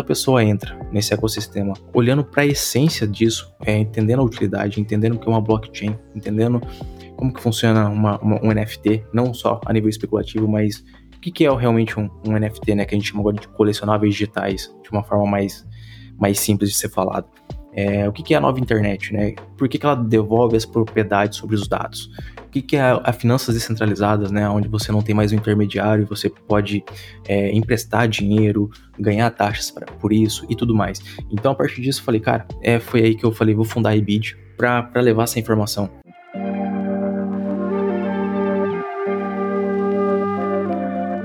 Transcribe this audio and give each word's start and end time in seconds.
a 0.00 0.04
pessoa 0.04 0.42
entra 0.42 0.78
nesse 0.92 1.14
ecossistema 1.14 1.74
olhando 1.92 2.24
para 2.24 2.42
a 2.42 2.46
essência 2.46 3.06
disso, 3.06 3.52
é, 3.64 3.78
entendendo 3.78 4.20
a 4.20 4.24
utilidade, 4.24 4.80
entendendo 4.80 5.14
o 5.14 5.18
que 5.18 5.28
é 5.28 5.30
uma 5.30 5.40
blockchain, 5.40 5.96
entendendo 6.14 6.60
como 7.16 7.32
que 7.32 7.40
funciona 7.40 7.88
uma, 7.88 8.18
uma, 8.18 8.42
um 8.42 8.52
NFT, 8.52 9.04
não 9.12 9.34
só 9.34 9.60
a 9.66 9.72
nível 9.72 9.90
especulativo, 9.90 10.48
mas 10.48 10.84
o 11.14 11.20
que, 11.20 11.30
que 11.30 11.44
é 11.44 11.54
realmente 11.54 12.00
um, 12.00 12.08
um, 12.26 12.32
NFT, 12.38 12.74
né, 12.74 12.84
que 12.86 12.94
a 12.94 12.98
gente 12.98 13.10
chama 13.10 13.20
agora 13.20 13.36
de 13.36 13.46
colecionáveis 13.48 14.14
digitais, 14.14 14.74
de 14.82 14.90
uma 14.90 15.04
forma 15.04 15.26
mais, 15.26 15.66
mais 16.18 16.40
simples 16.40 16.70
de 16.70 16.76
ser 16.76 16.88
falado. 16.88 17.28
É, 17.72 18.08
o 18.08 18.12
que, 18.12 18.22
que 18.22 18.34
é 18.34 18.36
a 18.36 18.40
nova 18.40 18.58
internet, 18.58 19.12
né? 19.12 19.34
Por 19.56 19.68
que, 19.68 19.78
que 19.78 19.86
ela 19.86 19.94
devolve 19.94 20.56
as 20.56 20.64
propriedades 20.64 21.38
sobre 21.38 21.54
os 21.54 21.68
dados? 21.68 22.10
O 22.46 22.50
que, 22.50 22.60
que 22.60 22.76
é 22.76 22.80
a, 22.80 23.00
a 23.04 23.12
finanças 23.12 23.54
descentralizadas, 23.54 24.32
né? 24.32 24.48
Onde 24.48 24.66
você 24.66 24.90
não 24.90 25.02
tem 25.02 25.14
mais 25.14 25.32
um 25.32 25.36
intermediário, 25.36 26.04
você 26.06 26.28
pode 26.28 26.84
é, 27.28 27.52
emprestar 27.52 28.08
dinheiro, 28.08 28.70
ganhar 28.98 29.30
taxas 29.30 29.70
pra, 29.70 29.86
por 29.86 30.12
isso 30.12 30.44
e 30.48 30.56
tudo 30.56 30.74
mais. 30.74 31.00
Então, 31.30 31.52
a 31.52 31.54
partir 31.54 31.80
disso, 31.80 32.00
eu 32.00 32.04
falei, 32.04 32.20
cara, 32.20 32.44
é, 32.60 32.80
foi 32.80 33.02
aí 33.02 33.14
que 33.14 33.24
eu 33.24 33.30
falei, 33.30 33.54
vou 33.54 33.64
fundar 33.64 33.90
a 33.90 33.96
IBID 33.96 34.36
para 34.56 34.90
levar 34.96 35.24
essa 35.24 35.38
informação. 35.38 35.88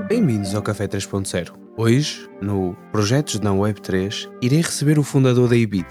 Bem-vindos 0.08 0.54
ao 0.54 0.62
Café 0.62 0.86
3.0. 0.86 1.52
Hoje, 1.76 2.30
no 2.40 2.76
Projetos 2.92 3.40
na 3.40 3.52
Web 3.52 3.80
3, 3.82 4.30
irei 4.40 4.62
receber 4.62 4.98
o 4.98 5.02
fundador 5.02 5.48
da 5.48 5.56
IBID, 5.56 5.86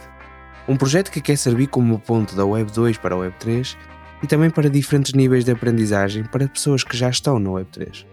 um 0.68 0.76
projeto 0.76 1.12
que 1.12 1.22
quer 1.22 1.38
servir 1.38 1.68
como 1.68 2.00
ponto 2.00 2.36
da 2.36 2.46
Web 2.46 2.72
2 2.72 2.98
para 2.98 3.14
a 3.14 3.18
Web 3.20 3.36
3 3.40 3.78
e 4.24 4.28
também 4.28 4.50
para 4.50 4.70
diferentes 4.70 5.14
níveis 5.14 5.46
de 5.46 5.52
aprendizagem 5.52 6.24
para 6.24 6.48
pessoas 6.48 6.84
que 6.84 6.98
já 6.98 7.10
estão 7.10 7.40
na 7.40 7.52
Web 7.52 7.70
3. 7.72 8.06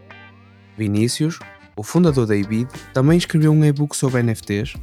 Vinícius, 0.77 1.39
o 1.75 1.83
fundador 1.83 2.27
da 2.27 2.37
IBID, 2.37 2.69
também 2.93 3.17
escreveu 3.17 3.53
um 3.53 3.65
e-book 3.65 3.97
sobre 3.97 4.23
NFTs, 4.23 4.75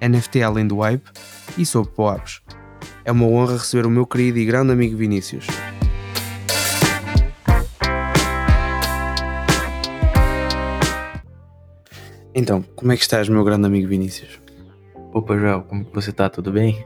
NFT 0.00 0.42
além 0.42 0.66
do 0.66 0.78
hype 0.78 1.04
e 1.58 1.66
sobre 1.66 1.90
POAPs. 1.92 2.42
É 3.04 3.10
uma 3.10 3.26
honra 3.26 3.54
receber 3.54 3.86
o 3.86 3.90
meu 3.90 4.06
querido 4.06 4.38
e 4.38 4.44
grande 4.44 4.72
amigo 4.72 4.96
Vinícius. 4.96 5.46
Então, 12.34 12.62
como 12.76 12.92
é 12.92 12.96
que 12.96 13.02
estás, 13.02 13.28
meu 13.28 13.42
grande 13.42 13.66
amigo 13.66 13.88
Vinícius? 13.88 14.38
Opa, 15.12 15.36
Joel, 15.38 15.62
como 15.62 15.86
você 15.92 16.12
tá? 16.12 16.28
Tudo 16.28 16.52
bem? 16.52 16.84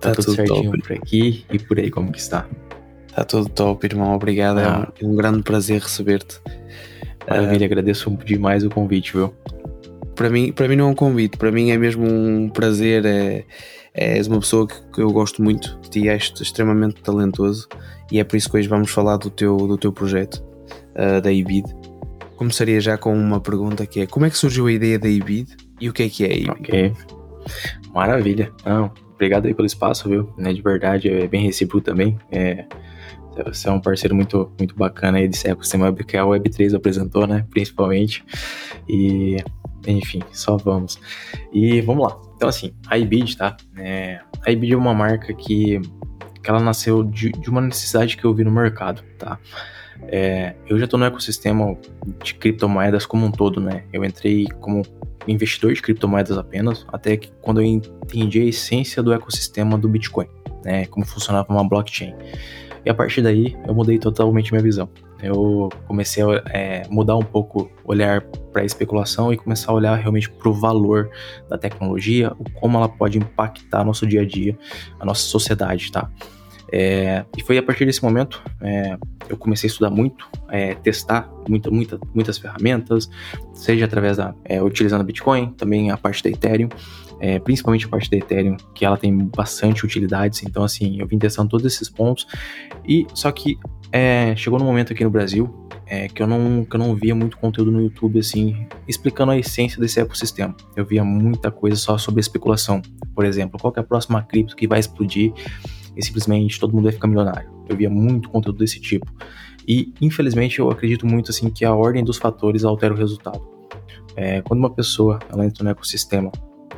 Tá, 0.00 0.10
tá 0.10 0.14
tudo, 0.14 0.24
tudo, 0.26 0.36
certinho 0.36 0.70
top. 0.72 0.82
por 0.82 0.92
aqui 0.92 1.44
e 1.50 1.58
por 1.58 1.78
aí, 1.78 1.90
como 1.90 2.12
que 2.12 2.18
está? 2.18 2.46
Tá 3.14 3.24
tudo 3.24 3.48
top, 3.48 3.86
irmão. 3.86 4.14
Obrigado. 4.14 4.58
Ah. 4.58 4.92
É, 5.00 5.04
um, 5.04 5.08
é 5.08 5.12
um 5.12 5.16
grande 5.16 5.42
prazer 5.42 5.80
receber-te. 5.80 6.40
Maravilha, 7.28 7.62
uh, 7.62 7.64
agradeço 7.64 8.10
demais 8.24 8.64
o 8.64 8.70
convite, 8.70 9.12
viu? 9.12 9.34
Para 10.14 10.30
mim, 10.30 10.52
para 10.52 10.66
mim 10.66 10.76
não 10.76 10.88
é 10.88 10.90
um 10.90 10.94
convite, 10.94 11.36
para 11.36 11.52
mim 11.52 11.70
é 11.70 11.78
mesmo 11.78 12.06
um 12.06 12.48
prazer. 12.48 13.04
É, 13.04 13.44
és 13.94 14.28
uma 14.28 14.38
pessoa 14.38 14.66
que, 14.66 14.74
que 14.92 15.00
eu 15.00 15.10
gosto 15.10 15.42
muito 15.42 15.78
de 15.80 15.90
ti, 15.90 16.08
és 16.08 16.32
extremamente 16.40 17.02
talentoso 17.02 17.68
e 18.10 18.20
é 18.20 18.24
por 18.24 18.36
isso 18.36 18.48
que 18.48 18.56
hoje 18.56 18.68
vamos 18.68 18.90
falar 18.90 19.16
do 19.16 19.28
teu, 19.28 19.56
do 19.56 19.76
teu 19.76 19.92
projeto, 19.92 20.42
uh, 20.94 21.20
da 21.20 21.32
IBID. 21.32 21.64
Começaria 22.36 22.80
já 22.80 22.96
com 22.96 23.12
uma 23.12 23.40
pergunta 23.40 23.84
que 23.86 24.00
é: 24.00 24.06
como 24.06 24.26
é 24.26 24.30
que 24.30 24.38
surgiu 24.38 24.66
a 24.66 24.72
ideia 24.72 24.98
da 24.98 25.08
IBID 25.08 25.56
e 25.80 25.88
o 25.88 25.92
que 25.92 26.04
é 26.04 26.08
que 26.08 26.24
é 26.24 26.28
a 26.28 26.36
IBID? 26.36 26.50
Ok, 26.50 26.92
maravilha. 27.92 28.52
Não, 28.64 28.92
obrigado 29.18 29.46
aí 29.46 29.54
pelo 29.54 29.66
espaço, 29.66 30.08
viu? 30.08 30.32
Né, 30.38 30.52
de 30.52 30.62
verdade, 30.62 31.10
é 31.10 31.26
bem 31.26 31.44
recíproco 31.44 31.84
também. 31.84 32.16
É, 32.30 32.64
você 33.44 33.68
é 33.68 33.72
um 33.72 33.80
parceiro 33.80 34.14
muito, 34.14 34.50
muito 34.56 34.76
bacana 34.76 35.18
aí 35.18 35.28
desse 35.28 35.48
ecossistema 35.48 35.92
que 35.92 36.16
a 36.16 36.22
Web3 36.22 36.74
apresentou, 36.74 37.26
né? 37.26 37.44
Principalmente. 37.50 38.24
E, 38.88 39.36
enfim, 39.86 40.20
só 40.32 40.56
vamos. 40.56 41.00
E 41.52 41.80
vamos 41.80 42.06
lá. 42.06 42.20
Então, 42.36 42.48
assim, 42.48 42.72
a 42.86 42.96
iBid, 42.96 43.36
tá? 43.36 43.56
É, 43.76 44.20
a 44.44 44.50
iBid 44.50 44.72
é 44.72 44.76
uma 44.76 44.94
marca 44.94 45.32
que, 45.34 45.80
que 46.42 46.50
ela 46.50 46.60
nasceu 46.60 47.02
de, 47.02 47.30
de 47.32 47.50
uma 47.50 47.60
necessidade 47.60 48.16
que 48.16 48.24
eu 48.24 48.34
vi 48.34 48.44
no 48.44 48.50
mercado, 48.52 49.02
tá? 49.18 49.38
É, 50.06 50.54
eu 50.66 50.78
já 50.78 50.84
estou 50.84 50.98
no 50.98 51.04
ecossistema 51.04 51.76
de 52.22 52.34
criptomoedas 52.34 53.04
como 53.04 53.26
um 53.26 53.30
todo, 53.30 53.60
né? 53.60 53.84
Eu 53.92 54.04
entrei 54.04 54.46
como 54.60 54.82
investidor 55.26 55.72
de 55.74 55.82
criptomoedas 55.82 56.38
apenas, 56.38 56.86
até 56.92 57.16
que 57.16 57.30
quando 57.42 57.60
eu 57.60 57.64
entendi 57.64 58.40
a 58.40 58.44
essência 58.44 59.02
do 59.02 59.12
ecossistema 59.12 59.76
do 59.76 59.88
Bitcoin, 59.88 60.28
né? 60.64 60.86
Como 60.86 61.04
funcionava 61.04 61.52
uma 61.52 61.68
blockchain. 61.68 62.14
E 62.84 62.90
a 62.90 62.94
partir 62.94 63.20
daí 63.20 63.56
eu 63.66 63.74
mudei 63.74 63.98
totalmente 63.98 64.52
minha 64.52 64.62
visão. 64.62 64.88
Eu 65.22 65.68
comecei 65.86 66.22
a 66.22 66.42
é, 66.50 66.82
mudar 66.88 67.16
um 67.16 67.24
pouco, 67.24 67.70
olhar 67.84 68.22
para 68.52 68.62
a 68.62 68.64
especulação 68.64 69.32
e 69.32 69.36
começar 69.36 69.72
a 69.72 69.74
olhar 69.74 69.96
realmente 69.96 70.30
para 70.30 70.48
o 70.48 70.52
valor 70.52 71.10
da 71.48 71.58
tecnologia, 71.58 72.32
como 72.54 72.78
ela 72.78 72.88
pode 72.88 73.18
impactar 73.18 73.84
nosso 73.84 74.06
dia 74.06 74.22
a 74.22 74.24
dia, 74.24 74.56
a 75.00 75.04
nossa 75.04 75.22
sociedade, 75.22 75.90
tá? 75.90 76.08
É, 76.72 77.24
e 77.36 77.42
foi 77.42 77.56
a 77.56 77.62
partir 77.62 77.86
desse 77.86 78.02
momento 78.02 78.42
é, 78.60 78.96
eu 79.28 79.36
comecei 79.36 79.68
a 79.68 79.70
estudar 79.70 79.90
muito, 79.90 80.28
é, 80.50 80.74
testar 80.74 81.30
muita, 81.48 81.70
muita, 81.70 81.98
muitas 82.14 82.38
ferramentas, 82.38 83.08
seja 83.54 83.84
através 83.84 84.16
da 84.16 84.34
é, 84.44 84.62
utilizando 84.62 85.04
Bitcoin, 85.04 85.52
também 85.52 85.90
a 85.90 85.96
parte 85.96 86.22
da 86.22 86.30
Ethereum, 86.30 86.68
é, 87.20 87.38
principalmente 87.38 87.86
a 87.86 87.88
parte 87.88 88.10
da 88.10 88.16
Ethereum, 88.16 88.56
que 88.74 88.84
ela 88.84 88.96
tem 88.96 89.16
bastante 89.16 89.84
utilidades. 89.84 90.42
Então 90.42 90.62
assim, 90.62 91.00
eu 91.00 91.06
vim 91.06 91.18
testando 91.18 91.48
todos 91.48 91.66
esses 91.66 91.88
pontos 91.88 92.26
e 92.86 93.06
só 93.14 93.30
que 93.32 93.58
é, 93.90 94.34
chegou 94.36 94.58
no 94.58 94.64
momento 94.64 94.92
aqui 94.92 95.04
no 95.04 95.10
Brasil 95.10 95.64
que 96.14 96.22
eu 96.22 96.26
não 96.26 96.66
que 96.66 96.76
eu 96.76 96.78
não 96.78 96.94
via 96.94 97.14
muito 97.14 97.38
conteúdo 97.38 97.70
no 97.70 97.80
YouTube 97.80 98.18
assim 98.18 98.66
explicando 98.86 99.32
a 99.32 99.38
essência 99.38 99.80
desse 99.80 99.98
ecossistema. 99.98 100.54
Eu 100.76 100.84
via 100.84 101.02
muita 101.02 101.50
coisa 101.50 101.76
só 101.76 101.96
sobre 101.96 102.20
especulação, 102.20 102.82
por 103.14 103.24
exemplo, 103.24 103.58
qual 103.58 103.72
é 103.74 103.80
a 103.80 103.82
próxima 103.82 104.22
cripto 104.22 104.54
que 104.54 104.68
vai 104.68 104.80
explodir 104.80 105.32
e 105.98 106.04
simplesmente 106.04 106.60
todo 106.60 106.72
mundo 106.72 106.84
vai 106.84 106.92
ficar 106.92 107.08
milionário. 107.08 107.50
Eu 107.68 107.76
via 107.76 107.90
muito 107.90 108.30
conteúdo 108.30 108.58
desse 108.58 108.80
tipo. 108.80 109.12
E, 109.66 109.92
infelizmente, 110.00 110.60
eu 110.60 110.70
acredito 110.70 111.04
muito 111.04 111.30
assim 111.32 111.50
que 111.50 111.64
a 111.64 111.74
ordem 111.74 112.04
dos 112.04 112.16
fatores 112.16 112.64
altera 112.64 112.94
o 112.94 112.96
resultado. 112.96 113.40
É, 114.16 114.40
quando 114.42 114.60
uma 114.60 114.70
pessoa 114.70 115.18
ela 115.30 115.44
entra 115.44 115.64
no 115.64 115.70
ecossistema 115.70 116.30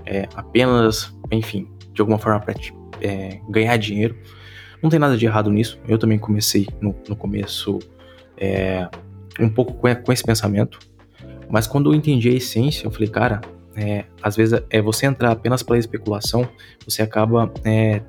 é, 0.06 0.26
apenas, 0.34 1.14
enfim, 1.30 1.68
de 1.92 2.00
alguma 2.00 2.18
forma 2.18 2.40
para 2.40 2.54
é, 3.00 3.40
ganhar 3.48 3.76
dinheiro, 3.76 4.16
não 4.82 4.88
tem 4.88 4.98
nada 4.98 5.16
de 5.16 5.26
errado 5.26 5.50
nisso. 5.50 5.78
Eu 5.86 5.98
também 5.98 6.18
comecei 6.18 6.66
no, 6.80 6.96
no 7.06 7.14
começo 7.14 7.78
é, 8.36 8.88
um 9.38 9.50
pouco 9.50 9.74
com, 9.74 9.94
com, 9.94 10.12
esse 10.12 10.24
pensamento, 10.24 10.78
mas 11.50 11.66
quando 11.66 11.92
eu 11.92 11.94
entendi 11.94 12.30
a 12.30 12.32
essência, 12.32 12.86
eu 12.86 12.90
falei, 12.90 13.08
cara, 13.08 13.40
é, 13.76 14.04
às 14.22 14.34
vezes 14.34 14.62
é 14.70 14.80
você 14.80 15.06
entrar 15.06 15.30
apenas 15.30 15.62
pela 15.62 15.78
especulação, 15.78 16.48
você 16.84 17.02
acaba 17.02 17.52
é, 17.64 18.02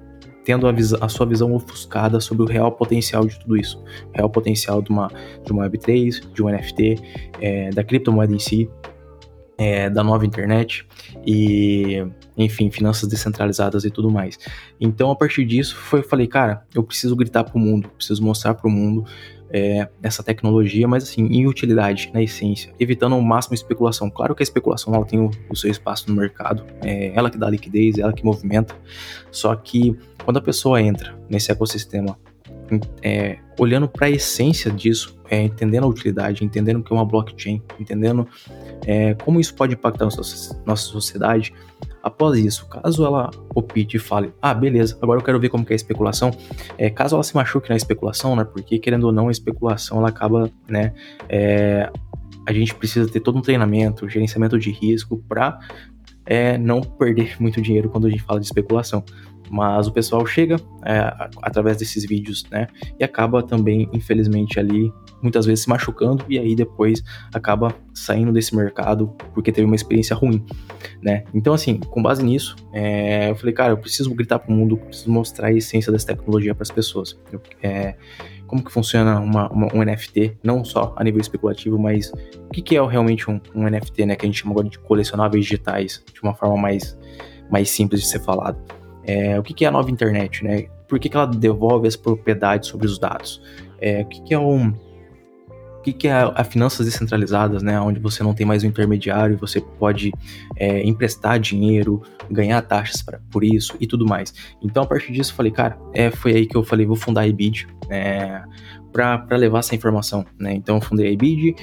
tendo 0.43 0.67
a, 0.67 0.71
a, 1.01 1.09
sua 1.09 1.25
visão 1.25 1.53
ofuscada 1.53 2.19
sobre 2.19 2.43
o 2.43 2.45
real 2.45 2.71
potencial 2.71 3.25
de 3.25 3.39
tudo 3.39 3.57
isso. 3.57 3.81
O 4.13 4.17
real 4.17 4.29
potencial 4.29 4.81
de 4.81 4.89
uma, 4.89 5.11
de 5.45 5.51
uma 5.51 5.69
Web3, 5.69 6.31
de 6.33 6.43
um 6.43 6.49
NFT, 6.49 6.95
é, 7.39 7.69
da 7.69 7.83
criptomoeda 7.83 8.33
em 8.33 8.39
si, 8.39 8.69
é, 9.57 9.89
da 9.89 10.03
nova 10.03 10.25
internet 10.25 10.87
e, 11.25 12.03
enfim, 12.35 12.71
finanças 12.71 13.07
descentralizadas 13.07 13.85
e 13.85 13.91
tudo 13.91 14.09
mais. 14.09 14.39
Então, 14.79 15.11
a 15.11 15.15
partir 15.15 15.45
disso, 15.45 15.75
foi, 15.75 15.99
eu 15.99 16.03
falei, 16.03 16.25
cara, 16.25 16.63
eu 16.73 16.83
preciso 16.83 17.15
gritar 17.15 17.43
para 17.43 17.55
o 17.55 17.59
mundo, 17.59 17.87
preciso 17.89 18.23
mostrar 18.23 18.55
para 18.55 18.67
o 18.67 18.71
mundo 18.71 19.05
é, 19.53 19.87
essa 20.01 20.23
tecnologia, 20.23 20.87
mas 20.87 21.03
assim, 21.03 21.25
em 21.25 21.47
utilidade, 21.47 22.09
na 22.13 22.21
essência, 22.21 22.73
evitando 22.79 23.15
ao 23.15 23.21
máximo 23.21 23.53
especulação. 23.53 24.09
Claro 24.09 24.33
que 24.33 24.41
a 24.41 24.45
especulação 24.45 24.93
ela 24.93 25.05
tem 25.05 25.19
o, 25.19 25.29
o 25.49 25.55
seu 25.55 25.69
espaço 25.69 26.09
no 26.09 26.15
mercado, 26.15 26.63
é 26.83 27.11
ela 27.15 27.29
que 27.29 27.37
dá 27.37 27.49
liquidez, 27.49 27.97
ela 27.97 28.13
que 28.13 28.23
movimenta, 28.23 28.75
só 29.31 29.55
que 29.55 29.97
quando 30.23 30.37
a 30.37 30.41
pessoa 30.41 30.81
entra 30.81 31.15
nesse 31.29 31.51
ecossistema, 31.51 32.17
é, 33.01 33.37
olhando 33.59 33.87
para 33.87 34.07
a 34.07 34.09
essência 34.09 34.71
disso, 34.71 35.19
é, 35.29 35.41
entendendo 35.43 35.83
a 35.83 35.87
utilidade, 35.87 36.43
entendendo 36.43 36.77
o 36.77 36.83
que 36.83 36.93
é 36.93 36.95
uma 36.95 37.05
blockchain, 37.05 37.61
entendendo 37.79 38.27
é, 38.85 39.13
como 39.15 39.39
isso 39.39 39.53
pode 39.53 39.73
impactar 39.73 40.05
nossa, 40.05 40.61
nossa 40.65 40.83
sociedade, 40.83 41.53
após 42.03 42.37
isso, 42.37 42.67
caso 42.67 43.05
ela 43.05 43.29
opte 43.53 43.97
e 43.97 43.99
fale, 43.99 44.33
ah, 44.41 44.53
beleza, 44.53 44.97
agora 45.01 45.19
eu 45.19 45.23
quero 45.23 45.39
ver 45.39 45.49
como 45.49 45.65
que 45.65 45.71
é 45.71 45.75
a 45.75 45.77
especulação, 45.77 46.31
é, 46.77 46.89
caso 46.89 47.15
ela 47.15 47.23
se 47.23 47.35
machuque 47.35 47.69
na 47.69 47.75
especulação, 47.75 48.35
né, 48.35 48.43
porque 48.43 48.79
querendo 48.79 49.05
ou 49.05 49.11
não, 49.11 49.27
a 49.27 49.31
especulação 49.31 49.99
ela 49.99 50.09
acaba, 50.09 50.49
né, 50.67 50.93
é, 51.29 51.91
a 52.47 52.53
gente 52.53 52.73
precisa 52.75 53.09
ter 53.09 53.19
todo 53.19 53.37
um 53.37 53.41
treinamento, 53.41 54.09
gerenciamento 54.09 54.57
de 54.57 54.71
risco 54.71 55.17
para 55.27 55.59
é, 56.25 56.57
não 56.57 56.81
perder 56.81 57.35
muito 57.41 57.61
dinheiro 57.61 57.89
quando 57.89 58.07
a 58.07 58.09
gente 58.09 58.23
fala 58.23 58.39
de 58.39 58.45
especulação. 58.45 59.03
Mas 59.51 59.85
o 59.85 59.91
pessoal 59.91 60.25
chega 60.25 60.55
é, 60.85 61.29
através 61.41 61.75
desses 61.75 62.05
vídeos, 62.05 62.45
né? 62.49 62.67
E 62.97 63.03
acaba 63.03 63.43
também, 63.43 63.89
infelizmente, 63.91 64.57
ali 64.57 64.91
muitas 65.21 65.45
vezes 65.45 65.65
se 65.65 65.69
machucando 65.69 66.23
e 66.29 66.39
aí 66.39 66.55
depois 66.55 67.03
acaba 67.33 67.75
saindo 67.93 68.31
desse 68.31 68.55
mercado 68.55 69.13
porque 69.33 69.51
teve 69.51 69.65
uma 69.65 69.75
experiência 69.75 70.15
ruim, 70.15 70.43
né? 71.01 71.25
Então, 71.33 71.53
assim, 71.53 71.77
com 71.77 72.01
base 72.01 72.23
nisso, 72.23 72.55
é, 72.73 73.29
eu 73.29 73.35
falei, 73.35 73.53
cara, 73.53 73.73
eu 73.73 73.77
preciso 73.77 74.13
gritar 74.15 74.39
para 74.39 74.53
o 74.53 74.55
mundo, 74.55 74.77
preciso 74.77 75.11
mostrar 75.11 75.47
a 75.47 75.53
essência 75.53 75.91
dessa 75.91 76.07
tecnologia 76.07 76.55
para 76.55 76.63
as 76.63 76.71
pessoas. 76.71 77.19
Eu, 77.31 77.41
é, 77.61 77.95
como 78.47 78.63
que 78.63 78.71
funciona 78.71 79.19
uma, 79.19 79.49
uma, 79.49 79.67
um 79.73 79.83
NFT, 79.83 80.37
não 80.43 80.63
só 80.63 80.93
a 80.97 81.03
nível 81.03 81.21
especulativo, 81.21 81.77
mas 81.77 82.11
o 82.11 82.49
que, 82.53 82.61
que 82.61 82.77
é 82.77 82.85
realmente 82.85 83.29
um, 83.29 83.39
um, 83.55 83.69
NFT, 83.69 84.05
né, 84.05 84.15
que 84.15 84.25
a 84.25 84.29
gente 84.29 84.41
chama 84.41 84.51
agora 84.51 84.69
de 84.69 84.79
colecionáveis 84.79 85.45
digitais, 85.45 86.03
de 86.13 86.21
uma 86.21 86.33
forma 86.33 86.57
mais, 86.57 86.97
mais 87.49 87.69
simples 87.69 88.01
de 88.01 88.07
ser 88.07 88.19
falado. 88.19 88.57
É, 89.03 89.39
o 89.39 89.43
que, 89.43 89.53
que 89.53 89.65
é 89.65 89.67
a 89.67 89.71
nova 89.71 89.89
internet, 89.89 90.43
né? 90.43 90.67
Por 90.87 90.99
que, 90.99 91.09
que 91.09 91.15
ela 91.15 91.25
devolve 91.27 91.87
as 91.87 91.95
propriedades 91.95 92.69
sobre 92.69 92.85
os 92.87 92.99
dados? 92.99 93.41
É, 93.79 94.01
o 94.01 94.05
que, 94.05 94.21
que 94.21 94.33
é 94.33 94.39
um 94.39 94.73
o 95.81 95.83
que, 95.83 95.93
que 95.93 96.07
é 96.07 96.11
a, 96.11 96.27
a, 96.35 96.43
finanças 96.43 96.85
descentralizadas, 96.85 97.63
né? 97.63 97.81
Onde 97.81 97.99
você 97.99 98.21
não 98.21 98.35
tem 98.35 98.45
mais 98.45 98.63
um 98.63 98.67
intermediário, 98.67 99.35
você 99.35 99.59
pode 99.59 100.11
é, 100.55 100.83
emprestar 100.87 101.39
dinheiro, 101.39 102.03
ganhar 102.29 102.61
taxas 102.61 103.01
pra, 103.01 103.19
por 103.31 103.43
isso 103.43 103.75
e 103.79 103.87
tudo 103.87 104.05
mais. 104.05 104.31
Então, 104.61 104.83
a 104.83 104.85
partir 104.85 105.11
disso, 105.11 105.31
eu 105.31 105.35
falei, 105.35 105.51
cara, 105.51 105.79
é, 105.91 106.11
foi 106.11 106.35
aí 106.35 106.45
que 106.45 106.55
eu 106.55 106.63
falei, 106.63 106.85
vou 106.85 106.95
fundar 106.95 107.21
a 107.21 107.27
IBID, 107.27 107.67
é, 107.89 108.43
para 108.91 109.35
levar 109.35 109.59
essa 109.59 109.73
informação, 109.73 110.23
né? 110.37 110.53
Então, 110.53 110.75
eu 110.75 110.81
fundei 110.81 111.07
a 111.07 111.11
IBID, 111.11 111.55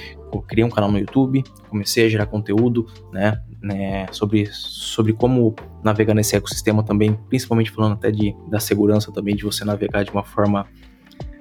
criei 0.47 0.65
um 0.65 0.69
canal 0.69 0.91
no 0.91 0.99
YouTube, 0.99 1.41
comecei 1.69 2.05
a 2.05 2.09
gerar 2.09 2.25
conteúdo, 2.25 2.87
né? 3.13 3.41
Né 3.61 4.07
sobre, 4.11 4.47
sobre 4.51 5.13
como 5.13 5.55
navegar 5.83 6.13
nesse 6.13 6.35
ecossistema 6.35 6.83
também, 6.83 7.17
principalmente 7.27 7.71
falando 7.71 7.93
até 7.93 8.11
de, 8.11 8.35
da 8.47 8.59
segurança 8.59 9.11
também, 9.11 9.35
de 9.35 9.43
você 9.43 9.65
navegar 9.65 10.03
de 10.03 10.11
uma 10.11 10.23
forma 10.23 10.65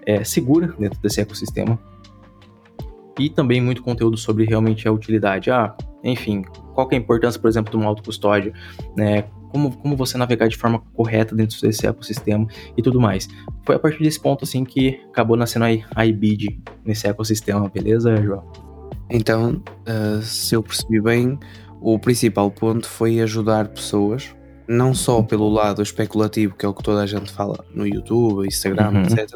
é, 0.07 0.25
segura 0.25 0.75
dentro 0.79 0.99
desse 1.01 1.21
ecossistema 1.21 1.79
e 3.19 3.29
também 3.29 3.61
muito 3.61 3.83
conteúdo 3.83 4.17
sobre 4.17 4.45
realmente 4.45 4.87
a 4.87 4.93
utilidade. 4.93 5.51
Ah, 5.51 5.75
enfim, 6.05 6.43
qual 6.75 6.89
é 6.91 6.95
a 6.95 6.99
importância, 6.99 7.41
por 7.41 7.49
exemplo, 7.49 7.71
de 7.71 7.77
uma 7.77 7.87
autocustódia, 7.87 8.53
né? 8.97 9.25
Como, 9.51 9.75
como 9.79 9.97
você 9.97 10.19
navegar 10.19 10.47
de 10.47 10.57
forma 10.57 10.79
correta 10.95 11.35
dentro 11.35 11.59
desse 11.61 11.87
ecossistema 11.87 12.47
e 12.77 12.83
tudo 12.83 13.01
mais. 13.01 13.27
Foi 13.65 13.77
a 13.77 13.79
partir 13.79 14.03
desse 14.03 14.21
ponto, 14.21 14.45
assim, 14.45 14.63
que 14.63 15.01
acabou 15.09 15.37
nascendo 15.37 15.65
a 15.95 16.07
IBID 16.07 16.61
nesse 16.85 17.07
ecossistema, 17.07 17.69
beleza, 17.69 18.15
João? 18.23 18.45
Então, 19.11 19.63
uh, 19.89 20.21
se 20.23 20.55
eu 20.55 20.63
percebi 20.63 21.01
bem, 21.01 21.39
o 21.81 21.99
principal 21.99 22.51
ponto 22.51 22.89
foi 22.89 23.21
ajudar 23.21 23.69
pessoas, 23.69 24.35
não 24.67 24.93
só 24.93 25.23
pelo 25.23 25.49
lado 25.49 25.83
especulativo, 25.83 26.55
que 26.55 26.67
é 26.67 26.69
o 26.69 26.75
que 26.75 26.83
toda 26.83 27.03
a 27.03 27.07
gente 27.07 27.33
fala 27.33 27.65
no 27.75 27.87
YouTube, 27.87 28.47
Instagram, 28.47 28.91
uhum. 28.91 29.03
etc., 29.03 29.31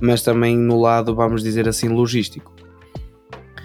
mas 0.00 0.22
também 0.22 0.56
no 0.56 0.80
lado, 0.80 1.14
vamos 1.14 1.42
dizer 1.42 1.68
assim, 1.68 1.88
logístico. 1.88 2.54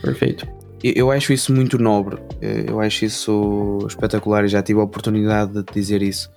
Perfeito. 0.02 0.48
Eu 0.82 1.12
acho 1.12 1.34
isso 1.34 1.54
muito 1.54 1.78
nobre, 1.78 2.18
eh, 2.42 2.66
eu 2.70 2.80
acho 2.80 3.04
isso 3.04 3.80
espetacular 3.86 4.46
e 4.46 4.48
já 4.48 4.64
tive 4.64 4.80
a 4.80 4.84
oportunidade 4.84 5.52
de 5.52 5.74
dizer 5.74 6.02
isso, 6.02 6.32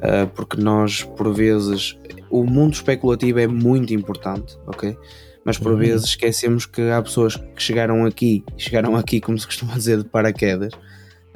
eh, 0.00 0.24
porque 0.34 0.58
nós, 0.58 1.02
por 1.02 1.34
vezes, 1.34 1.98
o 2.30 2.44
mundo 2.44 2.72
especulativo 2.72 3.40
é 3.40 3.46
muito 3.46 3.92
importante, 3.92 4.56
ok? 4.66 4.96
Mas 5.44 5.58
por 5.58 5.72
uhum. 5.72 5.78
vezes 5.78 6.06
esquecemos 6.06 6.64
que 6.64 6.80
há 6.90 7.02
pessoas 7.02 7.36
que 7.36 7.62
chegaram 7.62 8.06
aqui, 8.06 8.42
chegaram 8.56 8.96
aqui, 8.96 9.20
como 9.20 9.38
se 9.38 9.46
costuma 9.46 9.74
dizer, 9.74 9.98
de 9.98 10.08
paraquedas, 10.08 10.72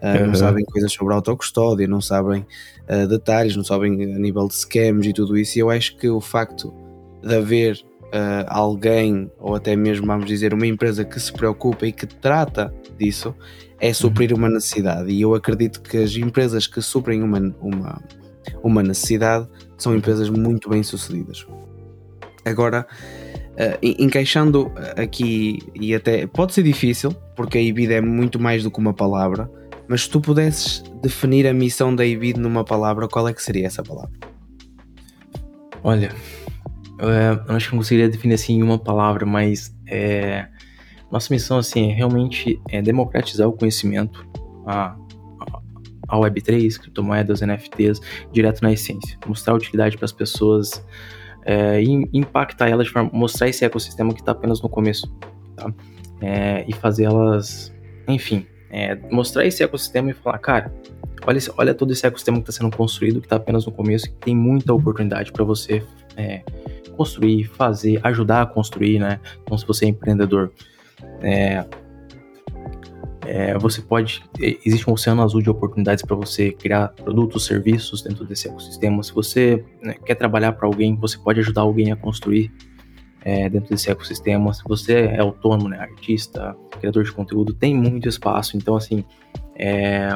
uhum. 0.03 0.27
não 0.29 0.35
sabem 0.35 0.65
coisas 0.65 0.93
sobre 0.93 1.15
autocustódia, 1.15 1.87
não 1.87 2.01
sabem 2.01 2.47
detalhes, 3.09 3.55
não 3.55 3.65
sabem 3.65 4.15
a 4.15 4.19
nível 4.19 4.49
de 4.49 4.55
scams 4.55 5.07
e 5.07 5.13
tudo 5.13 5.37
isso, 5.37 5.59
e 5.59 5.61
eu 5.61 5.69
acho 5.69 5.95
que 5.99 6.09
o 6.09 6.23
facto 6.23 6.73
de 7.23 7.35
haver 7.35 7.85
uh, 8.09 8.45
alguém, 8.49 9.31
ou 9.39 9.55
até 9.55 9.77
mesmo, 9.77 10.07
vamos 10.07 10.27
dizer, 10.27 10.55
uma 10.55 10.67
empresa 10.67 11.05
que 11.05 11.19
se 11.19 11.33
preocupa 11.33 11.87
e 11.87 11.93
que 11.93 12.07
trata 12.07 12.73
disso, 12.99 13.35
é 13.81 13.93
suprir 13.93 14.35
uma 14.35 14.49
necessidade. 14.49 15.11
E 15.11 15.21
eu 15.21 15.35
acredito 15.35 15.81
que 15.81 15.97
as 15.97 16.15
empresas 16.17 16.67
que 16.67 16.81
suprem 16.81 17.23
uma, 17.23 17.39
uma, 17.61 18.03
uma 18.63 18.83
necessidade 18.83 19.49
são 19.77 19.95
empresas 19.95 20.29
muito 20.29 20.69
bem 20.69 20.83
sucedidas. 20.83 21.47
Agora, 22.45 22.87
uh, 23.53 23.79
encaixando 23.83 24.73
aqui, 24.97 25.61
e 25.75 25.95
até 25.95 26.27
pode 26.27 26.55
ser 26.55 26.63
difícil, 26.63 27.13
porque 27.37 27.59
a 27.59 27.63
IBID 27.63 27.95
é 27.95 28.01
muito 28.01 28.41
mais 28.41 28.63
do 28.63 28.71
que 28.71 28.79
uma 28.79 28.95
palavra, 28.95 29.51
mas 29.89 30.03
se 30.03 30.11
tu 30.11 30.21
pudesses 30.21 30.83
definir 31.03 31.47
a 31.47 31.53
missão 31.53 31.95
da 31.95 32.05
IBID 32.05 32.39
numa 32.39 32.65
palavra, 32.65 33.09
qual 33.09 33.27
é 33.27 33.33
que 33.33 33.43
seria 33.43 33.67
essa 33.67 33.83
palavra? 33.83 34.13
Olha, 35.83 36.13
é, 36.99 37.51
eu 37.51 37.57
acho 37.57 37.69
que 37.69 37.73
não 37.75 37.81
conseguiria 37.81 38.09
definir 38.09 38.35
assim 38.35 38.59
em 38.59 38.63
uma 38.63 38.79
palavra, 38.79 39.25
mas 39.25 39.75
é, 39.87 40.47
nossa 41.11 41.33
missão 41.33 41.59
assim 41.59 41.91
é 41.91 41.95
realmente 41.95 42.61
é 42.69 42.83
democratizar 42.83 43.49
o 43.49 43.53
conhecimento, 43.53 44.27
a, 44.67 44.97
a 46.09 46.17
Web3, 46.17 46.79
criptomoedas, 46.79 47.41
NFTs, 47.41 48.01
direto 48.33 48.63
na 48.63 48.73
essência, 48.73 49.17
mostrar 49.27 49.55
utilidade 49.55 49.97
para 49.97 50.05
as 50.05 50.13
pessoas 50.13 50.85
é, 51.47 51.83
e 51.83 52.09
impactar 52.13 52.69
elas 52.69 52.89
de 52.89 52.93
forma, 52.93 53.11
mostrar 53.13 53.49
esse 53.49 53.65
ecossistema 53.65 54.13
que 54.13 54.21
está 54.21 54.33
apenas 54.33 54.61
no 54.61 54.69
começo, 54.69 55.07
tá? 55.57 55.73
É, 56.21 56.65
e 56.69 56.75
fazer 56.75 57.05
elas, 57.05 57.73
enfim, 58.09 58.45
é, 58.71 58.97
mostrar 59.11 59.47
esse 59.47 59.63
ecossistema 59.63 60.11
e 60.11 60.15
falar, 60.15 60.39
cara, 60.39 60.75
olha, 61.27 61.41
olha 61.57 61.75
todo 61.75 61.93
esse 61.93 62.07
ecossistema 62.07 62.39
que 62.39 62.51
está 62.51 62.63
sendo 62.63 62.75
construído, 62.77 63.21
que 63.21 63.27
está 63.27 63.37
apenas 63.37 63.67
no 63.67 63.73
começo, 63.73 64.07
que 64.07 64.17
tem 64.17 64.37
muita 64.37 64.73
oportunidade 64.73 65.33
para 65.33 65.45
você 65.45 65.83
é, 66.17 66.43
construir, 66.97 67.45
fazer, 67.45 68.01
ajudar 68.03 68.43
a 68.43 68.47
construir, 68.47 68.99
né? 68.99 69.21
Então, 69.43 69.57
se 69.57 69.67
você 69.67 69.87
é 69.87 69.89
empreendedor, 69.89 70.53
é, 71.23 71.65
é, 73.27 73.59
você 73.59 73.83
pode. 73.83 74.25
Existe 74.39 74.89
um 74.89 74.95
oceano 74.95 75.23
azul 75.23 75.43
de 75.43 75.51
oportunidades 75.51 76.03
para 76.03 76.17
você 76.17 76.51
criar 76.51 76.89
produtos, 76.89 77.45
serviços 77.45 78.03
dentro 78.03 78.25
desse 78.25 78.49
ecossistema. 78.49 79.03
Se 79.03 79.13
você 79.13 79.65
né, 79.83 79.95
quer 80.05 80.15
trabalhar 80.15 80.53
para 80.53 80.67
alguém, 80.67 80.97
você 80.97 81.19
pode 81.19 81.39
ajudar 81.41 81.61
alguém 81.61 81.93
a 81.93 81.97
construir 81.97 82.51
é, 83.23 83.49
dentro 83.49 83.71
desse 83.71 83.91
ecossistema. 83.91 84.53
Se 84.53 84.63
você 84.65 84.95
é 84.95 85.21
autônomo, 85.21 85.69
né, 85.69 85.79
artista, 85.79 86.57
criador 86.79 87.05
de 87.05 87.13
conteúdo, 87.13 87.53
tem 87.53 87.75
muito 87.75 88.09
espaço. 88.09 88.57
Então, 88.57 88.77
assim, 88.77 89.05
é, 89.55 90.09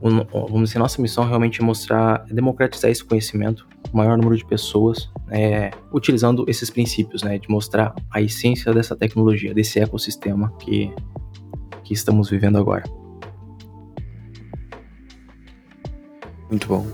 vamos 0.00 0.68
dizer, 0.70 0.78
nossa 0.78 1.00
missão 1.02 1.24
realmente 1.24 1.60
é 1.60 1.64
mostrar, 1.64 2.24
é 2.30 2.34
democratizar 2.34 2.90
esse 2.90 3.04
conhecimento, 3.04 3.66
o 3.92 3.96
maior 3.96 4.16
número 4.16 4.36
de 4.36 4.44
pessoas, 4.44 5.10
é, 5.30 5.70
utilizando 5.92 6.44
esses 6.48 6.70
princípios, 6.70 7.22
né, 7.22 7.38
de 7.38 7.48
mostrar 7.50 7.94
a 8.10 8.20
essência 8.20 8.72
dessa 8.72 8.96
tecnologia, 8.96 9.52
desse 9.52 9.80
ecossistema 9.80 10.52
que, 10.58 10.92
que 11.84 11.92
estamos 11.92 12.30
vivendo 12.30 12.58
agora. 12.58 12.84
Muito 16.48 16.66
bom. 16.66 16.86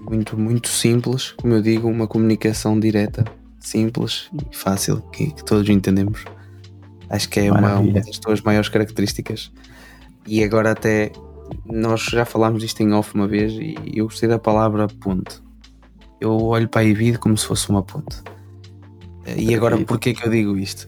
Muito, 0.00 0.38
muito 0.38 0.68
simples, 0.68 1.32
como 1.32 1.54
eu 1.54 1.62
digo, 1.62 1.88
uma 1.88 2.06
comunicação 2.06 2.78
direta, 2.78 3.24
simples 3.62 4.28
e 4.50 4.56
fácil, 4.56 5.00
que, 5.12 5.32
que 5.32 5.44
todos 5.44 5.68
entendemos. 5.68 6.24
Acho 7.08 7.28
que 7.28 7.40
é 7.40 7.52
uma, 7.52 7.78
uma 7.78 8.00
das 8.00 8.18
tuas 8.18 8.40
maiores 8.40 8.68
características. 8.68 9.52
E 10.26 10.42
agora 10.42 10.70
até 10.72 11.12
nós 11.66 12.02
já 12.02 12.24
falámos 12.24 12.62
disto 12.62 12.80
em 12.80 12.92
off 12.92 13.14
uma 13.14 13.28
vez 13.28 13.52
e 13.52 13.76
eu 13.94 14.06
gostei 14.06 14.28
da 14.28 14.38
palavra 14.38 14.88
ponte. 14.88 15.42
Eu 16.20 16.32
olho 16.40 16.68
para 16.68 16.82
a 16.82 16.84
Evid 16.84 17.18
como 17.18 17.36
se 17.36 17.46
fosse 17.46 17.68
uma 17.68 17.82
ponte. 17.82 18.22
E 19.36 19.54
agora, 19.54 19.78
porquê 19.78 20.14
que 20.14 20.26
eu 20.26 20.30
digo 20.30 20.58
isto? 20.58 20.86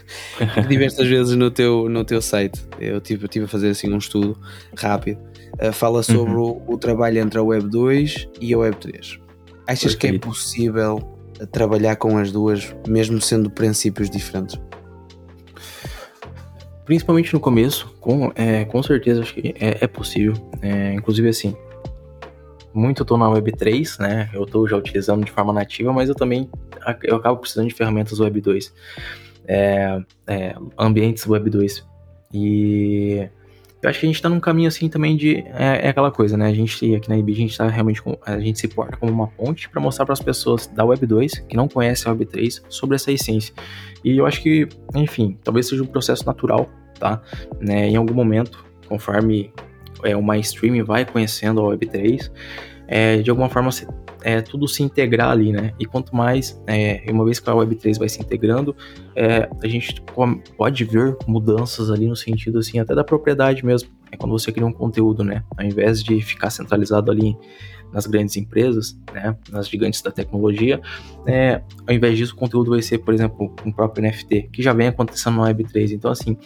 Diversas 0.68 1.06
vezes 1.06 1.36
no 1.36 1.50
teu, 1.50 1.88
no 1.88 2.02
teu 2.02 2.22
site, 2.22 2.58
eu 2.80 3.00
tive, 3.00 3.28
tive 3.28 3.44
a 3.44 3.48
fazer 3.48 3.70
assim 3.70 3.92
um 3.92 3.98
estudo 3.98 4.38
rápido, 4.74 5.20
uh, 5.60 5.72
fala 5.72 6.02
sobre 6.02 6.32
uhum. 6.32 6.62
o, 6.66 6.74
o, 6.74 6.78
trabalho 6.78 7.18
entre 7.18 7.38
a 7.38 7.42
Web 7.42 7.68
2 7.68 8.28
e 8.40 8.54
a 8.54 8.58
Web 8.58 8.76
3. 8.78 9.18
Achas 9.66 9.94
Perfeito. 9.94 9.98
que 9.98 10.06
é 10.06 10.18
possível 10.18 11.17
trabalhar 11.46 11.96
com 11.96 12.16
as 12.18 12.32
duas, 12.32 12.74
mesmo 12.86 13.20
sendo 13.20 13.50
princípios 13.50 14.10
diferentes? 14.10 14.58
principalmente 16.88 17.34
no 17.34 17.38
começo, 17.38 17.94
com, 18.00 18.32
é, 18.34 18.64
com 18.64 18.82
certeza 18.82 19.20
acho 19.20 19.34
que 19.34 19.54
é, 19.60 19.84
é 19.84 19.86
possível. 19.86 20.32
É, 20.62 20.94
inclusive, 20.94 21.28
assim, 21.28 21.54
muito 22.72 23.04
tô 23.04 23.18
na 23.18 23.26
Web3, 23.26 24.00
né? 24.00 24.30
Eu 24.32 24.46
tô 24.46 24.66
já 24.66 24.74
utilizando 24.74 25.22
de 25.22 25.30
forma 25.30 25.52
nativa, 25.52 25.92
mas 25.92 26.08
eu 26.08 26.14
também 26.14 26.48
eu 27.02 27.16
acabo 27.16 27.36
precisando 27.36 27.68
de 27.68 27.74
ferramentas 27.74 28.18
Web 28.18 28.40
2, 28.40 28.72
é, 29.46 30.00
é, 30.26 30.54
ambientes 30.78 31.26
Web 31.26 31.50
2. 31.50 31.86
E 32.32 33.28
eu 33.82 33.88
acho 33.90 34.00
que 34.00 34.06
a 34.06 34.08
gente 34.08 34.20
tá 34.20 34.28
num 34.28 34.40
caminho 34.40 34.68
assim 34.68 34.88
também 34.88 35.16
de. 35.16 35.36
É, 35.54 35.86
é 35.86 35.88
aquela 35.88 36.10
coisa, 36.10 36.36
né? 36.36 36.46
A 36.46 36.54
gente 36.54 36.94
aqui 36.94 37.08
na 37.08 37.16
IB, 37.16 37.32
a 37.32 37.36
gente 37.36 37.56
tá 37.56 37.68
realmente. 37.68 38.02
A 38.26 38.38
gente 38.38 38.58
se 38.58 38.68
porta 38.68 38.96
como 38.96 39.12
uma 39.12 39.28
ponte 39.28 39.68
para 39.68 39.80
mostrar 39.80 40.04
para 40.04 40.12
as 40.12 40.20
pessoas 40.20 40.66
da 40.66 40.84
Web 40.84 41.06
2, 41.06 41.38
que 41.48 41.56
não 41.56 41.68
conhecem 41.68 42.08
a 42.08 42.12
Web 42.12 42.26
3, 42.26 42.64
sobre 42.68 42.96
essa 42.96 43.12
essência. 43.12 43.54
E 44.04 44.16
eu 44.16 44.26
acho 44.26 44.42
que, 44.42 44.68
enfim, 44.94 45.38
talvez 45.44 45.68
seja 45.68 45.82
um 45.82 45.86
processo 45.86 46.26
natural 46.26 46.68
tá? 46.98 47.22
Né, 47.60 47.88
em 47.88 47.96
algum 47.96 48.14
momento, 48.14 48.64
conforme 48.88 49.52
é, 50.04 50.16
o 50.16 50.22
mainstream 50.22 50.84
vai 50.84 51.04
conhecendo 51.04 51.60
a 51.60 51.76
Web3, 51.76 52.30
é, 52.86 53.16
de 53.18 53.30
alguma 53.30 53.48
forma 53.48 53.70
é, 54.28 54.42
tudo 54.42 54.68
se 54.68 54.82
integrar 54.82 55.30
ali, 55.30 55.52
né? 55.52 55.72
E 55.80 55.86
quanto 55.86 56.14
mais, 56.14 56.60
é, 56.66 57.02
uma 57.10 57.24
vez 57.24 57.40
que 57.40 57.48
a 57.48 57.54
Web3 57.54 57.98
vai 57.98 58.10
se 58.10 58.20
integrando, 58.20 58.76
é, 59.16 59.48
a 59.62 59.66
gente 59.66 60.02
pode 60.54 60.84
ver 60.84 61.16
mudanças 61.26 61.90
ali 61.90 62.06
no 62.06 62.14
sentido, 62.14 62.58
assim, 62.58 62.78
até 62.78 62.94
da 62.94 63.02
propriedade 63.02 63.64
mesmo, 63.64 63.88
é 64.12 64.18
quando 64.18 64.32
você 64.32 64.52
cria 64.52 64.66
um 64.66 64.72
conteúdo, 64.72 65.24
né? 65.24 65.42
Ao 65.56 65.64
invés 65.64 66.04
de 66.04 66.20
ficar 66.20 66.50
centralizado 66.50 67.10
ali 67.10 67.38
nas 67.90 68.06
grandes 68.06 68.36
empresas, 68.36 69.00
né, 69.14 69.34
nas 69.50 69.66
gigantes 69.66 70.02
da 70.02 70.10
tecnologia, 70.10 70.78
é, 71.26 71.62
ao 71.86 71.94
invés 71.94 72.18
disso, 72.18 72.34
o 72.34 72.36
conteúdo 72.36 72.72
vai 72.72 72.82
ser, 72.82 72.98
por 72.98 73.14
exemplo, 73.14 73.56
um 73.64 73.72
próprio 73.72 74.04
NFT, 74.04 74.50
que 74.52 74.62
já 74.62 74.74
vem 74.74 74.88
acontecendo 74.88 75.36
no 75.36 75.42
Web3. 75.44 75.92
Então, 75.92 76.10
assim, 76.10 76.36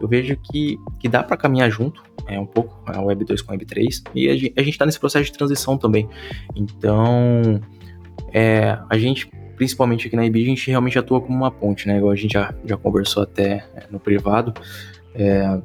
eu 0.00 0.08
vejo 0.08 0.36
que, 0.36 0.78
que 0.98 1.08
dá 1.08 1.22
para 1.22 1.36
caminhar 1.36 1.70
junto, 1.70 2.02
é 2.26 2.38
um 2.38 2.46
pouco, 2.46 2.80
a 2.86 3.00
Web 3.00 3.24
2 3.24 3.42
com 3.42 3.52
a 3.52 3.54
Web 3.54 3.64
3, 3.64 4.04
e 4.14 4.28
a 4.28 4.36
gente, 4.36 4.54
a 4.56 4.62
gente 4.62 4.78
tá 4.78 4.86
nesse 4.86 5.00
processo 5.00 5.24
de 5.24 5.32
transição 5.32 5.78
também. 5.78 6.08
Então, 6.54 7.60
é, 8.32 8.78
a 8.88 8.98
gente, 8.98 9.30
principalmente 9.56 10.06
aqui 10.06 10.16
na 10.16 10.26
IB, 10.26 10.42
a 10.42 10.46
gente 10.46 10.70
realmente 10.70 10.98
atua 10.98 11.20
como 11.20 11.36
uma 11.36 11.50
ponte, 11.50 11.86
né? 11.86 11.98
Igual 11.98 12.12
a 12.12 12.16
gente 12.16 12.32
já, 12.32 12.54
já 12.64 12.76
conversou 12.76 13.22
até 13.22 13.66
é, 13.74 13.86
no 13.90 14.00
privado. 14.00 14.52
É, 15.14 15.60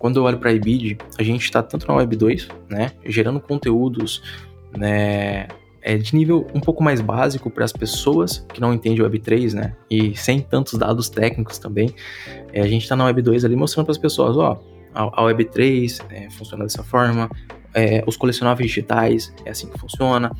quando 0.00 0.16
eu 0.16 0.24
olho 0.24 0.38
para 0.38 0.48
a 0.48 0.52
IBID, 0.54 0.96
a 1.18 1.22
gente 1.22 1.44
está 1.44 1.62
tanto 1.62 1.86
na 1.86 1.94
Web 1.94 2.16
2, 2.16 2.48
né, 2.70 2.90
gerando 3.04 3.38
conteúdos 3.38 4.22
né, 4.74 5.46
é 5.82 5.96
de 5.96 6.14
nível 6.14 6.46
um 6.54 6.60
pouco 6.60 6.82
mais 6.82 7.00
básico 7.00 7.50
para 7.50 7.64
as 7.64 7.72
pessoas 7.72 8.44
que 8.52 8.60
não 8.60 8.72
entendem 8.72 9.02
Web 9.02 9.18
3, 9.20 9.54
né? 9.54 9.76
E 9.90 10.16
sem 10.16 10.40
tantos 10.40 10.78
dados 10.78 11.08
técnicos 11.08 11.58
também. 11.58 11.94
É, 12.52 12.60
a 12.60 12.66
gente 12.66 12.82
está 12.82 12.94
na 12.94 13.04
Web 13.06 13.22
2 13.22 13.44
ali 13.44 13.56
mostrando 13.56 13.86
para 13.86 13.92
as 13.92 13.98
pessoas, 13.98 14.36
ó, 14.36 14.62
a, 14.94 15.20
a 15.20 15.24
Web 15.24 15.46
3 15.46 16.00
é, 16.10 16.30
funciona 16.30 16.64
dessa 16.64 16.82
forma, 16.82 17.30
é, 17.74 18.02
os 18.06 18.16
colecionáveis 18.16 18.68
digitais 18.68 19.32
é 19.44 19.50
assim 19.50 19.68
que 19.68 19.78
funciona, 19.78 20.30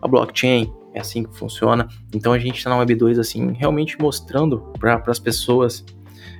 a 0.00 0.08
blockchain 0.08 0.72
é 0.94 1.00
assim 1.00 1.24
que 1.24 1.36
funciona. 1.36 1.86
Então 2.14 2.32
a 2.32 2.38
gente 2.38 2.56
está 2.56 2.70
na 2.70 2.78
Web 2.78 2.94
2 2.94 3.18
assim, 3.18 3.52
realmente 3.52 4.00
mostrando 4.00 4.60
para 4.78 5.02
as 5.06 5.18
pessoas 5.18 5.84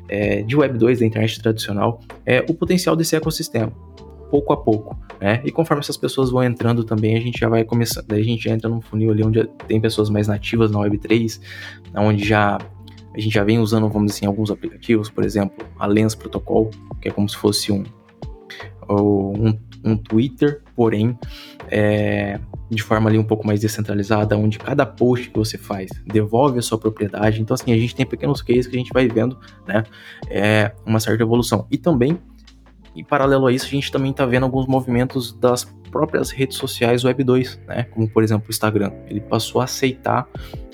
é, 0.08 0.42
de 0.42 0.56
Web 0.56 0.78
2 0.78 1.00
da 1.00 1.06
internet 1.06 1.40
tradicional 1.40 2.00
é 2.24 2.44
o 2.48 2.54
potencial 2.54 2.96
desse 2.96 3.14
ecossistema 3.14 3.72
pouco 4.30 4.52
a 4.52 4.56
pouco, 4.56 4.96
né? 5.20 5.42
E 5.44 5.50
conforme 5.50 5.80
essas 5.80 5.96
pessoas 5.96 6.30
vão 6.30 6.42
entrando 6.42 6.84
também, 6.84 7.16
a 7.16 7.20
gente 7.20 7.38
já 7.38 7.48
vai 7.48 7.64
começando, 7.64 8.06
daí 8.06 8.20
a 8.20 8.24
gente 8.24 8.48
entra 8.48 8.68
num 8.68 8.80
funil 8.80 9.10
ali 9.10 9.24
onde 9.24 9.44
tem 9.66 9.80
pessoas 9.80 10.08
mais 10.08 10.28
nativas 10.28 10.70
na 10.70 10.78
Web3, 10.78 11.40
onde 11.96 12.24
já 12.24 12.58
a 13.12 13.18
gente 13.18 13.32
já 13.34 13.42
vem 13.42 13.58
usando, 13.58 13.88
vamos 13.88 14.06
dizer 14.06 14.18
assim, 14.18 14.26
alguns 14.26 14.50
aplicativos, 14.50 15.10
por 15.10 15.24
exemplo, 15.24 15.66
a 15.78 15.86
Lens 15.86 16.14
Protocol, 16.14 16.70
que 17.00 17.08
é 17.08 17.10
como 17.10 17.28
se 17.28 17.36
fosse 17.36 17.72
um, 17.72 17.84
um, 18.88 19.58
um 19.84 19.96
Twitter, 19.96 20.62
porém 20.76 21.18
é, 21.68 22.38
de 22.70 22.82
forma 22.82 23.10
ali 23.10 23.18
um 23.18 23.24
pouco 23.24 23.46
mais 23.46 23.60
descentralizada, 23.60 24.36
onde 24.36 24.58
cada 24.58 24.86
post 24.86 25.30
que 25.30 25.38
você 25.38 25.58
faz 25.58 25.90
devolve 26.06 26.58
a 26.58 26.62
sua 26.62 26.78
propriedade. 26.78 27.40
Então, 27.40 27.54
assim, 27.54 27.72
a 27.72 27.76
gente 27.76 27.94
tem 27.94 28.06
pequenos 28.06 28.42
cases 28.42 28.66
que 28.66 28.76
a 28.76 28.78
gente 28.78 28.92
vai 28.92 29.08
vendo, 29.08 29.38
né, 29.66 29.82
é, 30.28 30.72
uma 30.86 31.00
certa 31.00 31.22
evolução. 31.22 31.66
E 31.70 31.76
também 31.76 32.18
e 32.94 33.04
paralelo 33.04 33.46
a 33.46 33.52
isso, 33.52 33.66
a 33.66 33.70
gente 33.70 33.90
também 33.90 34.10
está 34.10 34.26
vendo 34.26 34.44
alguns 34.44 34.66
movimentos 34.66 35.32
das 35.32 35.64
próprias 35.90 36.30
redes 36.30 36.56
sociais 36.56 37.04
Web 37.04 37.22
2, 37.24 37.60
né? 37.66 37.84
Como 37.84 38.08
por 38.08 38.22
exemplo 38.22 38.46
o 38.48 38.50
Instagram. 38.50 38.92
Ele 39.08 39.20
passou 39.20 39.60
a 39.60 39.64
aceitar 39.64 40.26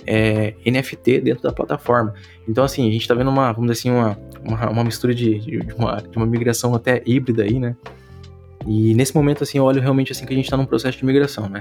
é, 0.06 0.54
NFT 0.64 1.20
dentro 1.20 1.42
da 1.42 1.52
plataforma. 1.52 2.14
Então, 2.48 2.64
assim, 2.64 2.88
a 2.88 2.92
gente 2.92 3.02
está 3.02 3.14
vendo 3.14 3.28
uma, 3.28 3.52
vamos 3.52 3.70
dizer 3.70 3.80
assim, 3.80 3.90
uma, 3.90 4.18
uma, 4.44 4.70
uma 4.70 4.84
mistura 4.84 5.14
de, 5.14 5.38
de, 5.38 5.74
uma, 5.74 5.96
de 5.96 6.16
uma 6.16 6.26
migração 6.26 6.74
até 6.74 7.02
híbrida 7.04 7.42
aí, 7.42 7.58
né? 7.58 7.76
E 8.66 8.94
nesse 8.94 9.14
momento, 9.14 9.44
assim, 9.44 9.58
eu 9.58 9.64
olho 9.64 9.80
realmente 9.80 10.10
assim 10.10 10.26
que 10.26 10.32
a 10.32 10.36
gente 10.36 10.46
está 10.46 10.56
num 10.56 10.66
processo 10.66 10.98
de 10.98 11.04
migração, 11.04 11.48
né? 11.48 11.60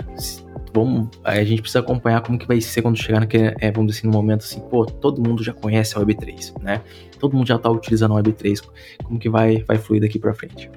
Vamos, 0.73 1.07
a 1.23 1.43
gente 1.43 1.61
precisa 1.61 1.79
acompanhar 1.79 2.21
como 2.21 2.37
que 2.37 2.47
vai 2.47 2.59
ser 2.59 2.81
quando 2.81 2.97
chegar 2.97 3.19
naquele, 3.19 3.55
é, 3.59 3.71
vamos 3.71 3.91
dizer 3.91 3.99
assim, 3.99 4.07
no 4.07 4.13
momento 4.13 4.41
assim, 4.41 4.59
pô, 4.59 4.85
todo 4.85 5.21
mundo 5.21 5.43
já 5.43 5.53
conhece 5.53 5.95
a 5.97 6.01
Web3, 6.01 6.61
né? 6.61 6.81
Todo 7.25 7.35
mundo 7.35 7.47
já 7.47 7.55
está 7.55 7.71
utilizando 7.71 8.15
a 8.15 8.21
Web3, 8.21 8.61
como 9.03 9.17
que 9.17 9.27
vai, 9.27 9.63
vai 9.67 9.79
fluir 9.79 9.99
daqui 9.99 10.19
para 10.19 10.31
frente? 10.31 10.69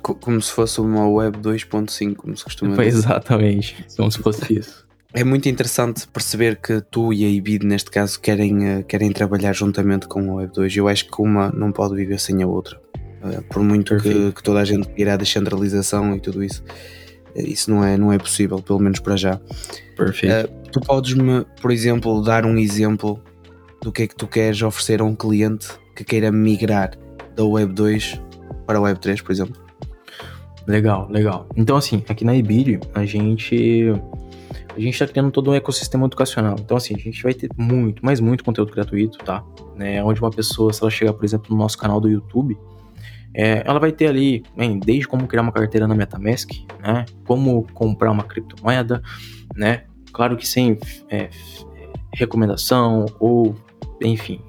Como 0.00 0.40
se 0.40 0.50
fosse 0.50 0.80
uma 0.80 1.06
Web 1.06 1.36
2.5, 1.40 2.14
como 2.16 2.34
se 2.34 2.42
costuma 2.42 2.74
dizer. 2.74 2.88
Exatamente, 2.88 3.84
como 3.94 4.10
se 4.10 4.18
fosse 4.18 4.58
isso. 4.58 4.86
É 5.12 5.22
muito 5.22 5.46
interessante 5.46 6.08
perceber 6.08 6.56
que 6.56 6.80
tu 6.90 7.12
e 7.12 7.22
a 7.22 7.28
IBID, 7.28 7.66
neste 7.66 7.90
caso, 7.90 8.18
querem, 8.18 8.66
eh, 8.66 8.82
querem 8.82 9.12
trabalhar 9.12 9.52
juntamente 9.52 10.08
com 10.08 10.30
a 10.30 10.34
Web 10.36 10.54
2. 10.54 10.74
Eu 10.74 10.88
acho 10.88 11.06
que 11.06 11.20
uma 11.20 11.50
não 11.50 11.70
pode 11.70 11.94
viver 11.94 12.18
sem 12.18 12.42
a 12.42 12.46
outra. 12.46 12.80
Eh, 13.22 13.42
por 13.42 13.62
muito 13.62 13.98
que, 13.98 14.32
que, 14.32 14.42
toda 14.42 14.60
a 14.60 14.64
gente 14.64 14.88
irá 14.96 15.18
descentralização 15.18 16.16
e 16.16 16.20
tudo 16.20 16.42
isso, 16.42 16.64
eh, 17.34 17.42
isso 17.42 17.70
não 17.70 17.84
é, 17.84 17.98
não 17.98 18.10
é 18.10 18.16
possível, 18.16 18.58
pelo 18.62 18.78
menos 18.78 19.00
para 19.00 19.16
já. 19.16 19.38
Perfeito. 19.94 20.50
Uh, 20.50 20.70
tu 20.72 20.80
podes-me, 20.80 21.44
por 21.60 21.70
exemplo, 21.70 22.22
dar 22.22 22.46
um 22.46 22.56
exemplo 22.56 23.22
do 23.84 23.92
que 23.92 24.02
é 24.02 24.06
que 24.06 24.16
tu 24.16 24.26
queres 24.26 24.60
oferecer 24.62 25.00
a 25.00 25.04
um 25.04 25.14
cliente 25.14 25.68
que 25.94 26.02
queira 26.02 26.32
migrar 26.32 26.92
da 27.36 27.44
Web 27.44 27.74
2 27.74 28.20
para 28.66 28.78
a 28.78 28.80
Web 28.80 28.98
3, 28.98 29.20
por 29.20 29.30
exemplo? 29.30 29.62
Legal, 30.66 31.06
legal. 31.10 31.46
Então, 31.54 31.76
assim, 31.76 32.02
aqui 32.08 32.24
na 32.24 32.34
Ibid, 32.34 32.80
a 32.94 33.04
gente 33.04 33.92
a 34.74 34.80
gente 34.80 34.94
está 34.94 35.06
criando 35.06 35.30
todo 35.30 35.50
um 35.50 35.54
ecossistema 35.54 36.06
educacional. 36.06 36.56
Então, 36.58 36.76
assim, 36.76 36.94
a 36.96 36.98
gente 36.98 37.22
vai 37.22 37.34
ter 37.34 37.48
muito, 37.56 38.04
mas 38.04 38.18
muito 38.20 38.42
conteúdo 38.42 38.72
gratuito, 38.72 39.18
tá? 39.18 39.44
Né, 39.76 40.02
onde 40.02 40.20
uma 40.20 40.30
pessoa, 40.30 40.72
se 40.72 40.82
ela 40.82 40.90
chegar, 40.90 41.12
por 41.12 41.24
exemplo, 41.24 41.46
no 41.50 41.56
nosso 41.56 41.76
canal 41.76 42.00
do 42.00 42.08
YouTube, 42.08 42.56
é, 43.34 43.62
ela 43.66 43.78
vai 43.78 43.92
ter 43.92 44.06
ali, 44.06 44.42
bem, 44.56 44.78
desde 44.78 45.06
como 45.06 45.26
criar 45.26 45.42
uma 45.42 45.52
carteira 45.52 45.86
na 45.86 45.94
MetaMask, 45.94 46.50
né? 46.80 47.04
Como 47.26 47.66
comprar 47.74 48.10
uma 48.10 48.24
criptomoeda, 48.24 49.02
né? 49.54 49.84
Claro 50.12 50.36
que 50.36 50.46
sem 50.46 50.78
é, 51.10 51.28
recomendação 52.14 53.06
ou, 53.20 53.54
enfim, 54.04 54.40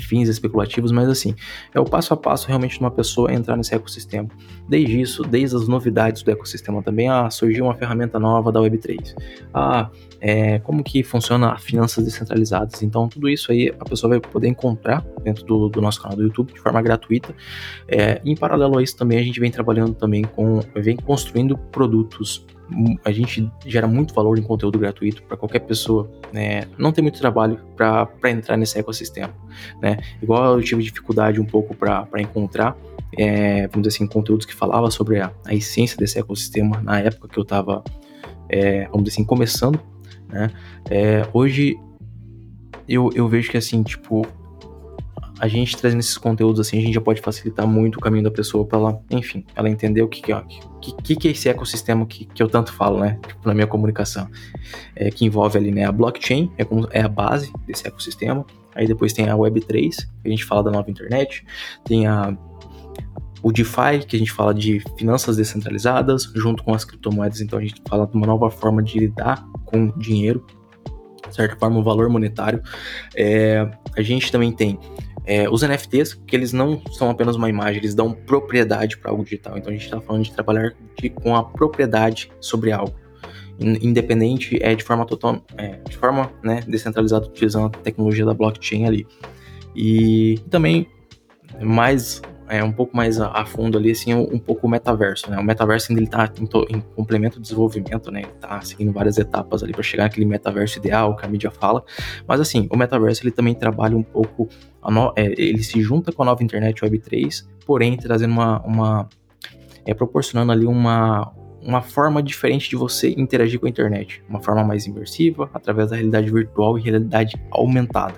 fins 0.00 0.28
especulativos, 0.28 0.92
mas 0.92 1.08
assim, 1.08 1.34
é 1.74 1.80
o 1.80 1.84
passo 1.84 2.12
a 2.12 2.16
passo 2.16 2.46
realmente 2.46 2.74
de 2.74 2.80
uma 2.80 2.90
pessoa 2.90 3.32
entrar 3.32 3.56
nesse 3.56 3.74
ecossistema. 3.74 4.28
Desde 4.68 5.00
isso, 5.00 5.22
desde 5.22 5.56
as 5.56 5.66
novidades 5.66 6.22
do 6.22 6.30
ecossistema 6.30 6.82
também, 6.82 7.08
ah, 7.08 7.30
surgiu 7.30 7.64
uma 7.64 7.74
ferramenta 7.74 8.18
nova 8.18 8.52
da 8.52 8.60
Web3. 8.60 9.14
Ah, 9.52 9.90
é, 10.20 10.58
como 10.60 10.82
que 10.82 11.02
funciona 11.02 11.56
finanças 11.58 12.04
descentralizadas. 12.04 12.82
Então, 12.82 13.08
tudo 13.08 13.28
isso 13.28 13.52
aí 13.52 13.72
a 13.78 13.84
pessoa 13.84 14.10
vai 14.10 14.20
poder 14.20 14.48
encontrar 14.48 15.04
dentro 15.22 15.44
do, 15.44 15.68
do 15.68 15.80
nosso 15.80 16.02
canal 16.02 16.16
do 16.16 16.24
YouTube 16.24 16.52
de 16.52 16.60
forma 16.60 16.82
gratuita. 16.82 17.34
É, 17.86 18.20
em 18.24 18.36
paralelo 18.36 18.78
a 18.78 18.82
isso 18.82 18.96
também, 18.96 19.18
a 19.18 19.22
gente 19.22 19.40
vem 19.40 19.50
trabalhando 19.50 19.94
também 19.94 20.22
com, 20.22 20.60
vem 20.74 20.96
construindo 20.96 21.56
produtos 21.56 22.44
a 23.04 23.10
gente 23.10 23.50
gera 23.66 23.86
muito 23.86 24.14
valor 24.14 24.38
em 24.38 24.42
conteúdo 24.42 24.78
gratuito 24.78 25.22
para 25.22 25.36
qualquer 25.36 25.60
pessoa, 25.60 26.10
né? 26.32 26.66
Não 26.76 26.92
tem 26.92 27.02
muito 27.02 27.18
trabalho 27.18 27.60
para 27.76 28.30
entrar 28.30 28.56
nesse 28.56 28.78
ecossistema, 28.78 29.32
né? 29.80 29.98
Igual 30.22 30.58
eu 30.58 30.62
tive 30.62 30.82
dificuldade 30.82 31.40
um 31.40 31.46
pouco 31.46 31.74
para 31.74 32.06
encontrar, 32.18 32.76
é, 33.16 33.68
vamos 33.68 33.88
dizer 33.88 33.96
assim, 33.96 34.06
conteúdos 34.06 34.44
que 34.44 34.54
falava 34.54 34.90
sobre 34.90 35.20
a, 35.20 35.32
a, 35.46 35.54
essência 35.54 35.96
desse 35.96 36.18
ecossistema 36.18 36.80
na 36.82 37.00
época 37.00 37.28
que 37.28 37.38
eu 37.38 37.42
estava, 37.42 37.82
é, 38.48 38.86
vamos 38.88 39.04
dizer 39.04 39.16
assim, 39.16 39.24
começando 39.24 39.80
né? 40.28 40.50
É, 40.90 41.26
hoje 41.32 41.78
eu, 42.88 43.10
eu 43.14 43.28
vejo 43.28 43.50
que 43.50 43.56
assim, 43.56 43.82
tipo, 43.82 44.26
a 45.38 45.48
gente 45.48 45.76
trazendo 45.76 46.00
esses 46.00 46.18
conteúdos 46.18 46.60
assim, 46.60 46.78
a 46.78 46.80
gente 46.80 46.94
já 46.94 47.00
pode 47.00 47.20
facilitar 47.20 47.66
muito 47.66 47.96
o 47.96 48.00
caminho 48.00 48.24
da 48.24 48.30
pessoa 48.30 48.64
para 48.64 48.78
ela, 48.78 49.00
enfim, 49.10 49.44
ela 49.54 49.68
entender 49.68 50.02
o 50.02 50.08
que, 50.08 50.20
que, 50.20 50.32
é, 50.32 50.42
que, 51.02 51.16
que 51.16 51.28
é 51.28 51.30
esse 51.30 51.48
ecossistema 51.48 52.04
que, 52.06 52.24
que 52.26 52.42
eu 52.42 52.48
tanto 52.48 52.72
falo, 52.72 53.00
né? 53.00 53.18
Tipo, 53.26 53.46
na 53.46 53.54
minha 53.54 53.66
comunicação. 53.66 54.28
É, 54.96 55.10
que 55.10 55.24
envolve 55.24 55.58
ali, 55.58 55.70
né? 55.70 55.84
A 55.84 55.92
blockchain 55.92 56.50
é, 56.58 56.64
como, 56.64 56.88
é 56.90 57.00
a 57.00 57.08
base 57.08 57.52
desse 57.66 57.86
ecossistema. 57.86 58.44
Aí 58.74 58.86
depois 58.86 59.12
tem 59.12 59.28
a 59.28 59.34
Web3, 59.34 59.96
que 59.96 60.26
a 60.26 60.28
gente 60.28 60.44
fala 60.44 60.62
da 60.62 60.70
nova 60.70 60.90
internet. 60.90 61.44
Tem 61.84 62.06
a 62.06 62.36
o 63.42 63.52
DeFi, 63.52 64.04
que 64.06 64.16
a 64.16 64.18
gente 64.18 64.32
fala 64.32 64.52
de 64.52 64.80
finanças 64.96 65.36
descentralizadas, 65.36 66.24
junto 66.34 66.64
com 66.64 66.74
as 66.74 66.84
criptomoedas, 66.84 67.40
então 67.40 67.58
a 67.58 67.62
gente 67.62 67.80
fala 67.88 68.04
de 68.04 68.16
uma 68.16 68.26
nova 68.26 68.50
forma 68.50 68.82
de 68.82 68.98
lidar 68.98 69.46
com 69.64 69.96
dinheiro, 69.96 70.44
de 71.28 71.34
certa 71.34 71.56
forma, 71.56 71.78
o 71.78 71.82
valor 71.82 72.08
monetário. 72.08 72.62
É, 73.14 73.70
a 73.96 74.02
gente 74.02 74.32
também 74.32 74.50
tem 74.52 74.78
é, 75.28 75.46
os 75.46 75.60
NFTs, 75.60 76.14
que 76.14 76.34
eles 76.34 76.54
não 76.54 76.80
são 76.90 77.10
apenas 77.10 77.36
uma 77.36 77.50
imagem, 77.50 77.76
eles 77.76 77.94
dão 77.94 78.12
propriedade 78.14 78.96
para 78.96 79.10
algo 79.10 79.22
digital. 79.22 79.58
Então 79.58 79.68
a 79.68 79.72
gente 79.74 79.84
está 79.84 80.00
falando 80.00 80.24
de 80.24 80.32
trabalhar 80.32 80.74
de, 80.98 81.10
com 81.10 81.36
a 81.36 81.44
propriedade 81.44 82.32
sobre 82.40 82.72
algo. 82.72 82.94
Independente, 83.60 84.58
é 84.62 84.74
de 84.74 84.82
forma 84.82 85.04
total, 85.04 85.44
é, 85.58 85.80
de 85.86 85.98
forma 85.98 86.32
né, 86.42 86.62
descentralizada, 86.66 87.26
utilizando 87.26 87.66
a 87.66 87.70
tecnologia 87.80 88.24
da 88.24 88.32
blockchain 88.32 88.86
ali. 88.86 89.06
E 89.76 90.38
também 90.48 90.88
mais 91.60 92.22
é, 92.48 92.62
um 92.64 92.72
pouco 92.72 92.96
mais 92.96 93.20
a, 93.20 93.28
a, 93.28 93.44
fundo 93.44 93.76
ali, 93.76 93.90
assim, 93.90 94.14
um, 94.14 94.22
um, 94.22 94.38
pouco 94.38 94.66
o 94.66 94.70
metaverso, 94.70 95.30
né? 95.30 95.38
O 95.38 95.44
metaverso 95.44 95.90
ainda 95.90 96.00
ele 96.00 96.08
tá 96.08 96.30
em, 96.40 96.76
em 96.76 96.80
complemento 96.80 97.38
do 97.38 97.42
desenvolvimento, 97.42 98.10
né? 98.10 98.22
Ele 98.22 98.32
tá 98.40 98.60
seguindo 98.60 98.92
várias 98.92 99.18
etapas 99.18 99.62
ali 99.62 99.72
para 99.72 99.82
chegar 99.82 100.04
naquele 100.04 100.26
metaverso 100.26 100.78
ideal 100.78 101.14
que 101.16 101.24
a 101.24 101.28
mídia 101.28 101.50
fala. 101.50 101.84
Mas 102.26 102.40
assim, 102.40 102.66
o 102.70 102.76
metaverso 102.76 103.22
ele 103.22 103.30
também 103.30 103.54
trabalha 103.54 103.96
um 103.96 104.02
pouco, 104.02 104.48
no, 104.88 105.12
é, 105.16 105.26
ele 105.40 105.62
se 105.62 105.80
junta 105.82 106.12
com 106.12 106.22
a 106.22 106.26
nova 106.26 106.42
internet 106.42 106.82
Web 106.82 106.98
3, 106.98 107.48
porém 107.66 107.96
trazendo 107.96 108.32
uma, 108.32 108.60
uma 108.62 109.08
é, 109.84 109.94
proporcionando 109.94 110.52
ali 110.52 110.66
uma, 110.66 111.32
uma 111.62 111.82
forma 111.82 112.22
diferente 112.22 112.68
de 112.70 112.76
você 112.76 113.10
interagir 113.16 113.60
com 113.60 113.66
a 113.66 113.68
internet, 113.68 114.22
uma 114.28 114.40
forma 114.40 114.64
mais 114.64 114.86
imersiva, 114.86 115.50
através 115.52 115.90
da 115.90 115.96
realidade 115.96 116.30
virtual 116.30 116.78
e 116.78 116.82
realidade 116.82 117.36
aumentada. 117.50 118.14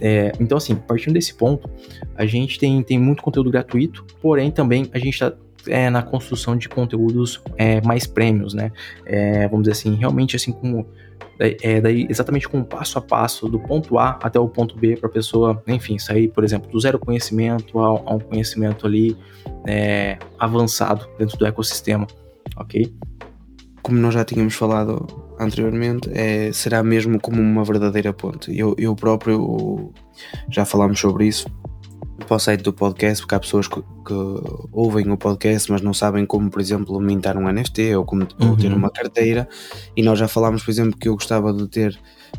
É, 0.00 0.32
então, 0.40 0.56
assim, 0.56 0.74
partindo 0.74 1.14
desse 1.14 1.34
ponto, 1.34 1.68
a 2.16 2.24
gente 2.24 2.58
tem, 2.58 2.82
tem 2.82 2.98
muito 2.98 3.22
conteúdo 3.22 3.50
gratuito, 3.50 4.04
porém 4.20 4.50
também 4.50 4.88
a 4.92 4.98
gente 4.98 5.14
está 5.14 5.32
é, 5.66 5.90
na 5.90 6.02
construção 6.02 6.56
de 6.56 6.68
conteúdos 6.68 7.40
é, 7.56 7.80
mais 7.82 8.06
prêmios, 8.06 8.54
né? 8.54 8.72
É, 9.04 9.46
vamos 9.48 9.64
dizer 9.64 9.72
assim, 9.72 9.94
realmente 9.94 10.36
assim 10.36 10.52
como 10.52 10.86
é, 11.38 11.80
daí 11.80 12.06
exatamente 12.10 12.46
com 12.46 12.60
o 12.60 12.64
passo 12.64 12.98
a 12.98 13.00
passo 13.00 13.48
do 13.48 13.58
ponto 13.58 13.98
A 13.98 14.18
até 14.22 14.38
o 14.38 14.46
ponto 14.46 14.76
B 14.76 14.96
para 14.96 15.08
a 15.08 15.12
pessoa, 15.12 15.62
enfim, 15.66 15.98
sair, 15.98 16.28
por 16.28 16.44
exemplo, 16.44 16.70
do 16.70 16.78
zero 16.78 16.98
conhecimento 16.98 17.78
a 17.78 18.14
um 18.14 18.18
conhecimento 18.18 18.86
ali 18.86 19.16
é, 19.66 20.18
avançado 20.38 21.08
dentro 21.18 21.38
do 21.38 21.46
ecossistema, 21.46 22.06
ok? 22.56 22.94
Como 23.82 23.98
nós 23.98 24.12
já 24.12 24.24
tínhamos 24.24 24.54
falado 24.54 25.06
anteriormente, 25.40 26.10
é, 26.12 26.52
será 26.52 26.82
mesmo 26.82 27.18
como 27.20 27.40
uma 27.40 27.64
verdadeira 27.64 28.12
ponte. 28.12 28.56
Eu, 28.56 28.74
eu 28.78 28.94
próprio 28.94 29.92
já 30.50 30.64
falámos 30.64 31.00
sobre 31.00 31.26
isso 31.26 31.48
para 32.26 32.36
o 32.36 32.38
site 32.38 32.62
do 32.62 32.72
podcast, 32.72 33.22
porque 33.22 33.34
há 33.34 33.40
pessoas 33.40 33.66
que, 33.66 33.80
que, 33.80 34.14
ouvem 34.72 35.10
o 35.10 35.16
podcast, 35.16 35.70
mas 35.72 35.80
não 35.80 35.94
sabem 35.94 36.26
como, 36.26 36.50
por 36.50 36.60
exemplo, 36.60 37.00
mintar 37.00 37.36
um 37.36 37.50
NFT 37.50 37.94
ou 37.96 38.04
como 38.04 38.22
uhum. 38.22 38.50
ou 38.50 38.56
ter 38.56 38.72
uma 38.72 38.90
carteira. 38.90 39.48
E 39.96 40.02
nós 40.02 40.18
já 40.18 40.28
falámos, 40.28 40.62
por 40.62 40.70
exemplo, 40.70 40.98
que 40.98 41.08
eu 41.08 41.14
gostava 41.14 41.52
de 41.52 41.66
ter 41.68 41.98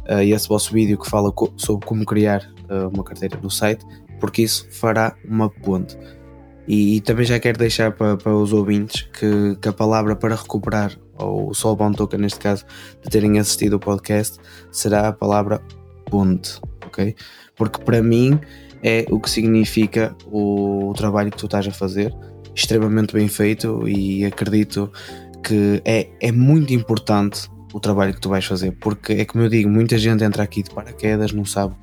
uh, 0.10 0.22
esse 0.22 0.48
vosso 0.48 0.72
vídeo 0.72 0.98
que 0.98 1.10
fala 1.10 1.32
co 1.32 1.52
sobre 1.58 1.86
como 1.86 2.06
criar 2.06 2.42
uh, 2.70 2.88
uma 2.94 3.04
carteira 3.04 3.38
no 3.42 3.50
site, 3.50 3.86
porque 4.20 4.44
isso 4.44 4.68
fará 4.72 5.16
uma 5.26 5.50
ponte. 5.50 5.98
E, 6.68 6.98
e 6.98 7.02
também 7.02 7.26
já 7.26 7.40
quero 7.40 7.58
deixar 7.58 7.92
para, 7.92 8.16
para 8.18 8.34
os 8.34 8.54
ouvintes 8.54 9.02
que, 9.20 9.58
que, 9.60 9.68
a 9.68 9.74
palavra 9.74 10.16
para 10.16 10.36
recuperar, 10.36 10.96
ou 11.22 11.50
o 11.50 11.54
Soulbound 11.54 11.98
Token 11.98 12.20
neste 12.20 12.40
caso, 12.40 12.66
de 13.04 13.10
terem 13.10 13.40
assistido 13.40 13.74
ao 13.74 13.80
podcast, 13.80 14.40
será 14.72 15.08
a 15.08 15.14
palavra 15.14 15.62
ponte, 16.10 16.60
ok? 16.86 17.16
Porque 17.56 17.82
para 17.84 18.02
mim 18.02 18.40
é 18.84 19.06
o 19.10 19.20
que 19.20 19.30
significa 19.30 20.16
o, 20.26 20.90
o 20.90 20.94
trabalho 20.94 21.32
que 21.32 21.38
tu 21.38 21.46
estás 21.46 21.68
a 21.68 21.72
fazer, 21.72 22.14
extremamente 22.56 23.14
bem 23.14 23.28
feito 23.28 23.88
e 23.88 24.26
acredito 24.26 24.92
que 25.44 25.82
é, 25.86 26.10
é 26.20 26.32
muito 26.32 26.74
importante 26.74 27.50
o 27.74 27.80
trabalho 27.80 28.14
que 28.14 28.20
tu 28.20 28.30
vais 28.30 28.44
fazer, 28.44 28.72
porque 28.74 29.14
é 29.14 29.26
como 29.26 29.44
eu 29.44 29.50
digo, 29.50 29.70
muita 29.70 29.98
gente 29.98 30.24
entra 30.24 30.44
aqui 30.44 30.62
de 30.62 30.70
paraquedas, 30.70 31.32
não 31.32 31.46
sabe, 31.46 31.76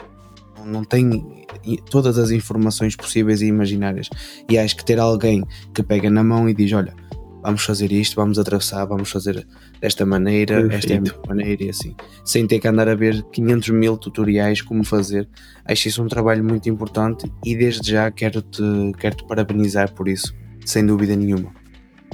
não 0.65 0.85
tem 0.85 1.47
todas 1.91 2.19
as 2.19 2.31
informações 2.31 2.95
possíveis 2.95 3.41
e 3.41 3.47
imaginárias. 3.47 4.09
E 4.49 4.59
acho 4.59 4.77
que 4.77 4.85
ter 4.85 4.99
alguém 4.99 5.45
que 5.75 5.83
pega 5.83 6.11
na 6.11 6.23
mão 6.23 6.49
e 6.49 6.55
diz: 6.55 6.73
Olha, 6.73 6.95
vamos 7.43 7.65
fazer 7.65 7.91
isto, 7.93 8.17
vamos 8.17 8.39
atravessar, 8.39 8.85
vamos 8.85 9.11
fazer 9.11 9.47
desta 9.81 10.05
maneira, 10.05 10.63
Perfeito. 10.69 11.09
esta 11.09 11.21
é 11.25 11.29
maneira 11.29 11.65
e 11.65 11.71
assim, 11.71 11.95
sem 12.25 12.47
ter 12.47 12.59
que 12.59 12.69
andar 12.69 12.89
a 12.89 12.95
ver 12.95 13.23
500 13.33 13.69
mil 13.71 13.97
tutoriais 13.97 14.63
como 14.63 14.85
fazer. 14.85 15.29
Acho 15.65 15.89
isso 15.89 16.03
um 16.03 16.09
trabalho 16.09 16.45
muito 16.45 16.69
importante 16.69 17.31
e 17.45 17.57
desde 17.57 17.93
já 17.93 18.11
quero-te 18.11 18.63
quero 18.99 19.17
-te 19.17 19.27
parabenizar 19.27 19.93
por 19.93 20.09
isso, 20.09 20.35
sem 20.65 20.85
dúvida 20.85 21.15
nenhuma. 21.15 21.53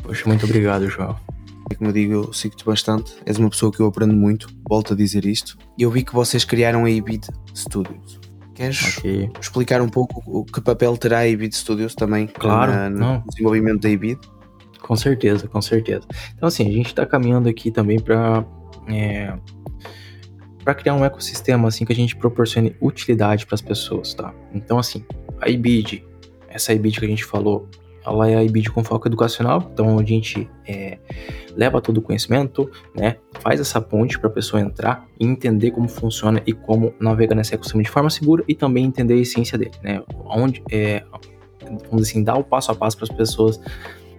Poxa, 0.02 0.24
muito 0.26 0.44
obrigado, 0.44 0.88
João. 0.88 1.16
Como 1.78 1.90
eu 1.90 1.94
digo, 1.94 2.12
eu 2.12 2.32
sigo-te 2.32 2.64
bastante, 2.64 3.14
és 3.24 3.38
uma 3.38 3.48
pessoa 3.48 3.72
que 3.72 3.80
eu 3.80 3.86
aprendo 3.86 4.14
muito, 4.14 4.48
volto 4.68 4.92
a 4.92 4.96
dizer 4.96 5.24
isto. 5.24 5.56
E 5.78 5.82
eu 5.82 5.90
vi 5.90 6.04
que 6.04 6.12
vocês 6.12 6.44
criaram 6.44 6.84
a 6.84 6.90
Ibid 6.90 7.26
Studios. 7.54 8.20
Queres 8.54 8.98
okay. 8.98 9.30
explicar 9.40 9.82
um 9.82 9.88
pouco 9.88 10.22
o 10.26 10.44
que 10.44 10.60
papel 10.60 10.96
terá 10.96 11.20
a 11.20 11.28
Ibid 11.28 11.54
Studios 11.54 11.94
também 11.94 12.28
claro, 12.28 12.72
na, 12.72 12.90
no 12.90 13.24
desenvolvimento 13.28 13.80
da 13.80 13.90
Ibid? 13.90 14.18
Com 14.84 14.96
certeza, 14.96 15.48
com 15.48 15.62
certeza. 15.62 16.06
Então, 16.36 16.46
assim, 16.46 16.68
a 16.68 16.70
gente 16.70 16.88
está 16.88 17.06
caminhando 17.06 17.48
aqui 17.48 17.70
também 17.70 17.98
para 17.98 18.44
é, 18.86 19.34
para 20.62 20.74
criar 20.74 20.94
um 20.94 21.02
ecossistema 21.02 21.68
assim 21.68 21.86
que 21.86 21.92
a 21.92 21.96
gente 21.96 22.14
proporcione 22.14 22.76
utilidade 22.82 23.46
para 23.46 23.54
as 23.54 23.62
pessoas, 23.62 24.12
tá? 24.12 24.34
Então, 24.52 24.78
assim, 24.78 25.02
a 25.40 25.48
IBID, 25.48 26.04
essa 26.48 26.74
IBID 26.74 27.00
que 27.00 27.06
a 27.06 27.08
gente 27.08 27.24
falou, 27.24 27.66
ela 28.04 28.30
é 28.30 28.36
a 28.36 28.44
IBID 28.44 28.70
com 28.70 28.84
foco 28.84 29.08
educacional, 29.08 29.70
então 29.72 29.98
a 29.98 30.04
gente 30.04 30.50
é, 30.68 30.98
leva 31.56 31.80
todo 31.80 31.96
o 31.98 32.02
conhecimento, 32.02 32.70
né? 32.94 33.16
Faz 33.40 33.60
essa 33.60 33.80
ponte 33.80 34.18
para 34.18 34.28
a 34.28 34.32
pessoa 34.32 34.60
entrar 34.60 35.06
e 35.18 35.24
entender 35.24 35.70
como 35.70 35.88
funciona 35.88 36.42
e 36.46 36.52
como 36.52 36.92
navegar 37.00 37.34
nesse 37.34 37.54
ecossistema 37.54 37.82
de 37.82 37.90
forma 37.90 38.10
segura 38.10 38.44
e 38.46 38.54
também 38.54 38.84
entender 38.84 39.14
a 39.14 39.18
essência 39.18 39.56
dele, 39.56 39.72
né? 39.82 40.02
Onde 40.26 40.62
é, 40.70 41.02
vamos 41.62 42.02
dizer 42.02 42.10
assim, 42.10 42.22
dar 42.22 42.36
o 42.36 42.44
passo 42.44 42.70
a 42.70 42.74
passo 42.74 42.98
para 42.98 43.04
as 43.04 43.16
pessoas 43.16 43.58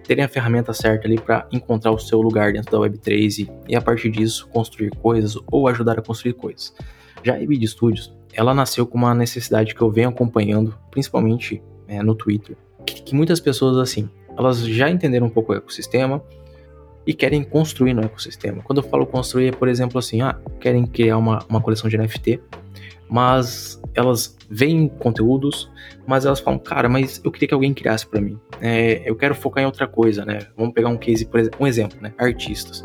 terem 0.06 0.24
a 0.24 0.28
ferramenta 0.28 0.72
certa 0.72 1.06
ali 1.06 1.18
para 1.18 1.46
encontrar 1.50 1.90
o 1.90 1.98
seu 1.98 2.20
lugar 2.20 2.52
dentro 2.52 2.70
da 2.70 2.78
Web3 2.78 3.38
e, 3.38 3.50
e, 3.68 3.76
a 3.76 3.80
partir 3.80 4.10
disso 4.10 4.48
construir 4.48 4.90
coisas 4.90 5.36
ou 5.50 5.66
ajudar 5.68 5.98
a 5.98 6.02
construir 6.02 6.34
coisas. 6.34 6.72
Já 7.22 7.34
a 7.34 7.42
EBID 7.42 7.66
Studios, 7.66 8.14
ela 8.32 8.54
nasceu 8.54 8.86
com 8.86 8.98
uma 8.98 9.14
necessidade 9.14 9.74
que 9.74 9.80
eu 9.80 9.90
venho 9.90 10.10
acompanhando, 10.10 10.76
principalmente 10.90 11.62
é, 11.88 12.02
no 12.02 12.14
Twitter, 12.14 12.56
que, 12.84 13.02
que, 13.02 13.14
muitas 13.14 13.40
pessoas 13.40 13.78
assim, 13.78 14.08
elas 14.36 14.60
já 14.60 14.88
entenderam 14.88 15.26
um 15.26 15.30
pouco 15.30 15.52
o 15.52 15.56
ecossistema 15.56 16.22
e 17.06 17.14
querem 17.14 17.42
construir 17.42 17.94
no 17.94 18.02
ecossistema. 18.02 18.62
Quando 18.62 18.82
eu 18.82 18.88
falo 18.88 19.06
construir, 19.06 19.48
é 19.48 19.52
por 19.52 19.68
exemplo 19.68 19.98
assim, 19.98 20.20
ah, 20.20 20.38
querem 20.60 20.86
criar 20.86 21.16
uma, 21.18 21.44
uma 21.48 21.60
coleção 21.60 21.88
de 21.88 21.96
NFT, 21.96 22.40
mas 23.08 23.80
elas 23.94 24.36
veem 24.50 24.88
conteúdos, 24.88 25.70
mas 26.06 26.24
elas 26.24 26.40
falam, 26.40 26.58
cara, 26.58 26.88
mas 26.88 27.20
eu 27.24 27.30
queria 27.30 27.48
que 27.48 27.54
alguém 27.54 27.72
criasse 27.72 28.06
para 28.06 28.20
mim. 28.20 28.38
É, 28.60 29.02
eu 29.08 29.16
quero 29.16 29.34
focar 29.34 29.62
em 29.62 29.66
outra 29.66 29.86
coisa, 29.86 30.24
né? 30.24 30.40
Vamos 30.56 30.74
pegar 30.74 30.88
um 30.88 30.96
case, 30.96 31.24
por 31.26 31.40
exemplo, 31.40 31.58
um 31.62 31.66
exemplo, 31.66 31.98
né? 32.00 32.12
Artistas. 32.18 32.82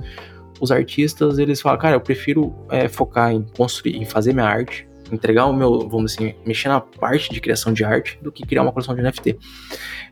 Os 0.59 0.71
artistas, 0.71 1.39
eles 1.39 1.59
falam, 1.59 1.79
cara, 1.79 1.95
eu 1.95 2.01
prefiro 2.01 2.53
é, 2.69 2.87
focar 2.87 3.31
em 3.31 3.43
construir, 3.57 3.97
em 3.97 4.05
fazer 4.05 4.33
minha 4.33 4.45
arte, 4.45 4.87
entregar 5.11 5.45
o 5.45 5.53
meu, 5.53 5.87
vamos 5.89 6.13
assim, 6.13 6.33
mexer 6.45 6.69
na 6.69 6.79
parte 6.79 7.31
de 7.31 7.39
criação 7.39 7.73
de 7.73 7.83
arte 7.83 8.19
do 8.21 8.31
que 8.31 8.45
criar 8.45 8.63
uma 8.63 8.71
coleção 8.71 8.95
de 8.95 9.01
NFT. 9.01 9.37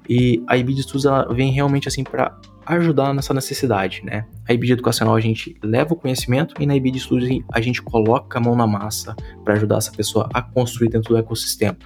E 0.08 0.44
a 0.48 0.58
IBID 0.58 0.84
Studios 0.84 1.06
ela 1.06 1.34
vem 1.34 1.52
realmente 1.52 1.88
assim 1.88 2.04
para 2.04 2.38
ajudar 2.66 3.14
nessa 3.14 3.34
necessidade, 3.34 4.02
né? 4.04 4.26
A 4.48 4.54
IBID 4.54 4.74
Educacional 4.74 5.16
a 5.16 5.20
gente 5.20 5.56
leva 5.64 5.94
o 5.94 5.96
conhecimento 5.96 6.54
e 6.60 6.68
na 6.68 6.76
IBID 6.76 7.00
Studios 7.00 7.44
a 7.52 7.60
gente 7.60 7.82
coloca 7.82 8.38
a 8.38 8.42
mão 8.42 8.56
na 8.56 8.68
massa 8.68 9.16
para 9.44 9.56
ajudar 9.56 9.78
essa 9.78 9.92
pessoa 9.92 10.30
a 10.34 10.42
construir 10.42 10.90
dentro 10.90 11.10
do 11.10 11.18
ecossistema. 11.18 11.78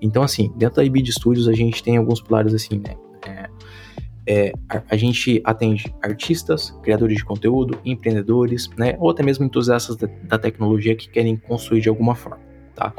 Então, 0.00 0.22
assim, 0.22 0.52
dentro 0.56 0.76
da 0.76 0.84
IBID 0.84 1.10
Studios 1.12 1.48
a 1.48 1.54
gente 1.54 1.82
tem 1.82 1.96
alguns 1.96 2.20
pilares 2.20 2.52
assim, 2.52 2.78
né? 2.78 2.96
É, 3.26 3.48
é, 4.26 4.52
a, 4.68 4.82
a, 4.90 4.96
gente 4.96 5.40
atende 5.44 5.94
artistas, 6.02 6.70
criadores 6.82 7.16
de 7.16 7.24
conteúdo, 7.24 7.78
empreendedores, 7.84 8.68
né? 8.76 8.96
Ou 8.98 9.10
até 9.10 9.22
mesmo 9.22 9.44
entusiastas 9.44 9.96
da, 9.96 10.08
da 10.24 10.38
tecnologia 10.38 10.94
que 10.96 11.08
querem 11.08 11.36
construir 11.36 11.80
de 11.80 11.88
alguma 11.88 12.14
forma, 12.14 12.38
tá? 12.76 12.94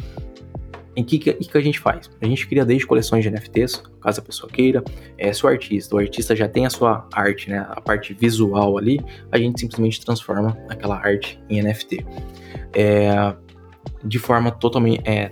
Em 0.95 1.03
que, 1.03 1.19
que, 1.19 1.33
que 1.33 1.57
a 1.57 1.61
gente 1.61 1.79
faz? 1.79 2.09
A 2.19 2.25
gente 2.25 2.47
cria 2.47 2.65
desde 2.65 2.87
coleções 2.87 3.23
de 3.23 3.29
NFTs, 3.29 3.83
caso 4.01 4.19
a 4.19 4.23
pessoa 4.23 4.51
queira. 4.51 4.83
É, 5.15 5.31
se 5.31 5.45
o 5.45 5.47
artista, 5.47 5.95
o 5.95 5.99
artista 5.99 6.35
já 6.35 6.49
tem 6.49 6.65
a 6.65 6.71
sua 6.71 7.07
arte, 7.13 7.51
né, 7.51 7.67
a 7.69 7.79
parte 7.79 8.15
visual 8.15 8.79
ali, 8.79 8.99
a 9.31 9.37
gente 9.37 9.59
simplesmente 9.59 10.03
transforma 10.03 10.57
aquela 10.67 10.97
arte 10.97 11.39
em 11.47 11.61
NFT. 11.61 12.03
É, 12.73 13.35
de 14.03 14.17
forma 14.17 14.49
totalmente 14.49 15.07
é, 15.07 15.31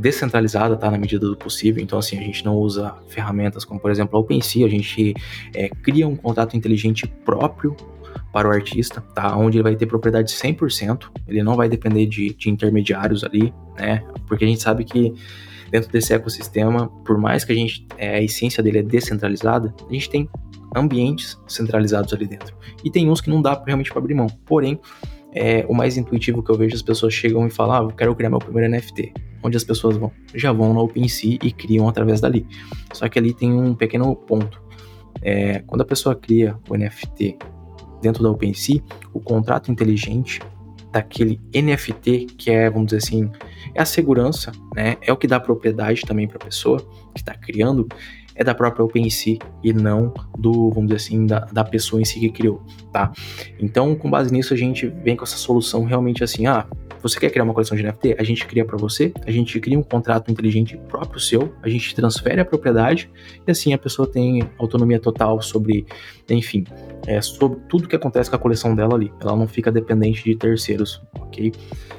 descentralizada, 0.00 0.76
tá? 0.76 0.90
Na 0.90 0.98
medida 0.98 1.26
do 1.26 1.36
possível. 1.36 1.82
Então, 1.82 1.98
assim, 1.98 2.18
a 2.18 2.22
gente 2.22 2.44
não 2.44 2.56
usa 2.56 2.94
ferramentas 3.08 3.64
como, 3.64 3.78
por 3.78 3.90
exemplo, 3.90 4.16
a 4.16 4.20
OpenSea, 4.20 4.66
a 4.66 4.70
gente 4.70 5.14
é, 5.54 5.68
cria 5.68 6.08
um 6.08 6.16
contrato 6.16 6.56
inteligente 6.56 7.06
próprio 7.06 7.76
para 8.32 8.48
o 8.48 8.50
artista, 8.50 9.00
tá? 9.00 9.36
Onde 9.36 9.58
ele 9.58 9.62
vai 9.62 9.76
ter 9.76 9.86
propriedade 9.86 10.32
100%, 10.32 11.10
ele 11.28 11.42
não 11.42 11.56
vai 11.56 11.68
depender 11.68 12.06
de, 12.06 12.34
de 12.34 12.50
intermediários 12.50 13.24
ali, 13.24 13.52
né? 13.78 14.02
Porque 14.26 14.44
a 14.44 14.48
gente 14.48 14.62
sabe 14.62 14.84
que 14.84 15.12
dentro 15.70 15.90
desse 15.90 16.12
ecossistema, 16.12 16.88
por 17.04 17.18
mais 17.18 17.44
que 17.44 17.52
a 17.52 17.54
gente 17.54 17.86
é, 17.98 18.16
a 18.16 18.22
essência 18.22 18.62
dele 18.62 18.78
é 18.78 18.82
descentralizada, 18.82 19.74
a 19.88 19.92
gente 19.92 20.08
tem 20.08 20.28
ambientes 20.74 21.38
centralizados 21.46 22.12
ali 22.12 22.26
dentro. 22.26 22.56
E 22.82 22.90
tem 22.90 23.08
uns 23.08 23.20
que 23.20 23.30
não 23.30 23.40
dá 23.40 23.60
realmente 23.64 23.90
para 23.90 24.00
abrir 24.00 24.14
mão. 24.14 24.26
Porém, 24.44 24.78
é, 25.32 25.64
o 25.68 25.74
mais 25.74 25.96
intuitivo 25.96 26.42
que 26.42 26.50
eu 26.50 26.56
vejo 26.56 26.74
as 26.74 26.82
pessoas 26.82 27.12
chegam 27.12 27.46
e 27.46 27.50
falam: 27.50 27.88
ah, 27.88 27.92
quero 27.92 28.14
criar 28.14 28.30
meu 28.30 28.38
primeiro 28.38 28.70
NFT. 28.72 29.12
Onde 29.42 29.56
as 29.56 29.64
pessoas 29.64 29.96
vão? 29.96 30.10
Já 30.34 30.52
vão 30.52 30.72
na 30.72 30.80
OpenSea 30.80 31.38
e 31.42 31.52
criam 31.52 31.88
através 31.88 32.20
dali. 32.20 32.46
Só 32.92 33.08
que 33.08 33.18
ali 33.18 33.34
tem 33.34 33.52
um 33.52 33.74
pequeno 33.74 34.14
ponto. 34.14 34.62
É, 35.22 35.60
quando 35.60 35.80
a 35.80 35.84
pessoa 35.84 36.14
cria 36.14 36.56
o 36.68 36.76
NFT 36.76 37.38
dentro 38.04 38.22
da 38.22 38.30
OpenSea, 38.30 38.80
o 39.12 39.18
contrato 39.18 39.72
inteligente 39.72 40.40
daquele 40.92 41.40
NFT 41.52 42.26
que 42.38 42.50
é, 42.50 42.70
vamos 42.70 42.86
dizer 42.86 42.98
assim, 42.98 43.28
é 43.74 43.82
a 43.82 43.84
segurança, 43.84 44.52
né? 44.74 44.96
É 45.02 45.12
o 45.12 45.16
que 45.16 45.26
dá 45.26 45.40
propriedade 45.40 46.02
também 46.02 46.28
para 46.28 46.36
a 46.36 46.44
pessoa 46.44 46.78
que 47.12 47.20
está 47.20 47.34
criando, 47.34 47.88
é 48.36 48.44
da 48.44 48.54
própria 48.54 48.84
OpenSea 48.84 49.38
e 49.62 49.72
não 49.72 50.12
do, 50.38 50.70
vamos 50.70 50.90
dizer 50.90 50.96
assim, 50.96 51.26
da, 51.26 51.40
da 51.40 51.64
pessoa 51.64 52.00
em 52.00 52.04
si 52.04 52.20
que 52.20 52.30
criou, 52.30 52.62
tá? 52.92 53.12
Então, 53.58 53.94
com 53.96 54.08
base 54.08 54.32
nisso, 54.32 54.54
a 54.54 54.56
gente 54.56 54.86
vem 54.86 55.16
com 55.16 55.24
essa 55.24 55.36
solução 55.36 55.84
realmente 55.84 56.22
assim, 56.22 56.46
ah, 56.46 56.66
você 57.04 57.20
quer 57.20 57.28
criar 57.28 57.44
uma 57.44 57.52
coleção 57.52 57.76
de 57.76 57.82
NFT? 57.82 58.16
A 58.18 58.22
gente 58.22 58.46
cria 58.46 58.64
para 58.64 58.78
você, 58.78 59.12
a 59.26 59.30
gente 59.30 59.60
cria 59.60 59.78
um 59.78 59.82
contrato 59.82 60.32
inteligente 60.32 60.76
próprio 60.88 61.20
seu, 61.20 61.54
a 61.62 61.68
gente 61.68 61.94
transfere 61.94 62.40
a 62.40 62.44
propriedade 62.46 63.10
e 63.46 63.50
assim 63.50 63.74
a 63.74 63.78
pessoa 63.78 64.10
tem 64.10 64.48
autonomia 64.58 64.98
total 64.98 65.42
sobre, 65.42 65.84
enfim, 66.30 66.64
é, 67.06 67.20
sobre 67.20 67.60
tudo 67.68 67.86
que 67.86 67.94
acontece 67.94 68.30
com 68.30 68.36
a 68.36 68.38
coleção 68.38 68.74
dela 68.74 68.94
ali. 68.94 69.12
Ela 69.20 69.36
não 69.36 69.46
fica 69.46 69.70
dependente 69.70 70.24
de 70.24 70.34
terceiros, 70.34 71.02
ok? 71.20 71.52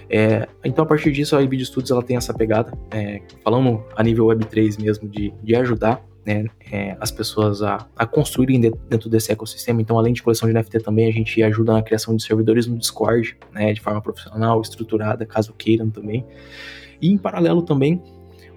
É, 0.10 0.48
então, 0.64 0.84
a 0.84 0.88
partir 0.88 1.12
disso, 1.12 1.36
a 1.36 1.42
IBID 1.44 1.66
Studios 1.66 1.92
ela 1.92 2.02
tem 2.02 2.18
essa 2.18 2.34
pegada, 2.34 2.76
é, 2.90 3.22
falando 3.44 3.84
a 3.96 4.02
nível 4.02 4.26
Web3 4.26 4.82
mesmo, 4.82 5.08
de, 5.08 5.32
de 5.44 5.56
ajudar 5.56 6.04
né, 6.26 6.46
é, 6.72 6.98
as 7.00 7.12
pessoas 7.12 7.62
a, 7.62 7.88
a 7.96 8.06
construírem 8.06 8.60
dentro 8.60 9.10
desse 9.10 9.32
ecossistema. 9.32 9.82
Então, 9.82 9.98
além 9.98 10.14
de 10.14 10.24
coleção 10.24 10.50
de 10.50 10.56
NFT 10.56 10.80
também, 10.80 11.08
a 11.08 11.12
gente 11.12 11.42
ajuda 11.44 11.74
na 11.74 11.84
criação 11.84 12.16
de 12.16 12.24
servidores 12.24 12.66
no 12.66 12.78
Discord, 12.78 13.38
né, 13.54 13.74
de 13.74 13.80
forma 13.80 14.02
profissional, 14.02 14.62
estruturada, 14.62 15.26
caso 15.26 15.54
queiram 15.54 15.90
também. 15.90 16.26
E 17.02 17.12
em 17.12 17.18
paralelo 17.18 17.62
também, 17.62 18.02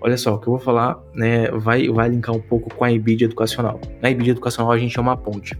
olha 0.00 0.16
só, 0.16 0.34
o 0.34 0.38
que 0.38 0.48
eu 0.48 0.52
vou 0.52 0.60
falar 0.60 0.98
né, 1.14 1.50
vai, 1.50 1.88
vai 1.88 2.08
linkar 2.08 2.34
um 2.34 2.40
pouco 2.40 2.74
com 2.74 2.84
a 2.84 2.90
IBID 2.90 3.24
educacional. 3.24 3.80
Na 4.00 4.10
IBID 4.10 4.30
educacional 4.30 4.72
a 4.72 4.78
gente 4.78 4.98
é 4.98 5.02
uma 5.02 5.16
ponte. 5.16 5.58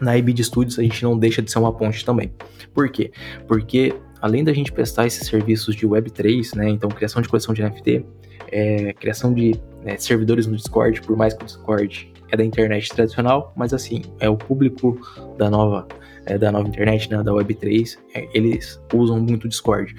Na 0.00 0.16
IBID 0.16 0.44
Studios 0.44 0.78
a 0.78 0.82
gente 0.82 1.02
não 1.02 1.16
deixa 1.16 1.40
de 1.42 1.50
ser 1.50 1.58
uma 1.58 1.72
ponte 1.72 2.04
também. 2.04 2.32
Por 2.72 2.88
quê? 2.88 3.10
Porque 3.46 3.94
além 4.20 4.42
da 4.42 4.52
gente 4.52 4.72
prestar 4.72 5.06
esses 5.06 5.26
serviços 5.26 5.76
de 5.76 5.86
Web3, 5.86 6.56
né, 6.56 6.68
então 6.70 6.88
criação 6.88 7.22
de 7.22 7.28
coleção 7.28 7.54
de 7.54 7.62
NFT, 7.62 8.04
é, 8.50 8.92
criação 8.94 9.32
de 9.32 9.54
né, 9.88 9.96
servidores 9.96 10.46
no 10.46 10.54
Discord, 10.54 11.00
por 11.00 11.16
mais 11.16 11.32
que 11.32 11.42
o 11.42 11.46
Discord 11.46 12.12
é 12.30 12.36
da 12.36 12.44
internet 12.44 12.90
tradicional, 12.90 13.54
mas 13.56 13.72
assim, 13.72 14.02
é 14.20 14.28
o 14.28 14.36
público 14.36 15.00
da 15.38 15.48
nova, 15.48 15.88
é, 16.26 16.36
da 16.36 16.52
nova 16.52 16.68
internet, 16.68 17.10
né, 17.10 17.22
da 17.22 17.32
Web3, 17.32 17.96
é, 18.14 18.28
eles 18.34 18.78
usam 18.92 19.18
muito 19.18 19.44
o 19.44 19.48
Discord. 19.48 19.94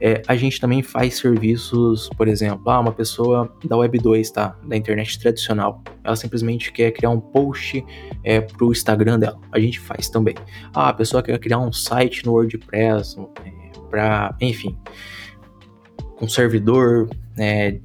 É, 0.00 0.22
a 0.28 0.36
gente 0.36 0.60
também 0.60 0.84
faz 0.84 1.16
serviços, 1.16 2.08
por 2.16 2.28
exemplo, 2.28 2.70
ah, 2.70 2.78
uma 2.78 2.92
pessoa 2.92 3.52
da 3.64 3.74
Web2, 3.74 4.30
tá, 4.30 4.56
da 4.62 4.76
internet 4.76 5.18
tradicional, 5.18 5.82
ela 6.04 6.14
simplesmente 6.14 6.70
quer 6.70 6.92
criar 6.92 7.10
um 7.10 7.20
post 7.20 7.84
é, 8.22 8.40
pro 8.40 8.70
Instagram 8.70 9.18
dela, 9.18 9.40
a 9.50 9.58
gente 9.58 9.80
faz 9.80 10.08
também. 10.08 10.36
Ah, 10.72 10.90
a 10.90 10.94
pessoa 10.94 11.24
quer 11.24 11.36
criar 11.40 11.58
um 11.58 11.72
site 11.72 12.24
no 12.24 12.34
WordPress, 12.34 13.16
é, 13.92 14.46
enfim, 14.46 14.78
com 16.16 16.28
servidor 16.28 17.08
né, 17.36 17.80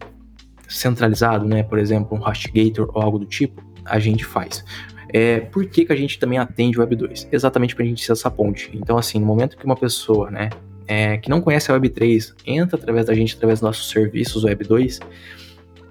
centralizado, 0.69 1.45
né, 1.45 1.63
por 1.63 1.79
exemplo, 1.79 2.17
um 2.17 2.21
HostGator 2.21 2.89
ou 2.93 3.01
algo 3.01 3.19
do 3.19 3.25
tipo, 3.25 3.61
a 3.83 3.99
gente 3.99 4.23
faz. 4.23 4.63
É, 5.11 5.39
por 5.39 5.65
que, 5.65 5.85
que 5.85 5.91
a 5.91 5.95
gente 5.95 6.19
também 6.19 6.37
atende 6.37 6.77
o 6.77 6.81
Web 6.81 6.95
2? 6.95 7.29
Exatamente 7.31 7.75
para 7.75 7.83
a 7.83 7.87
gente 7.87 8.03
ser 8.05 8.11
essa 8.11 8.29
ponte. 8.29 8.69
Então, 8.73 8.97
assim, 8.97 9.19
no 9.19 9.25
momento 9.25 9.57
que 9.57 9.65
uma 9.65 9.75
pessoa, 9.75 10.29
né, 10.29 10.49
é, 10.87 11.17
que 11.17 11.29
não 11.29 11.41
conhece 11.41 11.71
a 11.71 11.73
Web 11.73 11.89
3, 11.89 12.35
entra 12.45 12.77
através 12.77 13.07
da 13.07 13.13
gente, 13.13 13.35
através 13.35 13.59
dos 13.59 13.67
nossos 13.67 13.89
serviços 13.89 14.43
Web 14.43 14.63
2, 14.65 14.99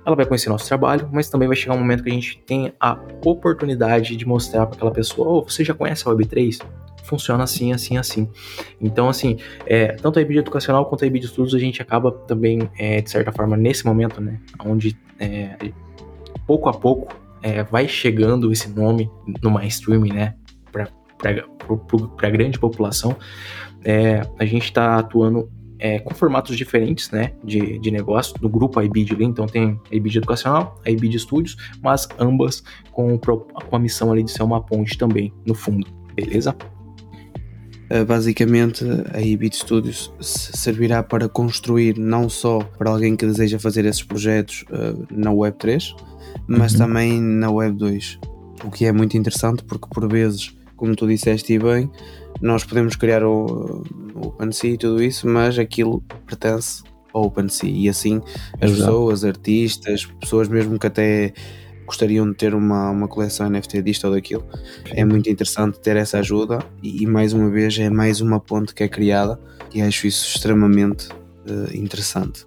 ela 0.06 0.16
vai 0.16 0.24
conhecer 0.24 0.48
nosso 0.48 0.66
trabalho, 0.66 1.08
mas 1.12 1.28
também 1.28 1.46
vai 1.46 1.56
chegar 1.56 1.74
um 1.74 1.78
momento 1.78 2.02
que 2.02 2.10
a 2.10 2.14
gente 2.14 2.38
tem 2.46 2.72
a 2.80 2.98
oportunidade 3.24 4.16
de 4.16 4.26
mostrar 4.26 4.66
para 4.66 4.76
aquela 4.76 4.90
pessoa: 4.90 5.28
oh, 5.28 5.42
você 5.42 5.64
já 5.64 5.74
conhece 5.74 6.06
a 6.06 6.10
Web 6.10 6.26
3? 6.26 6.58
Funciona 7.08 7.44
assim, 7.44 7.72
assim, 7.72 7.96
assim. 7.96 8.28
Então, 8.80 9.08
assim, 9.08 9.38
é, 9.66 9.92
tanto 9.92 10.18
a 10.18 10.22
IB 10.22 10.38
educacional 10.38 10.86
quanto 10.86 11.04
a 11.04 11.08
de 11.08 11.18
estudos, 11.18 11.54
a 11.54 11.58
gente 11.58 11.80
acaba 11.80 12.12
também, 12.12 12.68
é, 12.78 13.00
de 13.00 13.10
certa 13.10 13.32
forma, 13.32 13.56
nesse 13.56 13.86
momento, 13.86 14.20
né, 14.20 14.40
onde 14.64 14.96
é, 15.18 15.56
pouco 16.46 16.68
a 16.68 16.72
pouco 16.72 17.14
é, 17.42 17.62
vai 17.64 17.88
chegando 17.88 18.52
esse 18.52 18.68
nome 18.68 19.10
no 19.42 19.50
mainstream, 19.50 20.02
né, 20.02 20.34
para 20.70 20.88
a 22.26 22.30
grande 22.30 22.58
população, 22.58 23.16
é, 23.84 24.20
a 24.38 24.44
gente 24.44 24.64
está 24.64 24.98
atuando 24.98 25.50
é, 25.78 25.98
com 26.00 26.12
formatos 26.14 26.56
diferentes 26.56 27.10
né, 27.10 27.32
de, 27.44 27.78
de 27.78 27.90
negócio, 27.90 28.34
do 28.40 28.48
grupo 28.48 28.80
IBID 28.82 29.14
ali, 29.14 29.24
então 29.24 29.46
tem 29.46 29.80
a 29.90 29.94
IBID 29.94 30.18
Educacional, 30.18 30.80
a 30.84 30.90
IBID 30.90 31.18
Studios, 31.18 31.56
mas 31.80 32.08
ambas 32.18 32.62
com, 32.90 33.18
com 33.18 33.76
a 33.76 33.78
missão 33.78 34.12
ali 34.12 34.22
de 34.22 34.30
ser 34.30 34.42
uma 34.42 34.60
ponte 34.60 34.98
também, 34.98 35.32
no 35.46 35.54
fundo, 35.54 35.86
beleza? 36.14 36.54
Eh, 37.90 38.04
basicamente 38.04 38.84
a 39.14 39.20
Ibit 39.20 39.56
Studios 39.56 40.12
servirá 40.20 41.02
para 41.02 41.28
construir 41.28 41.98
não 41.98 42.28
só 42.28 42.58
para 42.76 42.90
alguém 42.90 43.16
que 43.16 43.24
deseja 43.24 43.58
fazer 43.58 43.86
esses 43.86 44.02
projetos 44.02 44.64
uh, 44.70 45.06
na 45.10 45.32
Web 45.32 45.56
3, 45.58 45.94
mas 46.46 46.72
uhum. 46.72 46.78
também 46.78 47.20
na 47.20 47.50
Web 47.50 47.78
2. 47.78 48.18
O 48.64 48.70
que 48.70 48.84
é 48.84 48.92
muito 48.92 49.16
interessante 49.16 49.64
porque 49.64 49.86
por 49.88 50.06
vezes, 50.06 50.54
como 50.76 50.94
tu 50.94 51.06
disseste 51.06 51.54
e 51.54 51.58
bem, 51.58 51.90
nós 52.42 52.62
podemos 52.62 52.94
criar 52.94 53.24
o, 53.24 53.82
o 54.14 54.26
OpenSea 54.28 54.74
e 54.74 54.78
tudo 54.78 55.02
isso, 55.02 55.26
mas 55.26 55.58
aquilo 55.58 56.02
pertence 56.26 56.82
ao 57.14 57.24
OpenSea 57.24 57.70
e 57.70 57.88
assim 57.88 58.20
as 58.60 58.70
Exato. 58.70 58.82
pessoas, 58.82 59.24
artistas, 59.24 60.04
pessoas 60.20 60.46
mesmo 60.46 60.78
que 60.78 60.86
até 60.86 61.32
gostariam 61.88 62.30
de 62.30 62.36
ter 62.36 62.54
uma, 62.54 62.90
uma 62.90 63.08
coleção 63.08 63.48
NFT 63.50 63.82
disto 63.82 64.04
ou 64.06 64.12
daquilo. 64.12 64.44
É 64.90 65.04
muito 65.04 65.28
interessante 65.28 65.80
ter 65.80 65.96
essa 65.96 66.18
ajuda 66.18 66.60
e, 66.82 67.02
e, 67.02 67.06
mais 67.06 67.32
uma 67.32 67.50
vez 67.50 67.76
é 67.78 67.90
mais 67.90 68.20
uma 68.20 68.38
ponte 68.38 68.74
que 68.74 68.84
é 68.84 68.88
criada 68.88 69.40
e 69.74 69.82
acho 69.82 70.06
isso 70.06 70.36
extremamente 70.36 71.08
uh, 71.08 71.74
interessante. 71.74 72.46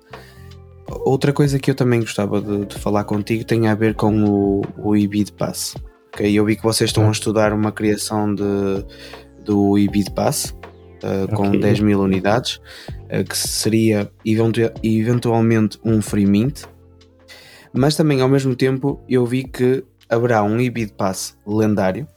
Outra 0.87 1.33
coisa 1.33 1.57
que 1.57 1.71
eu 1.71 1.75
também 1.75 2.01
gostava 2.01 2.41
de, 2.41 2.65
de, 2.65 2.75
falar 2.75 3.03
contigo 3.03 3.43
tem 3.43 3.67
a 3.67 3.75
ver 3.75 3.95
com 3.95 4.23
o, 4.23 4.61
o 4.77 4.95
IBID 4.95 5.33
Pass. 5.33 5.75
Okay? 6.13 6.33
Eu 6.33 6.45
vi 6.45 6.55
que 6.55 6.63
vocês 6.63 6.89
estão 6.89 7.07
a 7.07 7.11
estudar 7.11 7.53
uma 7.53 7.71
criação 7.71 8.33
de, 8.33 8.43
do 9.43 9.77
IBID 9.77 10.11
Pass 10.11 10.55
uh, 11.03 11.33
com 11.33 11.47
okay. 11.47 11.59
10 11.59 11.79
mil 11.79 12.01
unidades, 12.01 12.59
uh, 13.05 13.23
que 13.27 13.37
seria 13.37 14.11
eventualmente 14.83 15.79
um 15.83 16.01
free 16.01 16.25
mint, 16.25 16.63
mas 17.73 17.95
também 17.95 18.21
ao 18.21 18.29
mesmo 18.29 18.55
tempo 18.55 18.99
eu 19.07 19.25
vi 19.25 19.43
que 19.43 19.83
haverá 20.09 20.43
um 20.43 20.59
IBID 20.59 20.93
Pass 20.93 21.37
lendário 21.45 22.07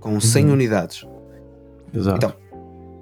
com 0.00 0.20
100 0.20 0.46
uhum. 0.46 0.52
unidades. 0.52 1.06
Exato. 1.94 2.16
Então, 2.16 2.34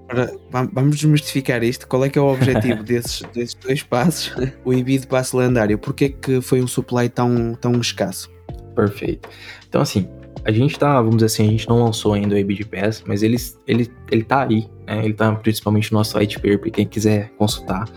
para, 0.07 0.31
vamos 0.73 0.97
desmistificar 0.97 1.63
isto. 1.65 1.89
Qual 1.89 2.05
é 2.05 2.09
que 2.09 2.19
é 2.19 2.23
o 2.23 2.33
objetivo 2.33 2.83
desses, 2.85 3.23
desses 3.33 3.55
dois 3.55 3.83
passos? 3.83 4.35
O 4.65 4.73
IBID 4.73 5.07
Pass 5.07 5.33
lendário. 5.33 5.79
Porquê 5.79 6.11
que 6.11 6.41
foi 6.41 6.63
um 6.63 6.67
supply 6.67 7.09
tão, 7.09 7.55
tão 7.55 7.73
escasso? 7.81 8.31
Perfeito. 8.75 9.29
Então 9.69 9.81
assim, 9.81 10.09
a 10.45 10.53
gente 10.53 10.79
tá, 10.79 11.01
vamos 11.01 11.17
dizer 11.17 11.27
assim, 11.27 11.49
a 11.49 11.51
gente 11.51 11.69
não 11.69 11.83
lançou 11.83 12.13
ainda 12.13 12.35
o 12.35 12.39
IBID 12.39 12.67
Pass, 12.67 13.03
mas 13.05 13.23
ele, 13.25 13.37
ele, 13.67 13.91
ele 14.11 14.23
tá 14.23 14.45
aí, 14.45 14.69
né? 14.87 15.05
Ele 15.05 15.13
tá 15.13 15.33
principalmente 15.35 15.91
no 15.91 15.99
nosso 15.99 16.17
white 16.17 16.37
paper, 16.37 16.71
quem 16.71 16.87
quiser 16.87 17.31
consultar. 17.37 17.89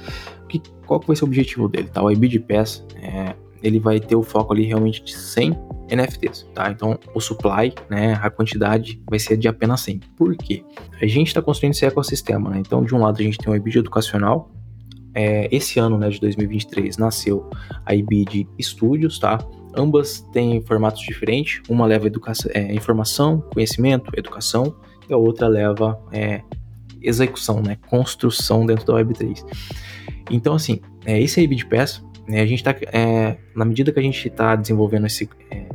Que, 0.47 0.59
qual 0.87 0.99
que 0.99 1.05
vai 1.05 1.15
ser 1.15 1.25
o 1.25 1.27
objetivo 1.27 1.69
dele, 1.69 1.89
tá? 1.93 2.01
O 2.01 2.09
IBID 2.09 2.39
Pass 2.39 2.83
é, 2.95 3.35
ele 3.61 3.79
vai 3.79 3.99
ter 3.99 4.15
o 4.15 4.23
foco 4.23 4.53
ali 4.53 4.65
realmente 4.65 5.03
de 5.03 5.13
100 5.13 5.57
NFTs, 5.91 6.47
tá? 6.53 6.69
Então, 6.71 6.97
o 7.13 7.19
supply, 7.19 7.73
né, 7.89 8.19
a 8.21 8.29
quantidade 8.29 9.01
vai 9.09 9.19
ser 9.19 9.37
de 9.37 9.47
apenas 9.47 9.81
100. 9.81 9.99
Por 10.15 10.35
quê? 10.35 10.63
A 11.01 11.07
gente 11.07 11.27
está 11.27 11.41
construindo 11.41 11.73
esse 11.73 11.85
ecossistema, 11.85 12.49
né? 12.49 12.59
Então, 12.59 12.83
de 12.83 12.93
um 12.93 12.99
lado, 12.99 13.19
a 13.19 13.23
gente 13.23 13.37
tem 13.37 13.51
o 13.51 13.55
IBID 13.55 13.79
educacional. 13.79 14.51
É, 15.13 15.49
esse 15.51 15.79
ano, 15.79 15.97
né, 15.97 16.09
de 16.09 16.19
2023, 16.19 16.97
nasceu 16.97 17.49
a 17.85 17.95
IBID 17.95 18.47
Studios, 18.61 19.17
tá? 19.17 19.39
Ambas 19.75 20.21
têm 20.31 20.61
formatos 20.61 21.01
diferentes. 21.01 21.61
Uma 21.67 21.85
leva 21.85 22.07
educação, 22.07 22.51
é, 22.53 22.73
informação, 22.73 23.41
conhecimento, 23.53 24.11
educação, 24.15 24.75
e 25.09 25.13
a 25.13 25.17
outra 25.17 25.47
leva 25.47 25.99
é, 26.11 26.41
execução, 27.01 27.61
né? 27.61 27.77
Construção 27.89 28.65
dentro 28.65 28.85
da 28.85 28.93
Web3. 28.93 29.43
Então, 30.29 30.53
assim, 30.53 30.79
é, 31.05 31.19
esse 31.19 31.41
IBID 31.41 31.65
Pass? 31.65 32.03
A 32.29 32.45
gente 32.45 32.59
está, 32.59 32.75
é, 32.91 33.37
na 33.55 33.65
medida 33.65 33.91
que 33.91 33.99
a 33.99 34.03
gente 34.03 34.27
está 34.27 34.55
desenvolvendo 34.55 35.07
esse, 35.07 35.27
é, 35.49 35.65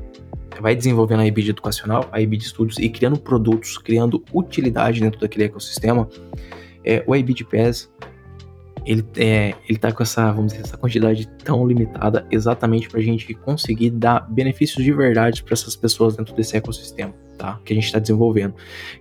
vai 0.61 0.77
desenvolvendo 0.77 1.21
a 1.21 1.27
IBD 1.27 1.51
educacional, 1.51 2.09
a 2.13 2.21
IBD 2.21 2.45
Studios 2.45 2.79
e 2.79 2.89
criando 2.89 3.19
produtos, 3.19 3.77
criando 3.79 4.23
utilidade 4.33 5.01
dentro 5.01 5.21
daquele 5.21 5.45
ecossistema, 5.45 6.09
é, 6.85 7.03
o 7.07 7.17
IBD 7.17 7.45
Pass 7.45 7.91
ele, 8.85 9.05
é, 9.17 9.55
ele 9.69 9.79
tá 9.79 9.91
com 9.91 10.03
essa, 10.03 10.31
vamos 10.31 10.53
dizer, 10.53 10.65
essa 10.65 10.77
quantidade 10.77 11.27
tão 11.43 11.67
limitada 11.67 12.27
exatamente 12.31 12.89
para 12.89 13.01
a 13.01 13.03
gente 13.03 13.33
conseguir 13.35 13.91
dar 13.91 14.21
benefícios 14.31 14.85
de 14.85 14.93
verdade 14.93 15.43
para 15.43 15.55
essas 15.55 15.75
pessoas 15.75 16.17
dentro 16.17 16.35
desse 16.35 16.57
ecossistema, 16.57 17.15
tá? 17.39 17.59
Que 17.65 17.73
a 17.73 17.77
gente 17.77 17.87
está 17.87 17.99
desenvolvendo. 17.99 18.55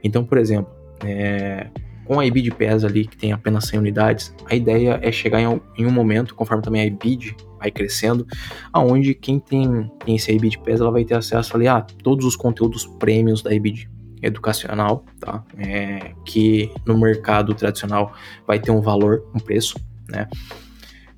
Então, 0.03 0.23
por 0.23 0.37
exemplo, 0.37 0.71
é, 1.03 1.67
com 2.05 2.19
a 2.19 2.25
IBID 2.25 2.51
PES 2.51 2.83
ali, 2.83 3.05
que 3.05 3.17
tem 3.17 3.31
apenas 3.31 3.65
100 3.65 3.79
unidades, 3.79 4.35
a 4.49 4.55
ideia 4.55 4.99
é 5.01 5.11
chegar 5.11 5.41
em, 5.41 5.61
em 5.77 5.85
um 5.85 5.91
momento, 5.91 6.35
conforme 6.35 6.63
também 6.63 6.81
a 6.81 6.85
IBID 6.85 7.35
vai 7.59 7.71
crescendo, 7.71 8.27
aonde 8.71 9.13
quem 9.13 9.39
tem, 9.39 9.89
tem 10.05 10.15
esse 10.15 10.31
IBID 10.31 10.59
PES, 10.59 10.81
ela 10.81 10.91
vai 10.91 11.05
ter 11.05 11.15
acesso 11.15 11.55
ali 11.55 11.67
a 11.67 11.81
todos 11.81 12.25
os 12.25 12.35
conteúdos 12.35 12.85
prêmios 12.99 13.41
da 13.41 13.53
IBID 13.53 13.89
educacional, 14.21 15.03
tá? 15.19 15.43
É, 15.57 16.13
que 16.25 16.71
no 16.85 16.97
mercado 16.97 17.53
tradicional 17.53 18.13
vai 18.47 18.57
ter 18.59 18.71
um 18.71 18.81
valor, 18.81 19.25
um 19.35 19.39
preço, 19.39 19.77
né? 20.09 20.27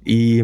E 0.06 0.44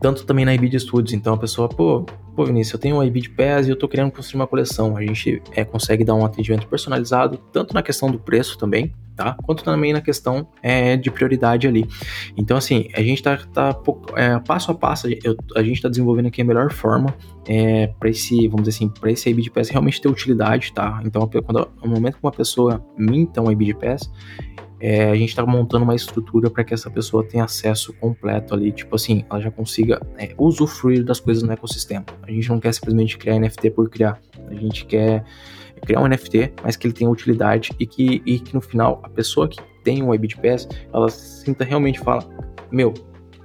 tanto 0.00 0.24
também 0.24 0.44
na 0.44 0.54
IBID 0.54 0.80
Studios, 0.80 1.12
então 1.12 1.34
a 1.34 1.36
pessoa, 1.36 1.68
pô, 1.68 2.06
pô 2.34 2.44
Vinícius, 2.44 2.74
eu 2.74 2.80
tenho 2.80 2.96
um 2.96 3.02
IBID 3.02 3.30
PES 3.30 3.66
e 3.66 3.70
eu 3.70 3.76
tô 3.76 3.86
querendo 3.86 4.10
construir 4.10 4.40
uma 4.40 4.46
coleção. 4.46 4.96
A 4.96 5.02
gente 5.02 5.42
é, 5.52 5.64
consegue 5.64 6.04
dar 6.04 6.14
um 6.14 6.24
atendimento 6.24 6.66
personalizado, 6.66 7.38
tanto 7.52 7.74
na 7.74 7.82
questão 7.82 8.10
do 8.10 8.18
preço 8.18 8.56
também, 8.56 8.94
tá? 9.14 9.36
Quanto 9.44 9.62
também 9.62 9.92
na 9.92 10.00
questão 10.00 10.48
é, 10.62 10.96
de 10.96 11.10
prioridade 11.10 11.68
ali. 11.68 11.86
Então, 12.36 12.56
assim, 12.56 12.88
a 12.94 13.02
gente 13.02 13.22
tá, 13.22 13.36
tá 13.52 13.78
é, 14.16 14.38
passo 14.38 14.72
a 14.72 14.74
passo, 14.74 15.06
eu, 15.22 15.36
a 15.54 15.62
gente 15.62 15.82
tá 15.82 15.88
desenvolvendo 15.88 16.26
aqui 16.26 16.40
a 16.40 16.44
melhor 16.44 16.72
forma 16.72 17.14
é, 17.46 17.88
para 17.88 18.08
esse, 18.08 18.48
vamos 18.48 18.66
dizer 18.66 18.76
assim, 18.76 18.88
para 18.88 19.12
esse 19.12 19.28
IBID 19.28 19.50
Pass 19.50 19.68
realmente 19.68 20.00
ter 20.00 20.08
utilidade, 20.08 20.72
tá? 20.72 21.00
Então, 21.04 21.28
quando, 21.28 21.68
no 21.82 21.90
momento 21.90 22.14
que 22.14 22.24
uma 22.24 22.32
pessoa 22.32 22.82
minta 22.96 23.42
um 23.42 23.50
IBID 23.50 23.74
Pass, 23.74 24.10
é, 24.80 25.10
a 25.10 25.14
gente 25.14 25.28
está 25.28 25.44
montando 25.44 25.84
uma 25.84 25.94
estrutura 25.94 26.48
para 26.50 26.64
que 26.64 26.72
essa 26.72 26.90
pessoa 26.90 27.22
tenha 27.22 27.44
acesso 27.44 27.92
completo 27.94 28.54
ali, 28.54 28.72
tipo 28.72 28.96
assim, 28.96 29.24
ela 29.28 29.40
já 29.40 29.50
consiga 29.50 30.00
é, 30.16 30.34
usufruir 30.38 31.04
das 31.04 31.20
coisas 31.20 31.42
no 31.42 31.52
ecossistema. 31.52 32.04
A 32.22 32.30
gente 32.30 32.48
não 32.48 32.58
quer 32.58 32.72
simplesmente 32.72 33.18
criar 33.18 33.38
NFT 33.38 33.70
por 33.70 33.90
criar, 33.90 34.18
a 34.48 34.54
gente 34.54 34.86
quer 34.86 35.22
criar 35.82 36.00
um 36.00 36.08
NFT, 36.08 36.54
mas 36.62 36.76
que 36.76 36.86
ele 36.86 36.94
tenha 36.94 37.10
utilidade 37.10 37.70
e 37.78 37.86
que, 37.86 38.22
e 38.24 38.38
que 38.38 38.54
no 38.54 38.60
final 38.60 39.00
a 39.02 39.08
pessoa 39.08 39.48
que 39.48 39.60
tem 39.84 40.02
um 40.02 40.14
IBIT 40.14 40.36
Pass, 40.38 40.68
ela 40.92 41.08
sinta 41.08 41.64
realmente 41.64 42.00
fala, 42.00 42.24
meu, 42.70 42.94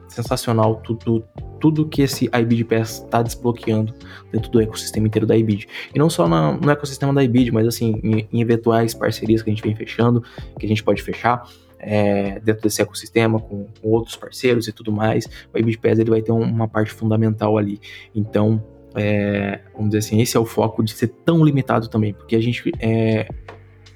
sensacional 0.07 0.77
tudo 0.77 1.23
tudo 1.59 1.87
que 1.87 2.01
esse 2.03 2.29
IBID 2.31 2.63
Pass 2.65 3.03
está 3.03 3.23
desbloqueando 3.23 3.93
dentro 4.31 4.51
do 4.51 4.61
ecossistema 4.61 5.07
inteiro 5.07 5.25
da 5.25 5.35
IBID. 5.35 5.67
E 5.95 5.97
não 5.97 6.09
só 6.09 6.27
no, 6.27 6.57
no 6.57 6.69
ecossistema 6.69 7.11
da 7.11 7.23
IBID, 7.23 7.51
mas 7.51 7.65
assim, 7.65 7.99
em, 8.03 8.27
em, 8.31 8.41
eventuais 8.41 8.93
parcerias 8.93 9.41
que 9.41 9.49
a 9.49 9.53
gente 9.53 9.63
vem 9.63 9.73
fechando, 9.73 10.23
que 10.59 10.65
a 10.65 10.69
gente 10.69 10.83
pode 10.83 11.01
fechar 11.01 11.49
é, 11.79 12.39
dentro 12.39 12.61
desse 12.61 12.81
ecossistema 12.81 13.39
com, 13.39 13.67
com, 13.81 13.89
outros 13.89 14.15
parceiros 14.15 14.67
e 14.67 14.71
tudo 14.71 14.91
mais. 14.91 15.25
O 15.51 15.57
IBID 15.57 15.79
Pass 15.79 15.97
ele 15.97 16.09
vai 16.09 16.21
ter 16.21 16.31
uma 16.31 16.67
parte 16.67 16.91
fundamental 16.91 17.57
ali. 17.57 17.79
Então, 18.13 18.63
é, 18.93 19.61
vamos 19.73 19.89
dizer 19.89 19.99
assim, 19.99 20.21
esse 20.21 20.37
é 20.37 20.39
o 20.39 20.45
foco 20.45 20.83
de 20.83 20.93
ser 20.93 21.07
tão 21.25 21.43
limitado 21.43 21.87
também, 21.87 22.13
porque 22.13 22.35
a 22.35 22.41
gente 22.41 22.71
é 22.79 23.27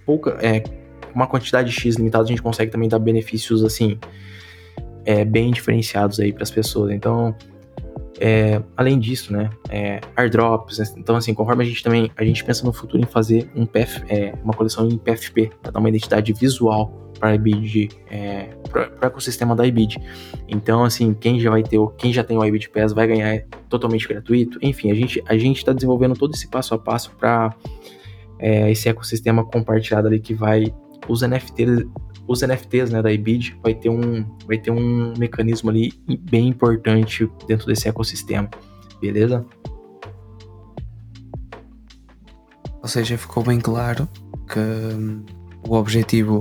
pouca, 0.05 0.37
é, 0.41 0.63
uma 1.13 1.27
quantidade 1.27 1.71
X 1.71 1.97
limitada, 1.97 2.23
a 2.23 2.27
gente 2.27 2.41
consegue 2.41 2.71
também 2.71 2.89
dar 2.89 2.99
benefícios 2.99 3.63
assim 3.63 3.99
é, 5.05 5.23
bem 5.25 5.51
diferenciados 5.51 6.19
aí 6.19 6.31
para 6.31 6.43
as 6.43 6.51
pessoas. 6.51 6.91
Então, 6.91 7.35
é, 8.19 8.61
além 8.75 8.99
disso, 8.99 9.31
né, 9.31 9.49
é, 9.69 10.01
airdrops, 10.15 10.79
então 10.97 11.15
assim, 11.15 11.33
conforme 11.33 11.63
a 11.63 11.67
gente 11.67 11.81
também, 11.81 12.11
a 12.17 12.23
gente 12.23 12.43
pensa 12.43 12.65
no 12.65 12.73
futuro 12.73 13.01
em 13.01 13.05
fazer 13.05 13.49
um 13.55 13.65
PF, 13.65 14.03
é, 14.09 14.33
uma 14.43 14.53
coleção 14.53 14.87
em 14.89 14.97
PFP, 14.97 15.51
para 15.61 15.71
dar 15.71 15.79
uma 15.79 15.89
identidade 15.89 16.33
visual 16.33 17.09
para 17.17 17.29
a 17.29 17.35
IBID, 17.35 17.89
é, 18.09 18.49
para 18.69 18.89
o 19.01 19.05
ecossistema 19.05 19.55
da 19.55 19.65
IBID. 19.65 19.97
Então, 20.47 20.83
assim, 20.83 21.13
quem 21.13 21.39
já 21.39 21.49
vai 21.49 21.63
ter, 21.63 21.79
quem 21.97 22.11
já 22.11 22.23
tem 22.23 22.37
o 22.37 22.45
IBID 22.45 22.69
Pass 22.69 22.93
vai 22.93 23.07
ganhar 23.07 23.41
totalmente 23.69 24.07
gratuito. 24.07 24.57
Enfim, 24.61 24.91
a 24.91 24.95
gente 24.95 25.21
a 25.27 25.37
gente 25.37 25.57
está 25.57 25.73
desenvolvendo 25.73 26.15
todo 26.15 26.33
esse 26.33 26.47
passo 26.49 26.73
a 26.73 26.79
passo 26.79 27.11
para 27.17 27.53
é, 28.39 28.71
esse 28.71 28.87
ecossistema 28.87 29.45
compartilhado 29.45 30.07
ali 30.07 30.19
que 30.19 30.33
vai 30.33 30.73
os 31.07 31.21
NFTs 31.21 31.85
os 32.29 32.43
NFTs 32.43 32.91
né, 32.91 33.01
da 33.01 33.11
IBID 33.11 33.57
vai 33.63 33.73
ter, 33.73 33.89
um, 33.89 34.23
vai 34.45 34.59
ter 34.59 34.69
um 34.69 35.15
mecanismo 35.17 35.71
ali 35.71 35.91
bem 36.29 36.47
importante 36.47 37.27
dentro 37.47 37.65
desse 37.65 37.89
ecossistema, 37.89 38.47
beleza? 39.01 39.43
Ou 42.83 42.87
seja, 42.87 43.17
ficou 43.17 43.43
bem 43.43 43.59
claro 43.59 44.07
que 44.47 44.59
hum, 44.59 45.25
o 45.67 45.73
objetivo 45.73 46.39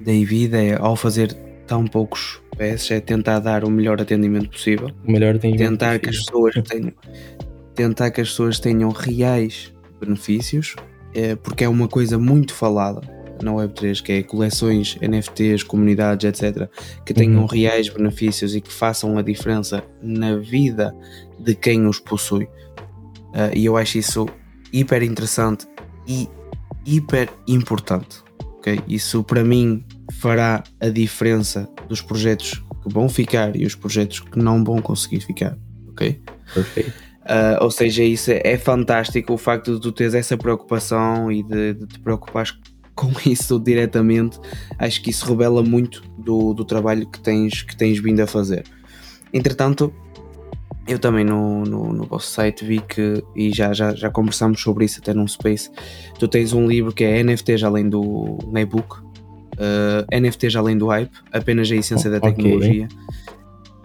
da 0.00 0.10
IBID 0.10 0.56
é, 0.56 0.76
ao 0.76 0.96
fazer 0.96 1.34
tão 1.66 1.86
poucos 1.86 2.42
PS, 2.56 2.92
é 2.92 3.00
tentar 3.00 3.40
dar 3.40 3.62
o 3.62 3.70
melhor 3.70 4.00
atendimento 4.00 4.48
possível. 4.48 4.90
O 5.06 5.12
melhor 5.12 5.34
atendimento 5.34 5.70
tentar 5.70 5.98
possível. 5.98 6.00
que 6.00 6.08
as 6.08 6.24
pessoas 6.24 6.68
tenham 6.68 6.92
tentar 7.74 8.10
que 8.10 8.20
as 8.22 8.28
pessoas 8.30 8.58
tenham 8.58 8.90
reais 8.90 9.70
benefícios, 10.00 10.76
é, 11.12 11.34
porque 11.36 11.64
é 11.64 11.68
uma 11.68 11.88
coisa 11.88 12.18
muito 12.18 12.54
falada 12.54 13.13
na 13.42 13.52
Web3, 13.52 14.02
que 14.02 14.12
é 14.12 14.22
coleções, 14.22 14.96
NFTs, 15.00 15.62
comunidades, 15.62 16.24
etc., 16.24 16.68
que 17.04 17.14
tenham 17.14 17.42
uhum. 17.42 17.46
reais 17.46 17.88
benefícios 17.88 18.54
e 18.54 18.60
que 18.60 18.72
façam 18.72 19.16
a 19.18 19.22
diferença 19.22 19.82
na 20.02 20.36
vida 20.36 20.94
de 21.38 21.54
quem 21.54 21.86
os 21.86 21.98
possui. 21.98 22.44
Uh, 22.44 23.50
e 23.54 23.64
eu 23.64 23.76
acho 23.76 23.98
isso 23.98 24.28
hiper 24.72 25.02
interessante 25.02 25.66
e 26.06 26.28
hiper 26.86 27.28
importante. 27.48 28.22
Okay? 28.58 28.80
Isso 28.88 29.22
para 29.22 29.44
mim 29.44 29.84
fará 30.20 30.62
a 30.80 30.88
diferença 30.88 31.68
dos 31.88 32.00
projetos 32.00 32.62
que 32.82 32.92
vão 32.92 33.08
ficar 33.08 33.56
e 33.56 33.64
os 33.64 33.74
projetos 33.74 34.20
que 34.20 34.38
não 34.38 34.62
vão 34.62 34.80
conseguir 34.80 35.20
ficar. 35.20 35.56
Ok? 35.88 36.20
Perfeito. 36.52 36.92
Uh, 37.24 37.56
ou 37.62 37.70
seja, 37.70 38.04
isso 38.04 38.30
é, 38.30 38.40
é, 38.44 38.58
fantástico 38.58 39.32
o 39.32 39.38
facto 39.38 39.74
de 39.74 39.80
tu 39.80 39.90
teres 39.92 40.12
essa 40.12 40.36
preocupação 40.36 41.32
e 41.32 41.42
de, 41.42 41.72
de 41.72 41.86
te 41.86 41.98
preocupares 41.98 42.52
com 42.94 43.10
isso 43.26 43.58
diretamente, 43.58 44.38
acho 44.78 45.02
que 45.02 45.10
isso 45.10 45.26
revela 45.26 45.62
muito 45.62 46.02
do, 46.16 46.54
do 46.54 46.64
trabalho 46.64 47.06
que 47.06 47.20
tens, 47.20 47.62
que 47.62 47.76
tens 47.76 47.98
vindo 47.98 48.20
a 48.20 48.26
fazer. 48.26 48.64
Entretanto, 49.32 49.92
eu 50.86 50.98
também 50.98 51.24
no, 51.24 51.64
no, 51.64 51.92
no 51.92 52.04
vosso 52.04 52.30
site 52.30 52.64
vi 52.64 52.80
que, 52.80 53.22
e 53.34 53.50
já, 53.52 53.72
já, 53.72 53.94
já 53.94 54.10
conversamos 54.10 54.60
sobre 54.60 54.84
isso 54.84 55.00
até 55.00 55.14
num 55.14 55.26
space, 55.26 55.70
tu 56.18 56.28
tens 56.28 56.52
um 56.52 56.66
livro 56.66 56.92
que 56.92 57.04
é 57.04 57.22
NFTs 57.22 57.62
além 57.64 57.88
do 57.88 58.38
e-book, 58.54 58.98
uh, 58.98 60.20
NFTs 60.20 60.54
além 60.56 60.76
do 60.76 60.88
hype, 60.88 61.12
apenas 61.32 61.70
a 61.70 61.76
essência 61.76 62.10
da 62.10 62.20
tecnologia, 62.20 62.86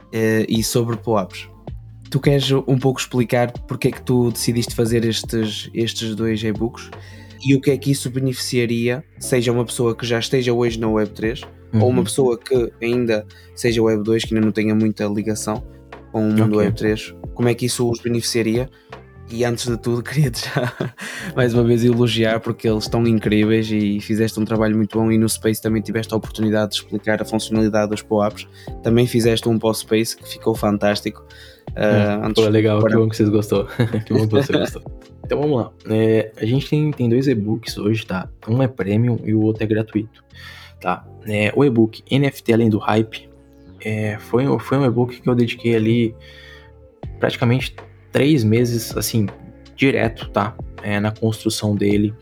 okay. 0.07 0.41
uh, 0.41 0.45
e 0.47 0.63
sobre 0.63 0.97
POAPs. 0.97 1.47
Tu 2.09 2.19
queres 2.19 2.51
um 2.51 2.77
pouco 2.77 2.99
explicar 2.99 3.51
porque 3.67 3.89
é 3.89 3.91
que 3.91 4.01
tu 4.01 4.31
decidiste 4.31 4.75
fazer 4.75 5.05
estes, 5.05 5.69
estes 5.73 6.15
dois 6.15 6.43
e-books 6.43 6.89
e 7.45 7.55
o 7.55 7.61
que 7.61 7.71
é 7.71 7.77
que 7.77 7.91
isso 7.91 8.09
beneficiaria, 8.09 9.03
seja 9.19 9.51
uma 9.51 9.65
pessoa 9.65 9.95
que 9.95 10.05
já 10.05 10.19
esteja 10.19 10.53
hoje 10.53 10.79
na 10.79 10.87
Web3 10.87 11.43
uhum. 11.73 11.81
ou 11.81 11.89
uma 11.89 11.99
uhum. 11.99 12.03
pessoa 12.03 12.37
que 12.37 12.71
ainda 12.81 13.25
seja 13.55 13.81
Web2, 13.81 14.27
que 14.27 14.33
ainda 14.33 14.45
não 14.45 14.51
tenha 14.51 14.75
muita 14.75 15.05
ligação 15.05 15.63
com 16.11 16.27
o 16.27 16.31
mundo 16.31 16.57
okay. 16.57 16.69
Web3, 16.69 17.15
como 17.33 17.49
é 17.49 17.53
que 17.53 17.65
isso 17.65 17.89
os 17.89 17.99
beneficiaria? 17.99 18.69
E 19.31 19.45
antes 19.45 19.67
de 19.67 19.77
tudo, 19.77 20.01
queria-te 20.03 20.45
já 20.45 20.73
mais 21.35 21.53
uma 21.53 21.63
vez 21.63 21.83
elogiar 21.83 22.39
porque 22.39 22.67
eles 22.67 22.85
estão 22.85 23.05
incríveis 23.05 23.71
e 23.71 23.99
fizeste 23.99 24.39
um 24.39 24.45
trabalho 24.45 24.75
muito 24.75 24.97
bom. 24.97 25.11
E 25.11 25.17
no 25.17 25.29
Space 25.29 25.61
também 25.61 25.81
tiveste 25.81 26.13
a 26.13 26.17
oportunidade 26.17 26.71
de 26.71 26.77
explicar 26.77 27.21
a 27.21 27.25
funcionalidade 27.25 27.91
dos 27.91 28.01
POAPs. 28.01 28.47
Também 28.81 29.05
fizeste 29.05 29.47
um 29.47 29.59
pós-Space 29.59 30.17
que 30.17 30.27
ficou 30.27 30.55
fantástico. 30.55 31.23
Uh, 31.69 32.27
hum, 32.27 32.33
pô, 32.33 32.41
legal, 32.47 32.83
que 32.83 32.95
bom 32.95 33.09
que 33.09 33.15
vocês 33.15 33.29
gostou. 33.29 33.65
que 34.05 34.13
bom 34.13 34.27
que 34.27 34.33
você 34.33 34.53
gostou. 34.53 34.81
Então 35.23 35.41
vamos 35.41 35.57
lá. 35.57 35.71
É, 35.89 36.31
a 36.37 36.45
gente 36.45 36.69
tem, 36.69 36.91
tem 36.91 37.07
dois 37.07 37.27
e-books 37.27 37.77
hoje, 37.77 38.05
tá? 38.05 38.27
Um 38.47 38.63
é 38.63 38.67
premium 38.67 39.19
e 39.23 39.33
o 39.33 39.41
outro 39.41 39.63
é 39.63 39.67
gratuito. 39.67 40.23
Tá? 40.81 41.05
É, 41.27 41.51
o 41.55 41.63
e-book 41.63 42.03
NFT 42.09 42.53
Além 42.53 42.69
do 42.69 42.79
Hype 42.79 43.29
é, 43.81 44.17
foi, 44.17 44.45
foi 44.59 44.77
um 44.77 44.85
e-book 44.85 45.21
que 45.21 45.29
eu 45.29 45.35
dediquei 45.35 45.75
ali 45.75 46.15
praticamente 47.19 47.75
três 48.11 48.43
meses, 48.43 48.95
assim, 48.97 49.27
direto, 49.75 50.29
tá? 50.29 50.55
É, 50.81 50.99
na 50.99 51.11
construção 51.11 51.75
dele 51.75 52.13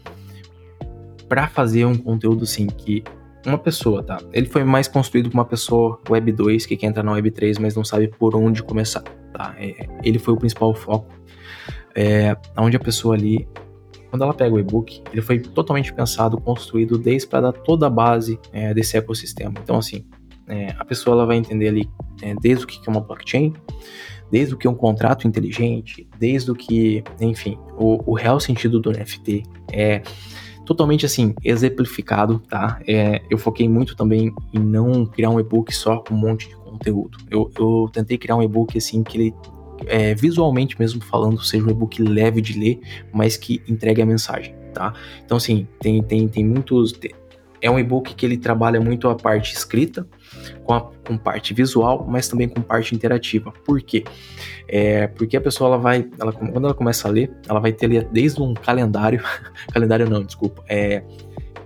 para 1.27 1.47
fazer 1.47 1.85
um 1.85 1.95
conteúdo 1.95 2.43
assim 2.43 2.67
que 2.67 3.03
uma 3.45 3.57
pessoa, 3.57 4.03
tá? 4.03 4.17
Ele 4.33 4.47
foi 4.47 4.63
mais 4.63 4.87
construído 4.87 5.29
com 5.29 5.37
uma 5.37 5.45
pessoa 5.45 5.99
Web 6.09 6.31
2 6.31 6.65
que 6.65 6.75
quer 6.75 6.87
entrar 6.87 7.03
na 7.03 7.13
Web 7.13 7.31
3, 7.31 7.57
mas 7.59 7.75
não 7.75 7.85
sabe 7.85 8.07
por 8.07 8.35
onde 8.35 8.63
começar, 8.63 9.03
tá? 9.33 9.55
É, 9.57 9.87
ele 10.03 10.19
foi 10.19 10.33
o 10.33 10.37
principal 10.37 10.73
foco 10.73 11.17
é, 11.97 12.37
onde 12.55 12.77
a 12.77 12.79
pessoa 12.79 13.15
ali, 13.15 13.47
quando 14.11 14.23
ela 14.23 14.33
pega 14.33 14.53
o 14.53 14.59
e-book, 14.59 15.01
ele 15.11 15.21
foi 15.21 15.39
totalmente 15.39 15.91
pensado, 15.91 16.39
construído 16.39 16.95
desde 16.95 17.27
para 17.27 17.41
dar 17.41 17.51
toda 17.51 17.87
a 17.87 17.89
base 17.89 18.39
é, 18.53 18.71
desse 18.71 18.95
ecossistema. 18.95 19.55
Então, 19.63 19.77
assim, 19.77 20.05
é, 20.47 20.75
a 20.77 20.85
pessoa 20.85 21.15
ela 21.15 21.25
vai 21.25 21.37
entender 21.37 21.69
ali 21.69 21.89
é, 22.21 22.35
desde 22.35 22.65
o 22.65 22.67
que 22.67 22.79
é 22.87 22.91
uma 22.91 23.01
blockchain, 23.01 23.51
desde 24.31 24.53
o 24.53 24.57
que 24.57 24.67
é 24.67 24.69
um 24.69 24.75
contrato 24.75 25.27
inteligente, 25.27 26.07
desde 26.19 26.51
o 26.51 26.55
que, 26.55 27.03
enfim, 27.19 27.57
o, 27.77 28.11
o 28.11 28.13
real 28.13 28.39
sentido 28.39 28.79
do 28.79 28.91
NFT 28.91 29.43
é 29.73 30.03
totalmente 30.67 31.05
assim 31.05 31.33
exemplificado, 31.45 32.39
tá? 32.39 32.79
É, 32.85 33.21
eu 33.29 33.37
foquei 33.37 33.69
muito 33.69 33.95
também 33.95 34.33
em 34.53 34.59
não 34.59 35.05
criar 35.05 35.29
um 35.29 35.39
e-book 35.39 35.73
só 35.73 35.99
com 35.99 36.13
um 36.13 36.17
monte 36.17 36.49
de 36.49 36.55
conteúdo. 36.57 37.17
Eu, 37.31 37.49
eu 37.57 37.89
tentei 37.93 38.17
criar 38.17 38.35
um 38.35 38.43
e-book 38.43 38.77
assim 38.77 39.01
que 39.01 39.17
ele 39.17 39.33
é, 39.85 40.13
visualmente 40.13 40.77
mesmo 40.77 41.01
falando, 41.01 41.41
seja 41.41 41.65
um 41.65 41.69
e-book 41.69 42.03
leve 42.03 42.41
de 42.41 42.59
ler, 42.59 42.81
mas 43.13 43.37
que 43.37 43.61
entregue 43.65 44.01
a 44.01 44.05
mensagem, 44.05 44.53
tá? 44.73 44.93
Então, 45.23 45.37
assim, 45.37 45.65
tem, 45.79 46.03
tem, 46.03 46.27
tem 46.27 46.45
muitos. 46.45 46.93
É 47.61 47.71
um 47.71 47.79
e-book 47.79 48.13
que 48.13 48.25
ele 48.25 48.37
trabalha 48.37 48.81
muito 48.81 49.07
a 49.07 49.15
parte 49.15 49.53
escrita, 49.53 50.05
com, 50.63 50.73
a, 50.73 50.81
com 51.05 51.17
parte 51.17 51.53
visual, 51.53 52.05
mas 52.07 52.27
também 52.27 52.47
com 52.47 52.61
parte 52.61 52.95
interativa. 52.95 53.51
Por 53.65 53.81
quê? 53.81 54.03
É, 54.67 55.07
porque 55.07 55.37
a 55.37 55.41
pessoa, 55.41 55.69
ela 55.69 55.77
vai, 55.77 56.07
ela, 56.19 56.31
quando 56.33 56.65
ela 56.65 56.73
começa 56.73 57.07
a 57.07 57.11
ler, 57.11 57.31
ela 57.47 57.59
vai 57.59 57.71
ter 57.71 58.03
desde 58.05 58.41
um 58.41 58.53
calendário, 58.53 59.23
calendário 59.71 60.09
não, 60.09 60.23
desculpa, 60.23 60.63
é, 60.67 61.03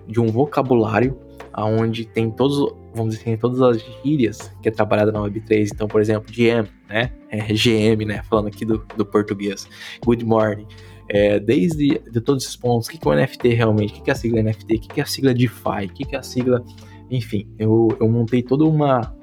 de 0.07 0.19
um 0.19 0.27
vocabulário 0.27 1.17
onde 1.57 2.05
tem 2.05 2.31
todos, 2.31 2.73
vamos 2.93 3.15
dizer 3.15 3.29
assim, 3.29 3.37
todas 3.37 3.61
as 3.61 3.83
gírias 4.03 4.51
que 4.61 4.69
é 4.69 4.71
trabalhada 4.71 5.11
na 5.11 5.19
Web3. 5.19 5.69
Então, 5.73 5.87
por 5.87 6.01
exemplo, 6.01 6.31
GM, 6.31 6.67
né? 6.87 7.11
É, 7.29 7.39
GM, 7.53 8.05
né? 8.05 8.21
Falando 8.29 8.47
aqui 8.47 8.65
do, 8.65 8.85
do 8.95 9.05
português. 9.05 9.67
Good 10.03 10.25
morning. 10.25 10.67
É, 11.09 11.39
desde 11.39 11.99
de 11.99 12.21
todos 12.21 12.43
esses 12.43 12.55
pontos, 12.55 12.87
o 12.87 12.91
que, 12.91 12.97
que 12.97 13.07
é 13.07 13.11
o 13.11 13.15
NFT 13.15 13.49
realmente? 13.49 13.99
O 13.99 14.03
que, 14.03 14.09
é 14.09 14.13
a 14.13 14.15
sigla 14.15 14.41
NFT? 14.41 14.75
O 14.75 14.79
que, 14.79 14.87
que 14.87 14.99
é 14.99 15.03
a 15.03 15.05
sigla 15.05 15.33
DeFi? 15.33 15.85
O 15.85 15.89
que, 15.89 16.05
que 16.05 16.15
é 16.15 16.19
a 16.19 16.23
sigla. 16.23 16.63
Enfim, 17.11 17.45
eu, 17.59 17.89
eu 17.99 18.09
montei 18.09 18.41
toda 18.41 18.63
uma. 18.63 19.13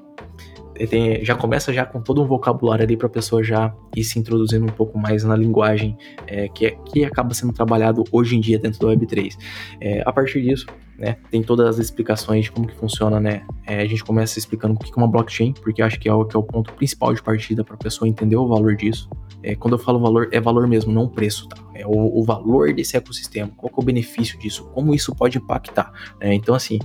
tem, 0.87 1.25
já 1.25 1.35
começa 1.35 1.73
já 1.73 1.83
com 1.85 2.01
todo 2.01 2.21
um 2.21 2.27
vocabulário 2.27 2.85
ali 2.85 2.95
para 2.95 3.07
a 3.07 3.09
pessoa 3.09 3.43
já 3.43 3.73
ir 3.95 4.03
se 4.03 4.19
introduzindo 4.19 4.63
um 4.63 4.69
pouco 4.69 4.97
mais 4.97 5.23
na 5.23 5.35
linguagem 5.35 5.97
é, 6.27 6.47
que, 6.47 6.69
que 6.85 7.03
acaba 7.03 7.33
sendo 7.33 7.51
trabalhado 7.51 8.03
hoje 8.11 8.37
em 8.37 8.39
dia 8.39 8.59
dentro 8.59 8.79
do 8.79 8.87
Web3. 8.87 9.35
É, 9.81 10.03
a 10.05 10.13
partir 10.13 10.43
disso, 10.43 10.67
né, 10.99 11.17
tem 11.31 11.41
todas 11.41 11.67
as 11.67 11.79
explicações 11.79 12.45
de 12.45 12.51
como 12.51 12.67
que 12.67 12.75
funciona, 12.75 13.19
né? 13.19 13.43
É, 13.65 13.81
a 13.81 13.85
gente 13.87 14.03
começa 14.03 14.37
explicando 14.37 14.75
o 14.75 14.77
que 14.77 14.91
é 14.91 14.95
uma 14.95 15.07
blockchain, 15.07 15.53
porque 15.53 15.81
acho 15.81 15.99
que 15.99 16.07
é 16.07 16.13
o, 16.13 16.23
que 16.25 16.35
é 16.35 16.39
o 16.39 16.43
ponto 16.43 16.71
principal 16.73 17.11
de 17.11 17.23
partida 17.23 17.63
para 17.63 17.73
a 17.73 17.77
pessoa 17.77 18.07
entender 18.07 18.35
o 18.35 18.47
valor 18.47 18.75
disso. 18.75 19.09
Quando 19.57 19.75
eu 19.75 19.79
falo 19.79 19.99
valor, 19.99 20.27
é 20.33 20.39
valor 20.41 20.67
mesmo, 20.67 20.91
não 20.91 21.07
preço, 21.07 21.47
tá? 21.47 21.57
É 21.73 21.87
o, 21.87 22.19
o 22.19 22.23
valor 22.23 22.73
desse 22.73 22.97
ecossistema, 22.97 23.49
qual 23.55 23.71
é 23.71 23.81
o 23.81 23.83
benefício 23.83 24.37
disso, 24.37 24.69
como 24.73 24.93
isso 24.93 25.15
pode 25.15 25.37
impactar. 25.37 25.93
Né? 26.19 26.33
Então, 26.33 26.53
assim, 26.53 26.77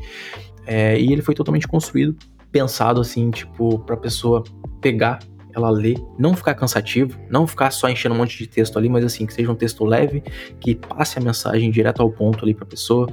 é, 0.66 0.98
e 0.98 1.12
ele 1.12 1.22
foi 1.22 1.34
totalmente 1.34 1.66
construído, 1.66 2.16
pensado 2.50 3.00
assim, 3.00 3.30
tipo, 3.30 3.78
para 3.80 3.94
a 3.94 3.98
pessoa 3.98 4.44
pegar 4.80 5.18
ela 5.54 5.70
ler, 5.70 5.96
não 6.18 6.34
ficar 6.34 6.54
cansativo, 6.54 7.18
não 7.30 7.46
ficar 7.46 7.70
só 7.70 7.88
enchendo 7.88 8.14
um 8.14 8.18
monte 8.18 8.36
de 8.36 8.46
texto 8.46 8.76
ali, 8.76 8.88
mas 8.88 9.04
assim, 9.04 9.24
que 9.24 9.32
seja 9.32 9.50
um 9.50 9.54
texto 9.54 9.84
leve, 9.84 10.22
que 10.60 10.74
passe 10.74 11.18
a 11.18 11.22
mensagem 11.22 11.70
direto 11.70 12.02
ao 12.02 12.10
ponto 12.10 12.44
ali 12.44 12.52
para 12.52 12.64
a 12.64 12.66
pessoa, 12.66 13.08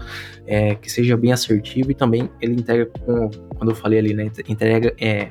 é, 0.47 0.75
que 0.75 0.91
seja 0.91 1.15
bem 1.15 1.31
assertivo 1.31 1.91
e 1.91 1.93
também 1.93 2.29
ele 2.41 2.53
entrega 2.53 2.87
com, 2.87 3.29
quando 3.55 3.69
eu 3.69 3.75
falei 3.75 3.99
ali, 3.99 4.13
né, 4.13 4.31
entrega 4.47 4.93
é, 4.99 5.29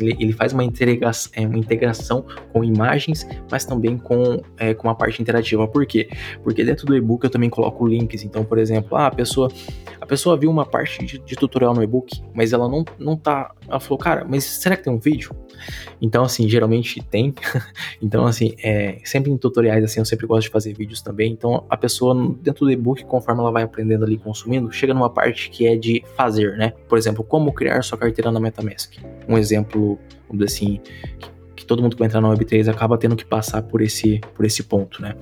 ele, 0.00 0.32
faz 0.32 0.52
uma, 0.52 0.62
é, 0.64 1.46
uma 1.46 1.58
integração 1.58 2.24
com 2.52 2.64
imagens, 2.64 3.26
mas 3.50 3.64
também 3.64 3.96
com, 3.96 4.40
é, 4.56 4.74
com 4.74 4.88
uma 4.88 4.94
parte 4.94 5.20
interativa. 5.20 5.66
Por 5.66 5.86
quê? 5.86 6.08
Porque 6.42 6.64
dentro 6.64 6.86
do 6.86 6.96
e-book 6.96 7.24
eu 7.24 7.30
também 7.30 7.50
coloco 7.50 7.86
links. 7.86 8.22
Então, 8.22 8.44
por 8.44 8.58
exemplo, 8.58 8.96
ah, 8.96 9.06
a 9.06 9.10
pessoa 9.10 9.50
a 10.00 10.06
pessoa 10.06 10.36
viu 10.36 10.50
uma 10.50 10.64
parte 10.64 11.04
de, 11.04 11.18
de 11.18 11.36
tutorial 11.36 11.74
no 11.74 11.82
e-book, 11.82 12.22
mas 12.32 12.52
ela 12.52 12.68
não, 12.68 12.84
não 12.98 13.16
tá. 13.16 13.52
Ela 13.68 13.80
falou, 13.80 13.98
cara, 13.98 14.24
mas 14.26 14.44
será 14.44 14.76
que 14.76 14.84
tem 14.84 14.92
um 14.92 14.98
vídeo? 14.98 15.34
Então, 16.00 16.24
assim, 16.24 16.48
geralmente 16.48 17.02
tem. 17.02 17.34
então, 18.00 18.24
assim, 18.24 18.54
é, 18.62 18.98
sempre 19.04 19.30
em 19.30 19.36
tutoriais, 19.36 19.84
assim, 19.84 20.00
eu 20.00 20.04
sempre 20.04 20.26
gosto 20.26 20.44
de 20.44 20.50
fazer 20.50 20.72
vídeos 20.72 21.02
também. 21.02 21.32
Então, 21.32 21.64
a 21.68 21.76
pessoa, 21.76 22.14
dentro 22.40 22.64
do 22.64 22.70
e-book, 22.70 23.04
conforme 23.04 23.40
ela 23.40 23.50
vai 23.50 23.64
aprendendo 23.64 24.04
ali, 24.04 24.16
consumindo, 24.16 24.70
chega 24.70 24.94
numa 24.94 25.10
parte 25.10 25.50
que 25.50 25.66
é 25.66 25.76
de 25.76 26.02
fazer, 26.16 26.56
né? 26.56 26.72
Por 26.88 26.96
exemplo, 26.96 27.24
como 27.24 27.52
criar 27.52 27.82
sua 27.82 27.98
carteira 27.98 28.30
na 28.30 28.38
MetaMask. 28.38 28.94
Um 29.28 29.36
exemplo, 29.36 29.67
vamos 29.76 29.98
dizer 30.32 30.44
assim, 30.44 30.80
que, 31.18 31.30
que 31.56 31.66
todo 31.66 31.82
mundo 31.82 31.96
que 31.96 31.98
vai 31.98 32.06
entrar 32.06 32.20
na 32.20 32.28
Web3 32.28 32.68
acaba 32.68 32.96
tendo 32.96 33.16
que 33.16 33.24
passar 33.24 33.62
por 33.62 33.82
esse, 33.82 34.20
por 34.34 34.44
esse 34.44 34.62
ponto, 34.62 35.02
né? 35.02 35.14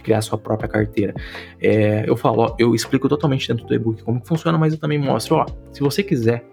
de 0.00 0.02
criar 0.02 0.22
sua 0.22 0.38
própria 0.38 0.68
carteira. 0.68 1.14
É, 1.60 2.04
eu 2.08 2.16
falo, 2.16 2.42
ó, 2.42 2.56
eu 2.58 2.74
explico 2.74 3.08
totalmente 3.08 3.46
dentro 3.46 3.66
do 3.66 3.74
e-book 3.74 4.02
como 4.02 4.20
que 4.20 4.26
funciona, 4.26 4.58
mas 4.58 4.72
eu 4.72 4.78
também 4.78 4.98
mostro, 4.98 5.36
ó, 5.36 5.46
se 5.72 5.80
você 5.80 6.02
quiser, 6.02 6.44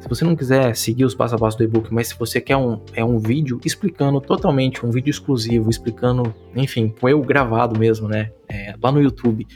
se 0.00 0.08
você 0.08 0.24
não 0.24 0.34
quiser 0.34 0.74
seguir 0.76 1.04
os 1.04 1.14
passo 1.14 1.34
a 1.34 1.38
passo 1.38 1.56
do 1.56 1.64
e-book, 1.64 1.92
mas 1.92 2.08
se 2.08 2.18
você 2.18 2.40
quer 2.40 2.56
um, 2.56 2.80
é 2.94 3.04
um 3.04 3.18
vídeo 3.18 3.60
explicando 3.64 4.20
totalmente, 4.20 4.84
um 4.84 4.90
vídeo 4.90 5.10
exclusivo, 5.10 5.70
explicando, 5.70 6.34
enfim, 6.54 6.88
com 7.00 7.08
eu 7.08 7.20
gravado 7.22 7.78
mesmo, 7.78 8.08
né, 8.08 8.30
é, 8.48 8.74
lá 8.82 8.90
no 8.90 9.00
YouTube, 9.00 9.46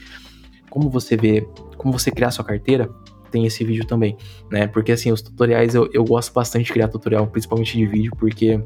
como 0.70 0.88
você 0.88 1.16
vê, 1.16 1.46
como 1.76 1.92
você 1.92 2.10
criar 2.10 2.30
sua 2.30 2.44
carteira, 2.44 2.88
tem 3.34 3.44
esse 3.44 3.64
vídeo 3.64 3.84
também, 3.84 4.16
né, 4.48 4.68
porque 4.68 4.92
assim, 4.92 5.10
os 5.10 5.20
tutoriais, 5.20 5.74
eu, 5.74 5.90
eu 5.92 6.04
gosto 6.04 6.32
bastante 6.32 6.66
de 6.66 6.72
criar 6.72 6.86
tutorial, 6.86 7.26
principalmente 7.26 7.76
de 7.76 7.84
vídeo, 7.84 8.12
porque 8.16 8.60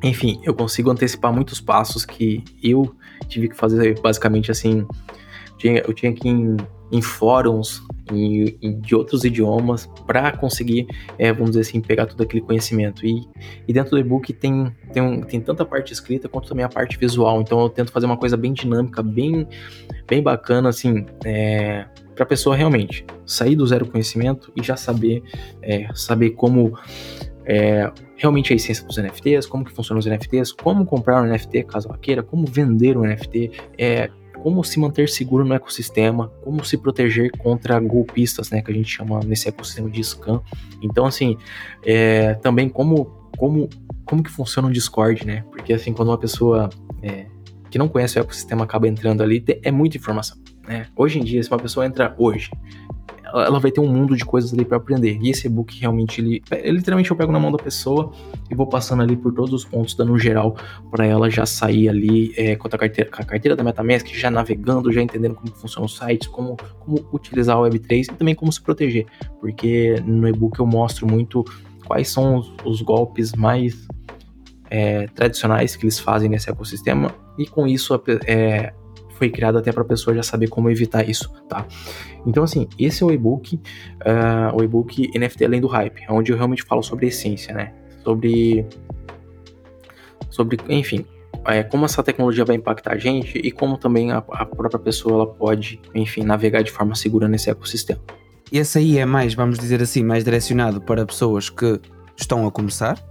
enfim, 0.00 0.40
eu 0.44 0.54
consigo 0.54 0.90
antecipar 0.90 1.32
muitos 1.32 1.60
passos 1.60 2.04
que 2.04 2.44
eu 2.62 2.94
tive 3.26 3.48
que 3.48 3.56
fazer 3.56 3.98
basicamente 4.00 4.50
assim. 4.50 4.86
Eu 5.62 5.94
tinha 5.94 6.12
que 6.12 6.28
ir 6.28 6.30
em, 6.30 6.56
em 6.92 7.00
fóruns 7.00 7.82
em, 8.12 8.54
em, 8.60 8.80
de 8.80 8.94
outros 8.94 9.24
idiomas 9.24 9.86
para 10.06 10.30
conseguir, 10.36 10.86
é, 11.18 11.32
vamos 11.32 11.52
dizer 11.52 11.62
assim, 11.62 11.80
pegar 11.80 12.04
todo 12.04 12.22
aquele 12.22 12.42
conhecimento. 12.42 13.06
E, 13.06 13.26
e 13.66 13.72
dentro 13.72 13.92
do 13.92 13.98
e-book 13.98 14.30
tem, 14.34 14.70
tem, 14.92 15.02
um, 15.02 15.22
tem 15.22 15.40
tanto 15.40 15.62
a 15.62 15.66
parte 15.66 15.94
escrita 15.94 16.28
quanto 16.28 16.50
também 16.50 16.66
a 16.66 16.68
parte 16.68 16.98
visual. 16.98 17.40
Então 17.40 17.58
eu 17.62 17.70
tento 17.70 17.90
fazer 17.90 18.04
uma 18.04 18.18
coisa 18.18 18.36
bem 18.36 18.52
dinâmica, 18.52 19.02
bem, 19.02 19.48
bem 20.06 20.22
bacana, 20.22 20.68
assim, 20.68 21.06
é, 21.24 21.86
para 22.14 22.24
a 22.24 22.26
pessoa 22.26 22.56
realmente 22.56 23.04
sair 23.26 23.56
do 23.56 23.66
zero 23.66 23.86
conhecimento 23.86 24.52
e 24.56 24.62
já 24.62 24.76
saber, 24.76 25.22
é, 25.60 25.88
saber 25.94 26.30
como 26.30 26.78
é, 27.44 27.90
realmente 28.16 28.52
a 28.52 28.56
essência 28.56 28.86
dos 28.86 28.96
NFTs, 28.96 29.46
como 29.46 29.64
que 29.64 29.72
funcionam 29.72 29.98
os 29.98 30.06
NFTs, 30.06 30.52
como 30.52 30.84
comprar 30.84 31.22
um 31.22 31.26
NFT 31.26 31.64
caso 31.64 31.88
ela 31.88 31.98
queira, 31.98 32.22
como 32.22 32.46
vender 32.46 32.96
um 32.96 33.02
NFT, 33.02 33.50
é, 33.76 34.10
como 34.42 34.62
se 34.62 34.78
manter 34.78 35.08
seguro 35.08 35.44
no 35.44 35.54
ecossistema, 35.54 36.28
como 36.42 36.64
se 36.64 36.76
proteger 36.76 37.30
contra 37.38 37.78
golpistas, 37.80 38.50
né, 38.50 38.60
que 38.60 38.70
a 38.70 38.74
gente 38.74 38.90
chama 38.90 39.20
nesse 39.20 39.48
ecossistema 39.48 39.90
de 39.90 40.02
scam. 40.04 40.42
Então, 40.82 41.06
assim, 41.06 41.36
é, 41.82 42.34
também 42.34 42.68
como, 42.68 43.06
como, 43.38 43.68
como 44.04 44.22
que 44.22 44.30
funciona 44.30 44.68
o 44.68 44.70
Discord, 44.70 45.26
né, 45.26 45.44
porque 45.50 45.72
assim, 45.72 45.92
quando 45.92 46.08
uma 46.08 46.18
pessoa 46.18 46.68
é, 47.02 47.26
que 47.70 47.78
não 47.78 47.88
conhece 47.88 48.18
o 48.18 48.20
ecossistema 48.20 48.64
acaba 48.64 48.86
entrando 48.86 49.22
ali, 49.22 49.42
é 49.62 49.70
muita 49.70 49.96
informação, 49.96 50.36
né. 50.66 50.86
Hoje 50.96 51.18
em 51.18 51.24
dia, 51.24 51.42
se 51.42 51.50
uma 51.50 51.58
pessoa 51.58 51.86
entra 51.86 52.14
hoje 52.18 52.50
ela 53.34 53.58
vai 53.58 53.72
ter 53.72 53.80
um 53.80 53.88
mundo 53.88 54.16
de 54.16 54.24
coisas 54.24 54.52
ali 54.52 54.64
para 54.64 54.76
aprender. 54.76 55.18
E 55.20 55.28
esse 55.30 55.48
e-book 55.48 55.78
realmente, 55.78 56.20
ele, 56.20 56.42
é, 56.50 56.70
literalmente 56.70 57.10
eu 57.10 57.16
pego 57.16 57.32
na 57.32 57.40
mão 57.40 57.50
da 57.50 57.58
pessoa 57.58 58.12
e 58.48 58.54
vou 58.54 58.66
passando 58.66 59.02
ali 59.02 59.16
por 59.16 59.32
todos 59.32 59.52
os 59.52 59.64
pontos, 59.64 59.94
dando 59.94 60.12
um 60.12 60.18
geral 60.18 60.56
para 60.90 61.04
ela 61.04 61.28
já 61.28 61.44
sair 61.44 61.88
ali 61.88 62.32
é, 62.36 62.54
com, 62.54 62.68
a 62.68 62.70
carteira, 62.70 63.10
com 63.10 63.22
a 63.22 63.24
carteira 63.24 63.56
da 63.56 63.64
MetaMask, 63.64 64.06
já 64.14 64.30
navegando, 64.30 64.92
já 64.92 65.02
entendendo 65.02 65.34
como 65.34 65.52
funcionam 65.52 65.86
os 65.86 65.96
sites, 65.96 66.28
como, 66.28 66.56
como 66.78 67.04
utilizar 67.12 67.58
o 67.58 67.62
Web3 67.62 68.04
e 68.04 68.14
também 68.14 68.34
como 68.36 68.52
se 68.52 68.62
proteger. 68.62 69.06
Porque 69.40 70.00
no 70.06 70.28
e-book 70.28 70.60
eu 70.60 70.66
mostro 70.66 71.04
muito 71.06 71.44
quais 71.84 72.08
são 72.08 72.36
os, 72.36 72.52
os 72.64 72.82
golpes 72.82 73.32
mais 73.32 73.88
é, 74.70 75.08
tradicionais 75.08 75.74
que 75.74 75.84
eles 75.84 75.98
fazem 75.98 76.28
nesse 76.28 76.48
ecossistema 76.48 77.12
e 77.36 77.46
com 77.46 77.66
isso 77.66 78.00
é, 78.26 78.72
foi 79.16 79.30
criado 79.30 79.58
até 79.58 79.72
para 79.72 79.82
a 79.82 79.86
pessoa 79.86 80.14
já 80.14 80.22
saber 80.22 80.48
como 80.48 80.70
evitar 80.70 81.08
isso, 81.08 81.30
tá? 81.48 81.66
Então, 82.26 82.44
assim, 82.44 82.68
esse 82.78 83.02
é 83.02 83.06
o 83.06 83.10
e-book, 83.10 83.56
uh, 83.56 84.56
o 84.56 84.62
e-book 84.62 85.10
NFT 85.18 85.44
Além 85.44 85.60
do 85.60 85.66
Hype, 85.66 86.02
onde 86.08 86.32
eu 86.32 86.36
realmente 86.36 86.62
falo 86.62 86.82
sobre 86.82 87.06
essência, 87.06 87.54
né? 87.54 87.72
Sobre, 88.02 88.66
sobre 90.30 90.58
enfim, 90.68 91.06
é, 91.46 91.62
como 91.62 91.84
essa 91.84 92.02
tecnologia 92.02 92.44
vai 92.44 92.56
impactar 92.56 92.92
a 92.92 92.98
gente 92.98 93.38
e 93.38 93.50
como 93.50 93.76
também 93.76 94.12
a, 94.12 94.18
a 94.18 94.46
própria 94.46 94.78
pessoa 94.78 95.14
ela 95.14 95.26
pode, 95.26 95.80
enfim, 95.94 96.22
navegar 96.22 96.62
de 96.62 96.70
forma 96.70 96.94
segura 96.94 97.28
nesse 97.28 97.50
ecossistema. 97.50 98.00
Esse 98.52 98.78
aí 98.78 98.98
é 98.98 99.06
mais, 99.06 99.34
vamos 99.34 99.58
dizer 99.58 99.82
assim, 99.82 100.04
mais 100.04 100.22
direcionado 100.22 100.80
para 100.80 101.04
pessoas 101.04 101.50
que 101.50 101.80
estão 102.16 102.46
a 102.46 102.50
começar, 102.50 103.02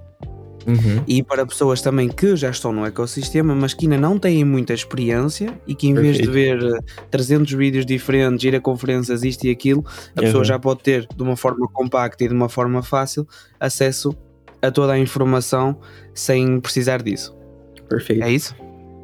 Uhum. 0.66 1.04
E 1.08 1.22
para 1.22 1.46
pessoas 1.46 1.82
também 1.82 2.08
que 2.08 2.36
já 2.36 2.50
estão 2.50 2.72
no 2.72 2.86
ecossistema, 2.86 3.54
mas 3.54 3.74
que 3.74 3.86
ainda 3.86 3.98
não 3.98 4.18
têm 4.18 4.44
muita 4.46 4.74
experiência 4.74 5.54
e 5.68 5.76
que 5.76 5.88
em 5.88 5.94
Perfeito. 5.94 6.32
vez 6.32 6.58
de 6.60 6.66
ver 6.66 6.84
300 7.12 7.52
eh, 7.52 7.58
vídeos 7.58 7.86
diferentes, 7.86 8.44
ir 8.44 8.56
a 8.56 8.62
conferências, 8.62 9.24
isto 9.24 9.46
e 9.46 9.52
aquilo, 9.52 9.84
a 10.16 10.20
uhum. 10.20 10.26
pessoa 10.26 10.44
já 10.44 10.58
pode 10.58 10.82
ter 10.82 11.08
de 11.08 11.24
uma 11.24 11.36
forma 11.36 11.68
compacta 11.68 12.24
e 12.24 12.28
de 12.28 12.34
uma 12.34 12.50
forma 12.50 12.82
fácil 12.82 13.28
acesso 13.60 14.16
a 14.62 14.72
toda 14.72 14.94
a 14.94 15.00
informação 15.00 15.78
sem 16.14 16.60
precisar 16.60 17.02
disso. 17.02 17.36
Perfeito. 17.90 18.24
É 18.24 18.32
isso? 18.32 18.56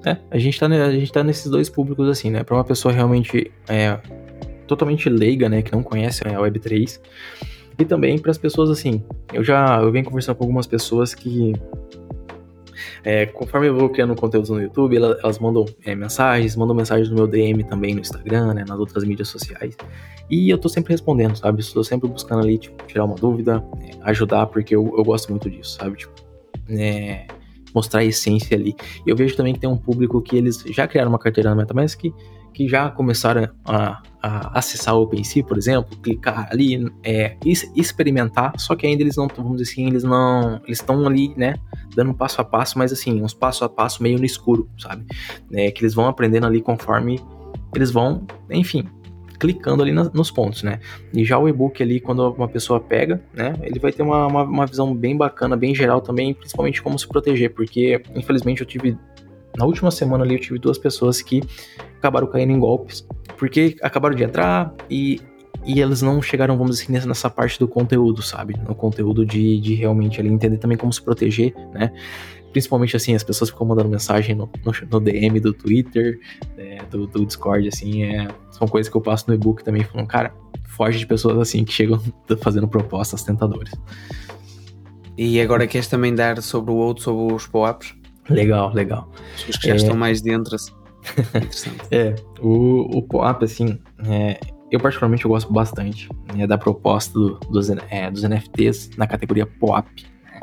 É, 0.06 0.16
a 0.32 0.38
gente 0.38 0.58
tá, 0.58 0.68
a 0.68 0.92
gente 0.92 1.12
tá 1.12 1.24
nesses 1.24 1.52
dois 1.52 1.70
públicos 1.70 2.08
assim, 2.08 2.32
né? 2.32 2.44
Para 2.44 2.56
uma 2.56 2.64
pessoa 2.64 2.94
realmente 2.94 3.52
é, 3.68 4.00
totalmente 4.70 5.10
leiga, 5.10 5.50
né, 5.50 5.62
que 5.62 5.72
não 5.74 5.84
conhece 5.84 6.26
a 6.26 6.32
Web3, 6.32 7.00
e 7.80 7.86
também 7.86 8.20
para 8.20 8.32
as 8.32 8.38
pessoas 8.38 8.70
assim, 8.70 9.04
eu 9.34 9.44
já 9.44 9.82
eu 9.82 9.92
venho 9.92 10.06
conversando 10.06 10.36
com 10.36 10.44
algumas 10.44 10.68
pessoas 10.68 11.16
que 11.16 11.54
é, 13.04 13.26
conforme 13.26 13.68
eu 13.68 13.76
vou 13.76 13.90
criando 13.90 14.14
conteúdos 14.16 14.50
no 14.50 14.62
YouTube, 14.62 14.98
elas, 14.98 15.40
mandam 15.40 15.66
é, 15.86 15.96
mensagens, 15.96 16.56
mandam 16.56 16.76
mensagens 16.76 17.10
no 17.10 17.16
meu 17.16 17.28
DM 17.28 17.64
também 17.64 17.94
no 17.94 18.02
Instagram, 18.02 18.54
né, 18.54 18.66
nas 18.68 18.78
outras 18.78 19.04
mídias 19.04 19.30
sociais. 19.30 19.78
E 20.30 20.50
eu 20.50 20.58
tô 20.58 20.68
sempre 20.70 20.94
respondendo, 20.94 21.36
sabe? 21.36 21.62
Estou 21.62 21.84
sempre 21.84 22.10
buscando 22.10 22.42
ali, 22.42 22.58
tipo, 22.58 22.86
tirar 22.86 23.06
uma 23.06 23.16
dúvida, 23.16 23.64
é, 23.82 23.92
ajudar, 24.02 24.46
porque 24.48 24.76
eu, 24.76 24.94
eu 24.98 25.04
gosto 25.04 25.30
muito 25.30 25.50
disso, 25.50 25.78
sabe? 25.78 25.98
Tipo, 25.98 26.14
é, 26.70 27.26
mostrar 27.74 28.02
a 28.02 28.06
essência 28.06 28.56
ali. 28.56 28.76
E 29.06 29.10
eu 29.10 29.16
vejo 29.16 29.36
também 29.36 29.54
que 29.54 29.60
tem 29.60 29.70
um 29.70 29.78
público 29.78 30.22
que 30.22 30.38
eles 30.38 30.64
já 30.68 30.88
criaram 30.88 31.10
uma 31.10 31.20
carteira 31.20 31.50
na 31.50 31.56
MetaMask 31.56 32.02
que 32.54 32.68
já 32.68 32.90
começaram 32.90 33.50
a, 33.66 34.02
acessar 34.22 34.96
o 34.96 35.04
OpenSea, 35.04 35.44
por 35.44 35.58
exemplo, 35.58 35.98
clicar 35.98 36.50
ali, 36.52 36.92
é, 37.04 37.38
experimentar, 37.76 38.54
só 38.58 38.76
que 38.76 38.86
ainda 38.86 39.02
eles 39.02 39.16
não, 39.16 39.28
vamos 39.28 39.58
dizer 39.58 39.72
assim, 39.72 39.88
eles 39.88 40.04
não, 40.04 40.62
eles 40.66 40.80
estão 40.80 41.06
ali, 41.08 41.34
né, 41.38 41.56
dando 41.96 42.14
passo 42.14 42.42
a 42.42 42.44
passo, 42.44 42.78
mas 42.78 42.92
assim, 42.92 43.22
uns 43.22 43.34
passo 43.34 43.64
a 43.64 43.70
passo 43.70 44.04
meio 44.04 44.18
no 44.18 44.26
escuro, 44.26 44.70
sabe? 44.78 45.06
É, 45.54 45.72
que 45.72 45.82
eles 45.82 45.94
vão 45.94 46.08
aprendendo 46.08 46.46
ali 46.46 46.62
conforme 46.62 47.22
eles 47.74 47.92
vão, 47.92 48.26
enfim, 48.50 48.86
clicando 49.40 49.82
ali 49.82 49.94
nos 49.94 50.30
pontos, 50.30 50.64
né? 50.64 50.80
E 51.14 51.24
já 51.24 51.40
o 51.40 51.48
e-book 51.48 51.82
ali, 51.82 52.00
quando 52.02 52.30
uma 52.34 52.48
pessoa 52.48 52.80
pega, 52.80 53.24
né, 53.34 53.56
ele 53.62 53.80
vai 53.80 53.92
ter 53.92 54.04
uma, 54.04 54.28
uma, 54.28 54.44
uma 54.44 54.66
visão 54.66 54.94
bem 54.94 55.16
bacana, 55.16 55.56
bem 55.56 55.74
geral 55.74 56.02
também, 56.02 56.34
principalmente 56.34 56.82
como 56.82 57.00
se 57.00 57.08
proteger, 57.08 57.54
porque 57.54 58.02
infelizmente 58.14 58.60
eu 58.60 58.68
tive 58.68 58.98
na 59.58 59.66
última 59.66 59.92
semana 59.92 60.24
ali 60.24 60.36
eu 60.36 60.40
tive 60.40 60.60
duas 60.60 60.78
pessoas 60.78 61.22
que 61.22 61.42
acabaram 61.98 62.28
caindo 62.28 62.52
em 62.52 62.60
golpes, 62.60 63.06
porque 63.38 63.76
acabaram 63.82 64.16
de 64.16 64.24
entrar 64.24 64.74
e, 64.90 65.22
e 65.66 65.82
eles 65.82 66.02
não 66.02 66.22
chegaram, 66.22 66.58
vamos 66.58 66.78
dizer 66.80 66.98
assim, 66.98 67.08
nessa 67.08 67.30
parte 67.30 67.60
do 67.60 67.68
conteúdo, 67.68 68.22
sabe? 68.22 68.56
No 68.68 68.76
conteúdo 68.76 69.26
de, 69.26 69.60
de 69.60 69.76
realmente 69.76 70.20
ali 70.20 70.30
entender 70.30 70.58
também 70.58 70.78
como 70.78 70.92
se 70.92 71.02
proteger, 71.02 71.54
né? 71.74 71.92
Principalmente 72.52 72.96
assim, 72.96 73.14
as 73.14 73.24
pessoas 73.24 73.52
ficam 73.52 73.68
mandando 73.68 73.90
mensagem 73.90 74.34
no, 74.34 74.50
no, 74.66 74.74
no 74.92 75.00
DM 75.00 75.40
do 75.40 75.54
Twitter, 75.54 76.20
é, 76.58 76.84
do, 76.90 77.06
do, 77.06 77.26
Discord, 77.26 77.68
assim, 77.68 78.04
é, 78.04 78.28
são 78.50 78.68
coisas 78.68 78.90
que 78.90 78.98
eu 78.98 79.02
passo 79.02 79.26
no 79.28 79.36
e-book 79.36 79.64
também, 79.64 79.84
falando, 79.84 80.08
cara, 80.08 80.34
foge 80.66 80.98
de 80.98 81.06
pessoas 81.06 81.38
assim 81.38 81.64
que 81.64 81.72
chegam 81.72 82.02
fazendo 82.42 82.68
propostas 82.68 83.24
tentadoras. 83.24 83.72
E 85.18 85.42
agora 85.42 85.68
queres 85.68 85.88
também 85.88 86.16
dar 86.16 86.42
sobre 86.42 86.72
o 86.72 86.76
outro, 86.76 87.04
sobre 87.04 87.34
os 87.34 87.46
POAPs? 87.46 87.99
Legal, 88.30 88.74
legal. 88.74 89.12
Os 89.48 89.58
que 89.58 89.68
já 89.68 89.74
é... 89.74 89.78
estão 89.78 89.96
mais 89.96 90.22
dentro, 90.22 90.56
assim. 90.56 90.72
Interessante. 91.36 91.82
é, 91.92 92.16
o, 92.40 92.98
o 92.98 93.02
POAP, 93.04 93.44
assim, 93.44 93.80
é, 94.06 94.40
eu 94.72 94.80
particularmente 94.80 95.26
eu 95.26 95.30
gosto 95.30 95.52
bastante 95.52 96.10
né, 96.36 96.46
da 96.46 96.58
proposta 96.58 97.14
do, 97.14 97.40
dos, 97.52 97.70
é, 97.70 98.12
dos 98.12 98.24
NFTs 98.24 98.92
na 98.98 99.08
categoria 99.08 99.46
POAP. 99.46 99.88
Né? 100.24 100.40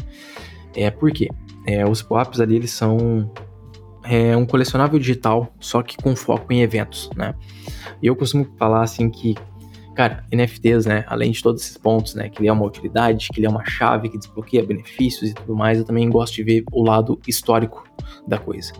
É, 0.74 0.90
por 0.90 1.10
quê? 1.12 1.28
É, 1.66 1.86
os 1.86 2.02
POAPs 2.02 2.40
ali, 2.40 2.56
eles 2.56 2.70
são 2.70 3.30
é, 4.04 4.36
um 4.36 4.46
colecionável 4.46 4.98
digital, 4.98 5.52
só 5.58 5.82
que 5.82 5.96
com 5.96 6.14
foco 6.14 6.52
em 6.52 6.60
eventos, 6.62 7.10
né? 7.16 7.34
E 8.02 8.06
eu 8.06 8.14
costumo 8.14 8.46
falar 8.58 8.82
assim 8.82 9.10
que, 9.10 9.34
cara, 9.96 10.24
NFTs, 10.30 10.86
né, 10.86 11.04
além 11.08 11.32
de 11.32 11.42
todos 11.42 11.62
esses 11.62 11.78
pontos, 11.78 12.14
né, 12.14 12.28
que 12.28 12.40
ele 12.40 12.48
é 12.48 12.52
uma 12.52 12.66
utilidade, 12.66 13.28
que 13.32 13.40
ele 13.40 13.46
é 13.46 13.50
uma 13.50 13.64
chave 13.64 14.08
que 14.08 14.18
desbloqueia 14.18 14.64
benefícios 14.64 15.30
e 15.30 15.34
tudo 15.34 15.56
mais, 15.56 15.78
eu 15.78 15.84
também 15.84 16.08
gosto 16.10 16.34
de 16.34 16.42
ver 16.42 16.64
o 16.70 16.84
lado 16.84 17.18
histórico 17.26 17.84
da 18.26 18.38
coisa. 18.38 18.72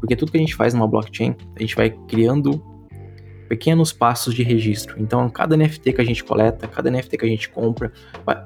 Porque 0.00 0.16
tudo 0.16 0.32
que 0.32 0.36
a 0.36 0.40
gente 0.40 0.54
faz 0.54 0.74
numa 0.74 0.88
blockchain, 0.88 1.36
a 1.56 1.60
gente 1.60 1.76
vai 1.76 1.90
criando 2.08 2.62
pequenos 3.48 3.92
passos 3.92 4.34
de 4.34 4.42
registro. 4.42 5.00
Então, 5.00 5.28
cada 5.28 5.56
NFT 5.56 5.92
que 5.92 6.00
a 6.00 6.04
gente 6.04 6.24
coleta, 6.24 6.66
cada 6.66 6.90
NFT 6.90 7.16
que 7.16 7.24
a 7.24 7.28
gente 7.28 7.48
compra, 7.48 7.92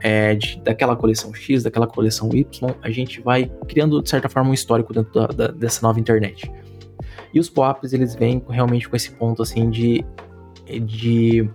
é, 0.02 0.34
de, 0.34 0.60
daquela 0.60 0.94
coleção 0.94 1.32
X, 1.32 1.62
daquela 1.62 1.86
coleção 1.86 2.28
Y, 2.32 2.74
a 2.82 2.90
gente 2.90 3.20
vai 3.20 3.50
criando, 3.66 4.02
de 4.02 4.10
certa 4.10 4.28
forma, 4.28 4.50
um 4.50 4.54
histórico 4.54 4.92
dentro 4.92 5.12
da, 5.12 5.26
da, 5.28 5.46
dessa 5.48 5.80
nova 5.86 5.98
internet. 5.98 6.50
E 7.32 7.40
os 7.40 7.48
POAPs, 7.48 7.92
eles 7.92 8.14
vêm 8.14 8.44
realmente 8.48 8.88
com 8.88 8.96
esse 8.96 9.10
ponto, 9.12 9.42
assim, 9.42 9.70
de, 9.70 10.04
de 10.84 11.48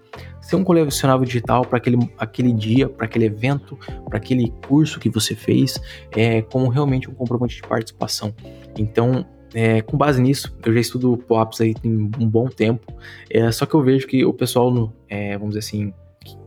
ser 0.44 0.56
um 0.56 0.64
colecionável 0.64 1.26
digital 1.26 1.66
para 1.66 1.78
aquele, 1.78 1.98
aquele 2.18 2.54
dia, 2.54 2.88
para 2.88 3.06
aquele 3.06 3.26
evento, 3.26 3.78
para 4.08 4.18
aquele 4.18 4.54
curso 4.68 5.00
que 5.00 5.10
você 5.10 5.36
fez, 5.36 5.82
é, 6.16 6.41
como 6.41 6.70
realmente 6.70 7.10
um 7.10 7.14
comprovante 7.14 7.56
de 7.56 7.62
participação. 7.64 8.36
Então, 8.78 9.26
é, 9.54 9.82
com 9.82 9.98
base 9.98 10.22
nisso, 10.22 10.56
eu 10.66 10.74
já 10.74 10.80
estudo 10.80 11.18
POAPs 11.18 11.62
aí 11.62 11.74
tem 11.74 11.91
um 11.91 12.28
bom 12.28 12.48
tempo, 12.48 12.94
é, 13.30 13.52
só 13.52 13.66
que 13.66 13.74
eu 13.74 13.82
vejo 13.82 14.08
que 14.08 14.26
o 14.26 14.34
pessoal, 14.34 14.72
no, 14.72 14.94
é, 15.08 15.38
vamos 15.38 15.56
dizer 15.56 15.60
assim, 15.60 15.94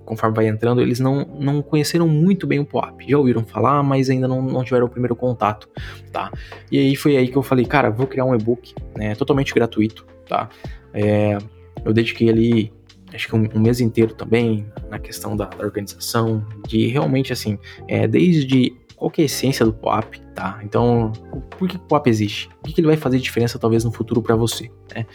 conforme 0.05 0.37
vai 0.37 0.47
entrando, 0.47 0.81
eles 0.81 1.01
não, 1.01 1.25
não 1.39 1.61
conheceram 1.61 2.09
muito 2.09 2.47
bem 2.47 2.61
o 2.61 2.65
POAP. 2.65 3.03
Já 3.09 3.19
ouviram 3.19 3.45
falar, 3.45 3.83
mas 3.83 4.09
ainda 4.09 4.29
não, 4.29 4.41
não 4.41 4.63
tiveram 4.63 4.87
o 4.87 4.89
primeiro 4.89 5.17
contato, 5.17 5.69
tá? 6.13 6.33
E 6.71 6.79
aí 6.79 6.97
foi 6.97 7.17
aí 7.17 7.29
que 7.29 7.37
eu 7.37 7.43
falei, 7.43 7.65
cara, 7.67 7.91
vou 7.91 8.07
criar 8.07 8.25
um 8.25 8.35
e-book, 8.35 8.75
né, 8.97 9.15
totalmente 9.15 9.53
gratuito, 9.53 10.07
tá? 10.29 10.49
É, 10.95 11.37
eu 11.85 11.93
dediquei 11.93 12.31
ali, 12.31 12.73
acho 13.13 13.29
que 13.29 13.37
um, 13.37 13.49
um, 13.55 13.61
mês 13.61 13.81
inteiro 13.81 14.15
também 14.15 14.67
na 14.91 14.99
questão 14.99 15.37
da, 15.37 15.47
da 15.47 15.65
organização, 15.65 16.47
de 16.67 16.87
realmente, 16.89 17.33
assim, 17.33 17.59
é, 17.89 18.07
desde 18.07 18.75
qual 18.97 19.11
que 19.11 19.21
é 19.21 19.25
a 19.25 19.27
essência 19.27 19.65
do 19.65 19.73
POAP, 19.73 20.17
tá? 20.35 20.59
Então, 20.63 21.13
por 21.51 21.69
que 21.69 21.77
o 21.77 21.81
POAP 21.81 22.07
existe? 22.09 22.49
O 22.63 22.69
que 22.69 22.81
ele 22.81 22.87
vai 22.87 22.97
fazer 22.97 23.19
diferença 23.19 23.59
talvez 23.59 23.85
no 23.85 23.93
futuro 23.93 24.23
para 24.23 24.35
você, 24.35 24.71
né? 24.95 25.07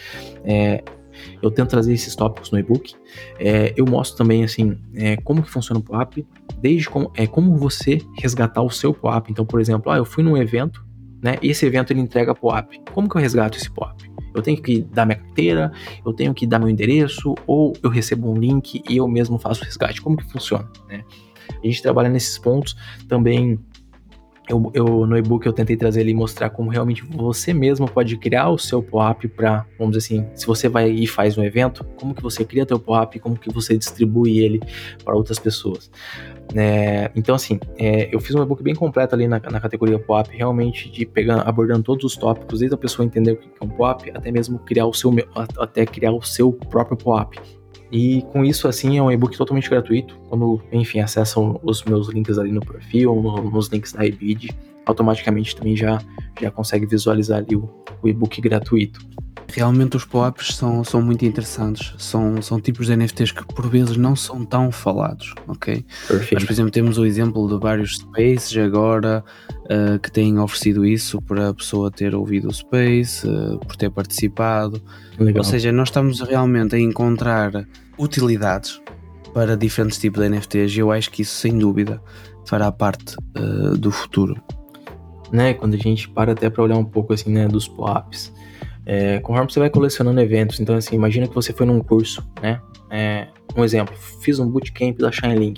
É, 0.45 0.83
eu 1.41 1.51
tento 1.51 1.69
trazer 1.69 1.93
esses 1.93 2.15
tópicos 2.15 2.51
no 2.51 2.59
e-book. 2.59 2.95
É, 3.39 3.73
eu 3.75 3.85
mostro 3.85 4.17
também 4.17 4.43
assim 4.43 4.77
é, 4.95 5.17
como 5.17 5.41
que 5.41 5.49
funciona 5.49 5.79
o 5.79 5.83
POAP, 5.83 6.25
desde 6.59 6.89
como, 6.89 7.11
é, 7.15 7.27
como 7.27 7.55
você 7.57 7.99
resgatar 8.17 8.61
o 8.61 8.69
seu 8.69 8.93
POAP. 8.93 9.29
Então, 9.29 9.45
por 9.45 9.59
exemplo, 9.59 9.91
ah, 9.91 9.97
eu 9.97 10.05
fui 10.05 10.23
num 10.23 10.37
evento, 10.37 10.85
né? 11.21 11.37
E 11.41 11.49
esse 11.49 11.65
evento 11.65 11.91
ele 11.91 12.01
entrega 12.01 12.35
POAP. 12.35 12.75
Como 12.93 13.09
que 13.09 13.15
eu 13.15 13.21
resgato 13.21 13.57
esse 13.57 13.69
POAP? 13.69 14.10
Eu 14.33 14.41
tenho 14.41 14.61
que 14.61 14.81
dar 14.81 15.05
minha 15.05 15.17
carteira, 15.17 15.71
eu 16.05 16.13
tenho 16.13 16.33
que 16.33 16.45
dar 16.45 16.59
meu 16.59 16.69
endereço, 16.69 17.35
ou 17.45 17.73
eu 17.81 17.89
recebo 17.89 18.31
um 18.31 18.37
link 18.37 18.83
e 18.89 18.97
eu 18.97 19.07
mesmo 19.07 19.37
faço 19.37 19.61
o 19.61 19.65
resgate. 19.65 20.01
Como 20.01 20.17
que 20.17 20.25
funciona, 20.31 20.67
né? 20.87 21.03
A 21.61 21.65
gente 21.65 21.81
trabalha 21.81 22.09
nesses 22.09 22.37
pontos 22.37 22.75
também 23.07 23.59
eu, 24.51 24.71
eu, 24.73 25.07
no 25.07 25.17
e-book 25.17 25.45
eu 25.45 25.53
tentei 25.53 25.77
trazer 25.77 26.01
ele 26.01 26.11
e 26.11 26.13
mostrar 26.13 26.49
como 26.49 26.69
realmente 26.69 27.03
você 27.03 27.53
mesmo 27.53 27.89
pode 27.89 28.17
criar 28.17 28.49
o 28.49 28.57
seu 28.57 28.83
POAP 28.83 29.25
para, 29.29 29.65
vamos 29.79 29.95
dizer 29.95 30.15
assim, 30.15 30.27
se 30.35 30.45
você 30.45 30.67
vai 30.67 30.89
e 30.89 31.07
faz 31.07 31.37
um 31.37 31.43
evento, 31.43 31.85
como 31.95 32.13
que 32.13 32.21
você 32.21 32.43
cria 32.43 32.65
teu 32.65 32.77
POAP, 32.77 33.19
como 33.19 33.37
que 33.37 33.51
você 33.51 33.77
distribui 33.77 34.39
ele 34.39 34.59
para 35.05 35.15
outras 35.15 35.39
pessoas. 35.39 35.89
É, 36.53 37.09
então, 37.15 37.33
assim, 37.33 37.59
é, 37.77 38.13
eu 38.13 38.19
fiz 38.19 38.35
um 38.35 38.43
e-book 38.43 38.61
bem 38.61 38.75
completo 38.75 39.15
ali 39.15 39.25
na, 39.25 39.39
na 39.39 39.59
categoria 39.61 39.97
POAP, 39.97 40.35
realmente 40.35 40.91
de 40.91 41.05
pegando, 41.05 41.47
abordando 41.47 41.83
todos 41.83 42.03
os 42.03 42.17
tópicos, 42.17 42.59
desde 42.59 42.75
a 42.75 42.77
pessoa 42.77 43.05
entender 43.05 43.31
o 43.31 43.37
que 43.37 43.47
é 43.47 43.63
um 43.63 43.69
POAP, 43.69 44.09
até 44.13 44.31
mesmo 44.31 44.59
criar 44.59 44.85
o 44.85 44.93
seu, 44.93 45.13
até 45.57 45.85
criar 45.85 46.11
o 46.11 46.21
seu 46.21 46.51
próprio 46.51 46.97
POAP. 46.97 47.37
E 47.91 48.21
com 48.31 48.45
isso, 48.45 48.67
assim, 48.67 48.97
é 48.97 49.03
um 49.03 49.11
e-book 49.11 49.37
totalmente 49.37 49.69
gratuito. 49.69 50.17
Quando, 50.29 50.61
enfim, 50.71 50.99
acessam 50.99 51.59
os 51.61 51.83
meus 51.83 52.07
links 52.09 52.37
ali 52.37 52.51
no 52.51 52.61
perfil, 52.61 53.15
no, 53.15 53.51
nos 53.51 53.67
links 53.67 53.91
da 53.91 54.05
eBid, 54.05 54.49
automaticamente 54.91 55.55
também 55.55 55.75
já, 55.75 56.01
já 56.39 56.51
consegue 56.51 56.85
visualizar 56.85 57.39
ali 57.39 57.55
o, 57.55 57.69
o 58.01 58.07
e-book 58.07 58.39
gratuito. 58.41 58.99
Realmente 59.53 59.97
os 59.97 60.05
POAPs 60.05 60.55
são, 60.55 60.81
são 60.81 61.01
muito 61.01 61.25
interessantes, 61.25 61.93
são, 61.97 62.41
são 62.41 62.61
tipos 62.61 62.87
de 62.87 62.95
NFTs 62.95 63.33
que 63.33 63.45
por 63.53 63.67
vezes 63.67 63.97
não 63.97 64.15
são 64.15 64.45
tão 64.45 64.71
falados, 64.71 65.33
ok? 65.45 65.85
Perfeito. 66.07 66.33
Mas 66.35 66.43
por 66.45 66.53
exemplo 66.53 66.71
temos 66.71 66.97
o 66.97 67.05
exemplo 67.05 67.49
de 67.49 67.59
vários 67.59 67.97
Spaces 67.97 68.55
agora 68.57 69.23
uh, 69.65 69.99
que 69.99 70.09
têm 70.09 70.39
oferecido 70.39 70.85
isso 70.85 71.21
para 71.21 71.49
a 71.49 71.53
pessoa 71.53 71.91
ter 71.91 72.15
ouvido 72.15 72.47
o 72.47 72.53
Space, 72.53 73.27
uh, 73.27 73.59
por 73.59 73.75
ter 73.75 73.91
participado, 73.91 74.81
Legal. 75.19 75.39
ou 75.39 75.43
seja, 75.43 75.69
nós 75.71 75.89
estamos 75.89 76.21
realmente 76.21 76.75
a 76.75 76.79
encontrar 76.79 77.67
utilidades 77.99 78.81
para 79.33 79.57
diferentes 79.57 79.97
tipos 79.97 80.21
de 80.21 80.29
NFTs 80.29 80.75
e 80.75 80.79
eu 80.79 80.91
acho 80.91 81.11
que 81.11 81.23
isso 81.23 81.35
sem 81.35 81.57
dúvida 81.57 82.01
fará 82.45 82.71
parte 82.71 83.15
uh, 83.37 83.77
do 83.77 83.91
futuro. 83.91 84.41
Né, 85.31 85.53
quando 85.53 85.75
a 85.75 85.77
gente 85.77 86.09
para 86.09 86.33
até 86.33 86.49
para 86.49 86.61
olhar 86.61 86.77
um 86.77 86.83
pouco 86.83 87.13
assim, 87.13 87.31
né, 87.31 87.47
dos 87.47 87.67
POAPs, 87.67 88.33
é, 88.85 89.19
conforme 89.19 89.51
você 89.51 89.59
vai 89.59 89.69
colecionando 89.69 90.19
eventos, 90.19 90.59
então 90.59 90.75
assim, 90.75 90.95
imagina 90.95 91.27
que 91.27 91.33
você 91.33 91.53
foi 91.53 91.65
num 91.65 91.79
curso, 91.79 92.27
né? 92.41 92.59
É, 92.89 93.27
um 93.55 93.63
exemplo, 93.63 93.95
fiz 93.95 94.39
um 94.39 94.49
bootcamp 94.49 94.97
da 94.97 95.11
Shine 95.11 95.55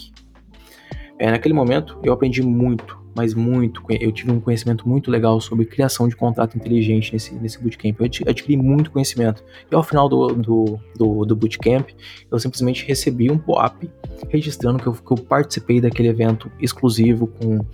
É, 1.17 1.31
naquele 1.31 1.53
momento 1.53 1.97
eu 2.03 2.13
aprendi 2.13 2.43
muito, 2.43 3.01
mas 3.15 3.33
muito, 3.33 3.81
eu 3.89 4.11
tive 4.11 4.31
um 4.31 4.39
conhecimento 4.39 4.87
muito 4.87 5.09
legal 5.09 5.39
sobre 5.39 5.65
criação 5.65 6.07
de 6.07 6.15
contrato 6.15 6.57
inteligente 6.57 7.13
nesse, 7.13 7.33
nesse 7.35 7.61
bootcamp. 7.61 7.99
Eu 7.99 8.05
adquiri 8.27 8.57
muito 8.57 8.91
conhecimento. 8.91 9.43
E 9.71 9.75
ao 9.75 9.83
final 9.83 10.09
do, 10.09 10.27
do, 10.29 10.79
do, 10.95 11.25
do 11.25 11.35
bootcamp, 11.35 11.89
eu 12.29 12.39
simplesmente 12.39 12.85
recebi 12.85 13.31
um 13.31 13.37
POAP 13.37 13.89
registrando 14.29 14.79
que 14.79 14.87
eu, 14.87 14.93
que 14.93 15.11
eu 15.11 15.17
participei 15.17 15.79
daquele 15.79 16.09
evento 16.09 16.51
exclusivo 16.59 17.27
com, 17.27 17.65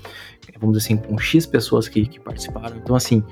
vamos 0.60 0.78
dizer 0.78 0.94
assim, 0.94 0.98
com 0.98 1.18
X 1.18 1.46
pessoas 1.46 1.88
que, 1.88 2.06
que 2.06 2.20
participaram. 2.20 2.78
Então, 2.78 2.96
assim, 2.96 3.24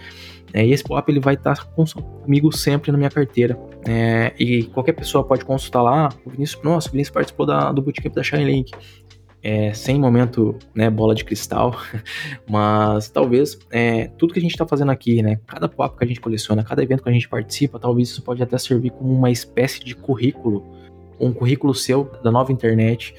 é, 0.53 0.65
esse 0.65 0.83
POAP 0.83 1.09
ele 1.09 1.19
vai 1.19 1.33
estar 1.33 1.65
comigo 1.65 2.55
sempre 2.55 2.91
na 2.91 2.97
minha 2.97 3.09
carteira. 3.09 3.57
É, 3.85 4.33
e 4.39 4.63
qualquer 4.63 4.93
pessoa 4.93 5.23
pode 5.23 5.43
consultar 5.43 5.81
lá. 5.81 6.09
O 6.25 6.29
Vinícius, 6.29 6.63
nossa, 6.63 6.87
o 6.87 6.91
Vinícius 6.91 7.13
participou 7.13 7.45
da, 7.45 7.71
do 7.71 7.81
bootcamp 7.81 8.13
da 8.13 8.23
Shine 8.23 8.65
É, 9.43 9.73
sem 9.73 9.99
momento, 9.99 10.57
né, 10.73 10.89
bola 10.89 11.13
de 11.13 11.23
cristal, 11.23 11.75
mas 12.49 13.09
talvez 13.09 13.59
é, 13.71 14.07
tudo 14.17 14.33
que 14.33 14.39
a 14.39 14.41
gente 14.41 14.51
está 14.51 14.65
fazendo 14.65 14.91
aqui, 14.91 15.21
né, 15.21 15.39
cada 15.45 15.69
POAP 15.69 15.97
que 15.97 16.03
a 16.03 16.07
gente 16.07 16.19
coleciona, 16.19 16.63
cada 16.63 16.81
evento 16.81 17.03
que 17.03 17.09
a 17.09 17.13
gente 17.13 17.29
participa, 17.29 17.79
talvez 17.79 18.09
isso 18.09 18.21
pode 18.21 18.41
até 18.41 18.57
servir 18.57 18.89
como 18.89 19.13
uma 19.13 19.29
espécie 19.29 19.83
de 19.83 19.95
currículo, 19.95 20.65
um 21.19 21.31
currículo 21.31 21.73
seu 21.73 22.09
da 22.23 22.31
nova 22.31 22.51
internet 22.51 23.13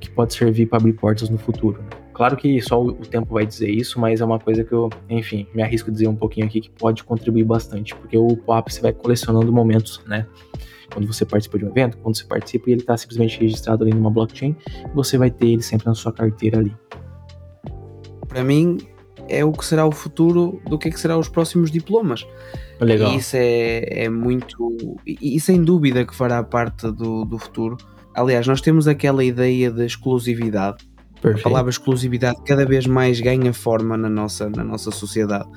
que 0.00 0.10
pode 0.10 0.34
servir 0.34 0.66
para 0.66 0.78
abrir 0.78 0.92
portas 0.94 1.28
no 1.28 1.38
futuro. 1.38 1.80
Né? 1.82 1.99
Claro 2.20 2.36
que 2.36 2.60
só 2.60 2.78
o 2.78 2.92
tempo 2.92 3.32
vai 3.32 3.46
dizer 3.46 3.70
isso, 3.70 3.98
mas 3.98 4.20
é 4.20 4.24
uma 4.26 4.38
coisa 4.38 4.62
que 4.62 4.72
eu, 4.72 4.90
enfim, 5.08 5.46
me 5.54 5.62
arrisco 5.62 5.88
a 5.88 5.92
dizer 5.94 6.06
um 6.06 6.14
pouquinho 6.14 6.44
aqui 6.44 6.60
que 6.60 6.68
pode 6.68 7.02
contribuir 7.02 7.44
bastante, 7.44 7.94
porque 7.94 8.14
o 8.14 8.36
POAP 8.36 8.68
você 8.68 8.82
vai 8.82 8.92
colecionando 8.92 9.50
momentos, 9.50 10.02
né? 10.06 10.26
Quando 10.92 11.06
você 11.06 11.24
participa 11.24 11.58
de 11.58 11.64
um 11.64 11.68
evento, 11.70 11.96
quando 11.96 12.14
você 12.14 12.26
participa 12.26 12.68
e 12.68 12.72
ele 12.74 12.82
está 12.82 12.94
simplesmente 12.94 13.40
registrado 13.40 13.84
ali 13.84 13.94
numa 13.94 14.10
blockchain, 14.10 14.54
você 14.94 15.16
vai 15.16 15.30
ter 15.30 15.46
ele 15.46 15.62
sempre 15.62 15.86
na 15.86 15.94
sua 15.94 16.12
carteira 16.12 16.58
ali. 16.58 16.76
Para 18.28 18.44
mim, 18.44 18.76
é 19.26 19.42
o 19.42 19.50
que 19.50 19.64
será 19.64 19.86
o 19.86 19.90
futuro 19.90 20.60
do 20.68 20.76
que, 20.78 20.88
é 20.88 20.90
que 20.90 21.00
será 21.00 21.16
os 21.16 21.26
próximos 21.26 21.70
diplomas. 21.70 22.26
Legal. 22.82 23.12
E 23.12 23.16
isso 23.16 23.34
é, 23.34 24.04
é 24.04 24.08
muito. 24.10 24.98
E, 25.06 25.36
e 25.36 25.40
sem 25.40 25.64
dúvida 25.64 26.04
que 26.04 26.14
fará 26.14 26.42
parte 26.42 26.82
do, 26.92 27.24
do 27.24 27.38
futuro. 27.38 27.78
Aliás, 28.14 28.46
nós 28.46 28.60
temos 28.60 28.86
aquela 28.86 29.24
ideia 29.24 29.70
de 29.70 29.86
exclusividade 29.86 30.89
Perfeito. 31.20 31.46
A 31.46 31.50
palavra 31.50 31.70
exclusividade 31.70 32.38
cada 32.46 32.64
vez 32.64 32.86
mais 32.86 33.20
ganha 33.20 33.52
forma 33.52 33.96
na 33.96 34.08
nossa, 34.08 34.48
na 34.48 34.64
nossa 34.64 34.90
sociedade. 34.90 35.48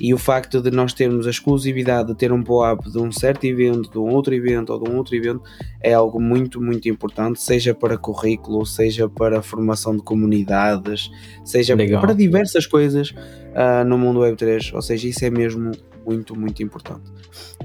E 0.00 0.12
o 0.12 0.18
facto 0.18 0.60
de 0.60 0.70
nós 0.70 0.92
termos 0.92 1.26
a 1.26 1.30
exclusividade 1.30 2.08
de 2.08 2.16
ter 2.16 2.32
um 2.32 2.42
POAP 2.42 2.90
de 2.90 2.98
um 2.98 3.12
certo 3.12 3.44
evento, 3.44 3.90
de 3.90 3.98
um 3.98 4.08
outro 4.08 4.34
evento 4.34 4.72
ou 4.72 4.82
de 4.82 4.90
um 4.90 4.96
outro 4.96 5.14
evento 5.14 5.42
é 5.80 5.94
algo 5.94 6.20
muito, 6.20 6.60
muito 6.60 6.88
importante, 6.88 7.40
seja 7.40 7.72
para 7.72 7.96
currículo, 7.96 8.66
seja 8.66 9.08
para 9.08 9.40
formação 9.40 9.96
de 9.96 10.02
comunidades, 10.02 11.10
seja 11.44 11.76
Legal. 11.76 12.00
para 12.00 12.12
diversas 12.12 12.66
coisas 12.66 13.10
uh, 13.10 13.84
no 13.86 13.96
mundo 13.96 14.20
Web3. 14.20 14.74
Ou 14.74 14.82
seja, 14.82 15.06
isso 15.06 15.24
é 15.24 15.30
mesmo 15.30 15.70
muito, 16.04 16.38
muito 16.38 16.60
importante. 16.62 17.12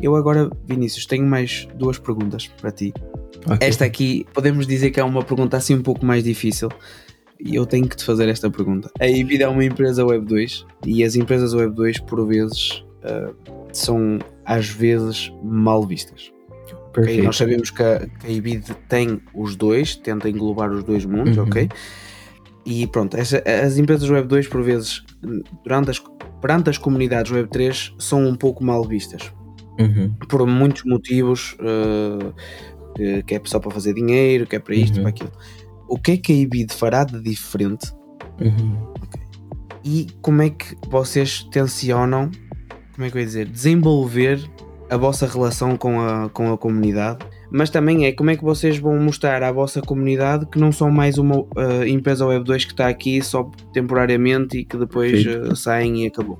Eu 0.01 0.15
agora, 0.15 0.49
Vinícius, 0.67 1.07
tenho 1.07 1.25
mais 1.25 1.67
duas 1.75 1.97
perguntas 1.97 2.47
para 2.47 2.71
ti. 2.71 2.93
Okay. 3.45 3.67
Esta 3.67 3.85
aqui, 3.85 4.25
podemos 4.33 4.67
dizer 4.67 4.91
que 4.91 4.99
é 4.99 5.03
uma 5.03 5.23
pergunta 5.23 5.57
assim 5.57 5.75
um 5.75 5.81
pouco 5.81 6.05
mais 6.05 6.23
difícil. 6.23 6.69
E 7.39 7.55
eu 7.55 7.65
tenho 7.65 7.87
que 7.87 7.95
te 7.95 8.03
fazer 8.03 8.27
esta 8.27 8.49
pergunta. 8.49 8.91
A 8.99 9.07
Ibid 9.07 9.41
é 9.41 9.47
uma 9.47 9.63
empresa 9.63 10.05
Web 10.05 10.25
2 10.25 10.65
e 10.85 11.03
as 11.03 11.15
empresas 11.15 11.53
Web 11.53 11.73
2, 11.73 11.99
por 12.01 12.27
vezes, 12.27 12.83
uh, 13.03 13.33
são 13.71 14.19
às 14.45 14.67
vezes 14.67 15.31
mal 15.41 15.85
vistas. 15.85 16.31
Okay? 16.89 17.21
Nós 17.21 17.37
sabemos 17.37 17.69
que 17.69 17.81
a, 17.81 18.07
que 18.19 18.27
a 18.27 18.29
Ibid 18.29 18.75
tem 18.89 19.21
os 19.33 19.55
dois, 19.55 19.95
tenta 19.95 20.29
englobar 20.29 20.71
os 20.71 20.83
dois 20.83 21.05
mundos, 21.05 21.37
uhum. 21.37 21.43
ok? 21.43 21.69
E 22.65 22.85
pronto, 22.87 23.15
essa, 23.15 23.41
as 23.65 23.77
empresas 23.77 24.09
Web 24.09 24.27
2, 24.27 24.47
por 24.47 24.61
vezes, 24.61 25.03
durante 25.63 25.91
as, 25.91 26.03
perante 26.41 26.69
as 26.69 26.77
comunidades 26.77 27.31
Web 27.31 27.49
3, 27.49 27.95
são 27.97 28.27
um 28.27 28.35
pouco 28.35 28.63
mal 28.63 28.83
vistas. 28.83 29.31
Uhum. 29.79 30.13
Por 30.27 30.45
muitos 30.45 30.83
motivos, 30.83 31.55
uh, 31.61 32.33
que 33.23 33.35
é 33.35 33.41
só 33.45 33.59
para 33.59 33.71
fazer 33.71 33.93
dinheiro, 33.93 34.45
que 34.45 34.55
é 34.55 34.59
para 34.59 34.75
isto, 34.75 34.97
uhum. 34.97 35.03
para 35.03 35.09
aquilo. 35.09 35.31
O 35.89 35.97
que 35.97 36.11
é 36.11 36.17
que 36.17 36.31
a 36.31 36.35
Ibid 36.35 36.71
fará 36.73 37.03
de 37.03 37.19
diferente? 37.19 37.91
Uhum. 38.39 38.93
Okay. 39.03 39.21
E 39.83 40.07
como 40.21 40.41
é 40.41 40.51
que 40.51 40.75
vocês 40.87 41.43
tencionam, 41.51 42.29
como 42.93 43.07
é 43.07 43.09
que 43.09 43.17
eu 43.17 43.21
ia 43.21 43.25
dizer, 43.25 43.45
desenvolver 43.47 44.39
a 44.89 44.97
vossa 44.97 45.25
relação 45.25 45.75
com 45.75 45.99
a, 45.99 46.29
com 46.29 46.53
a 46.53 46.57
comunidade? 46.57 47.25
Mas 47.51 47.71
também 47.71 48.05
é 48.05 48.11
como 48.11 48.29
é 48.29 48.37
que 48.37 48.43
vocês 48.43 48.77
vão 48.77 48.99
mostrar 48.99 49.41
à 49.41 49.51
vossa 49.51 49.81
comunidade 49.81 50.45
que 50.45 50.59
não 50.59 50.71
são 50.71 50.91
mais 50.91 51.17
uma 51.17 51.39
uh, 51.39 51.83
empresa 51.87 52.25
Web 52.25 52.45
2 52.45 52.65
que 52.65 52.71
está 52.71 52.87
aqui 52.87 53.21
só 53.23 53.49
temporariamente 53.73 54.59
e 54.59 54.65
que 54.65 54.77
depois 54.77 55.25
uh, 55.25 55.55
saem 55.55 56.03
e 56.03 56.07
acabou. 56.07 56.37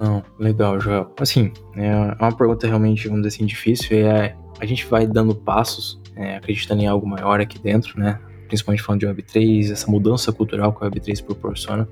Não, 0.00 0.22
legal, 0.38 0.80
Joel. 0.80 1.12
Assim, 1.20 1.52
é 1.76 1.94
uma 2.20 2.36
pergunta 2.36 2.66
realmente, 2.66 3.06
vamos 3.06 3.22
dizer 3.22 3.36
assim, 3.36 3.46
difícil. 3.46 3.96
É, 3.96 4.36
a 4.60 4.66
gente 4.66 4.84
vai 4.86 5.06
dando 5.06 5.34
passos, 5.34 6.00
é, 6.16 6.36
acreditando 6.36 6.82
em 6.82 6.86
algo 6.86 7.06
maior 7.06 7.40
aqui 7.40 7.58
dentro, 7.58 7.98
né? 8.00 8.18
Principalmente 8.48 8.82
falando 8.82 9.00
de 9.00 9.06
Web3, 9.06 9.70
essa 9.72 9.90
mudança 9.90 10.32
cultural 10.32 10.72
que 10.72 10.84
a 10.84 10.90
Web3 10.90 11.24
proporciona. 11.24 11.88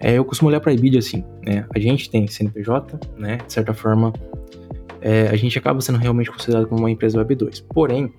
É, 0.00 0.14
eu 0.14 0.24
costumo 0.24 0.48
olhar 0.48 0.60
para 0.60 0.70
a 0.70 0.74
IBID 0.74 0.98
assim, 0.98 1.24
né? 1.44 1.66
A 1.74 1.78
gente 1.78 2.10
tem 2.10 2.26
CNPJ, 2.26 2.98
né? 3.16 3.38
De 3.46 3.52
certa 3.52 3.74
forma, 3.74 4.12
é, 5.00 5.28
a 5.28 5.36
gente 5.36 5.58
acaba 5.58 5.80
sendo 5.80 5.98
realmente 5.98 6.30
considerado 6.30 6.66
como 6.66 6.80
uma 6.80 6.90
empresa 6.90 7.22
Web2. 7.22 7.64
Porém, 7.72 8.12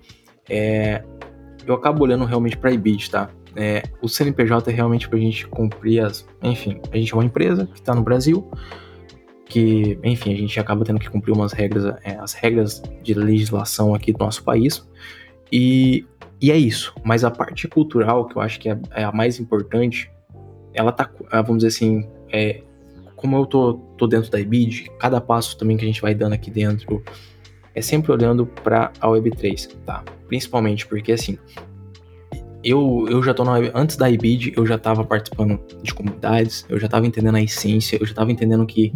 é, 0.48 1.02
eu 1.66 1.74
acabo 1.74 2.04
olhando 2.04 2.24
realmente 2.24 2.56
para 2.56 2.70
a 2.70 2.72
IBID, 2.72 3.10
tá? 3.10 3.30
É, 3.56 3.82
o 4.00 4.08
CNPJ 4.08 4.70
é 4.70 4.74
realmente 4.74 5.08
para 5.08 5.18
a 5.18 5.20
gente 5.20 5.46
cumprir 5.46 6.04
as. 6.04 6.26
Enfim, 6.42 6.80
a 6.92 6.96
gente 6.96 7.12
é 7.12 7.16
uma 7.16 7.24
empresa 7.24 7.66
que 7.66 7.80
está 7.80 7.94
no 7.94 8.02
Brasil, 8.02 8.48
que, 9.50 9.98
enfim, 10.04 10.32
a 10.32 10.36
gente 10.36 10.58
acaba 10.60 10.84
tendo 10.84 11.00
que 11.00 11.10
cumprir 11.10 11.32
umas 11.32 11.52
regras, 11.52 11.84
é, 12.04 12.16
as 12.20 12.32
regras 12.32 12.80
de 13.02 13.12
legislação 13.12 13.94
aqui 13.94 14.12
do 14.12 14.18
nosso 14.20 14.44
país. 14.44 14.88
E, 15.52 16.06
e 16.40 16.52
é 16.52 16.56
isso. 16.56 16.94
Mas 17.04 17.24
a 17.24 17.30
parte 17.30 17.66
cultural, 17.66 18.26
que 18.26 18.36
eu 18.36 18.40
acho 18.40 18.60
que 18.60 18.70
é, 18.70 18.78
é 18.92 19.02
a 19.02 19.10
mais 19.10 19.40
importante, 19.40 20.08
ela 20.72 20.92
tá, 20.92 21.10
vamos 21.44 21.64
dizer 21.64 21.66
assim, 21.66 22.08
é, 22.32 22.62
como 23.16 23.36
eu 23.36 23.44
tô, 23.44 23.74
tô 23.98 24.06
dentro 24.06 24.30
da 24.30 24.38
IBID, 24.38 24.88
cada 25.00 25.20
passo 25.20 25.58
também 25.58 25.76
que 25.76 25.84
a 25.84 25.88
gente 25.88 26.00
vai 26.00 26.14
dando 26.14 26.32
aqui 26.32 26.50
dentro 26.50 27.02
é 27.74 27.82
sempre 27.82 28.12
olhando 28.12 28.46
para 28.46 28.92
a 29.00 29.08
Web3, 29.08 29.76
tá? 29.84 30.04
Principalmente 30.28 30.86
porque, 30.86 31.10
assim, 31.10 31.36
eu, 32.62 33.06
eu 33.10 33.20
já 33.20 33.34
tô 33.34 33.42
na 33.42 33.52
web, 33.54 33.70
antes 33.74 33.96
da 33.96 34.08
IBID, 34.08 34.52
eu 34.56 34.64
já 34.64 34.78
tava 34.78 35.04
participando 35.04 35.60
de 35.82 35.92
comunidades, 35.92 36.64
eu 36.68 36.78
já 36.78 36.86
tava 36.86 37.06
entendendo 37.06 37.34
a 37.34 37.42
essência, 37.42 37.98
eu 38.00 38.06
já 38.06 38.14
tava 38.14 38.30
entendendo 38.30 38.64
que 38.64 38.92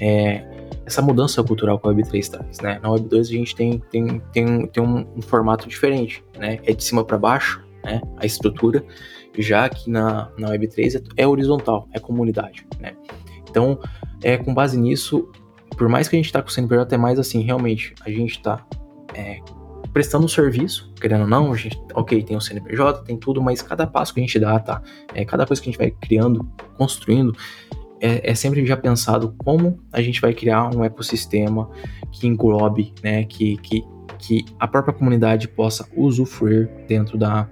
é, 0.00 0.44
essa 0.86 1.02
mudança 1.02 1.42
cultural 1.42 1.78
que 1.78 1.88
a 1.88 1.90
Web3 1.90 2.28
traz, 2.30 2.60
né? 2.60 2.78
Na 2.82 2.88
Web2 2.88 3.20
a 3.20 3.24
gente 3.24 3.54
tem, 3.54 3.82
tem, 3.90 4.20
tem, 4.32 4.66
tem 4.66 4.82
um, 4.82 5.06
um 5.16 5.22
formato 5.22 5.68
diferente, 5.68 6.24
né? 6.38 6.58
É 6.64 6.72
de 6.72 6.82
cima 6.82 7.04
para 7.04 7.18
baixo, 7.18 7.62
né? 7.84 8.00
A 8.16 8.26
estrutura, 8.26 8.84
já 9.38 9.68
que 9.68 9.90
na, 9.90 10.30
na 10.38 10.50
Web3 10.50 11.00
é, 11.16 11.22
é 11.22 11.26
horizontal, 11.26 11.88
é 11.92 11.98
comunidade, 11.98 12.66
né? 12.80 12.94
Então, 13.48 13.78
é, 14.22 14.36
com 14.36 14.54
base 14.54 14.78
nisso, 14.78 15.30
por 15.76 15.88
mais 15.88 16.08
que 16.08 16.16
a 16.16 16.18
gente 16.18 16.26
está 16.26 16.42
com 16.42 16.48
o 16.48 16.52
CNPJ, 16.52 16.94
é 16.94 16.98
mais 16.98 17.18
assim, 17.18 17.42
realmente, 17.42 17.94
a 18.04 18.10
gente 18.10 18.38
está 18.38 18.64
é, 19.14 19.40
prestando 19.92 20.24
um 20.24 20.28
serviço, 20.28 20.92
querendo 21.00 21.22
ou 21.22 21.28
não, 21.28 21.52
a 21.52 21.56
gente, 21.56 21.78
ok, 21.94 22.22
tem 22.22 22.36
o 22.36 22.40
CNPJ, 22.40 23.04
tem 23.04 23.16
tudo, 23.16 23.42
mas 23.42 23.60
cada 23.60 23.86
passo 23.86 24.14
que 24.14 24.20
a 24.20 24.22
gente 24.22 24.38
dá, 24.38 24.58
tá? 24.58 24.82
É, 25.14 25.24
cada 25.24 25.46
coisa 25.46 25.60
que 25.60 25.68
a 25.68 25.72
gente 25.72 25.78
vai 25.78 25.90
criando, 25.90 26.48
construindo, 26.78 27.36
é, 28.02 28.32
é, 28.32 28.34
sempre 28.34 28.66
já 28.66 28.76
pensado 28.76 29.32
como 29.38 29.78
a 29.92 30.02
gente 30.02 30.20
vai 30.20 30.34
criar 30.34 30.68
um 30.74 30.84
ecossistema 30.84 31.70
que 32.10 32.26
englobe, 32.26 32.92
né, 33.00 33.22
que, 33.22 33.56
que, 33.58 33.84
que 34.18 34.44
a 34.58 34.66
própria 34.66 34.92
comunidade 34.92 35.46
possa 35.46 35.88
usufruir 35.96 36.68
dentro 36.88 37.16
da, 37.16 37.48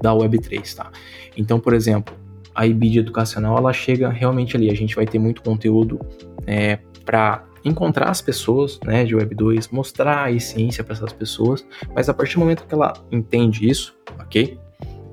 da 0.00 0.12
Web3, 0.12 0.74
tá? 0.74 0.90
Então, 1.36 1.60
por 1.60 1.74
exemplo, 1.74 2.14
a 2.54 2.66
IBID 2.66 3.00
educacional, 3.00 3.58
ela 3.58 3.74
chega 3.74 4.08
realmente 4.08 4.56
ali, 4.56 4.70
a 4.70 4.74
gente 4.74 4.96
vai 4.96 5.04
ter 5.04 5.18
muito 5.18 5.42
conteúdo 5.42 6.00
é, 6.46 6.78
para 7.04 7.44
encontrar 7.62 8.08
as 8.08 8.22
pessoas 8.22 8.80
né, 8.82 9.04
de 9.04 9.14
Web2, 9.14 9.68
mostrar 9.70 10.24
a 10.24 10.32
essência 10.32 10.82
para 10.82 10.94
essas 10.94 11.12
pessoas, 11.12 11.66
mas 11.94 12.08
a 12.08 12.14
partir 12.14 12.34
do 12.34 12.40
momento 12.40 12.66
que 12.66 12.72
ela 12.72 12.94
entende 13.12 13.68
isso, 13.68 13.94
ok? 14.18 14.58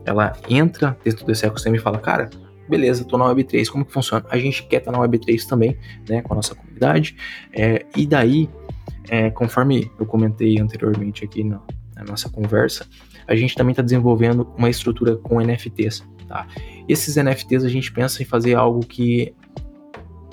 Ela 0.06 0.32
entra 0.50 0.98
dentro 1.04 1.26
desse 1.26 1.46
ecossistema 1.46 1.76
e 1.76 1.80
fala, 1.80 2.00
cara, 2.00 2.30
beleza, 2.70 3.04
tô 3.04 3.18
na 3.18 3.26
Web3, 3.26 3.70
como 3.70 3.86
que 3.86 3.92
funciona? 3.92 4.26
A 4.30 4.38
gente 4.38 4.64
quer 4.64 4.78
estar 4.78 4.92
tá 4.92 4.98
na 4.98 5.04
Web3 5.04 5.46
também, 5.48 5.78
né, 6.08 6.22
com 6.22 6.34
a 6.34 6.36
nossa 6.36 6.56
comunidade, 6.56 7.16
é, 7.54 7.86
e 7.96 8.06
daí, 8.06 8.50
é, 9.10 9.30
conforme 9.30 9.92
eu 10.00 10.06
comentei 10.06 10.60
anteriormente 10.60 11.24
aqui 11.24 11.44
na, 11.44 11.62
na 11.96 12.04
nossa 12.04 12.30
conversa, 12.30 12.86
a 13.28 13.36
gente 13.36 13.56
também 13.56 13.72
está 13.72 13.82
desenvolvendo 13.82 14.48
uma 14.58 14.70
estrutura 14.70 15.18
com 15.18 15.42
NFTs, 15.42 16.04
tá? 16.28 16.48
Esses 16.88 17.16
NFTs 17.18 17.64
a 17.64 17.70
gente 17.70 17.92
pensa 17.92 18.22
em 18.22 18.26
fazer 18.26 18.56
algo 18.56 18.80
que, 18.80 19.34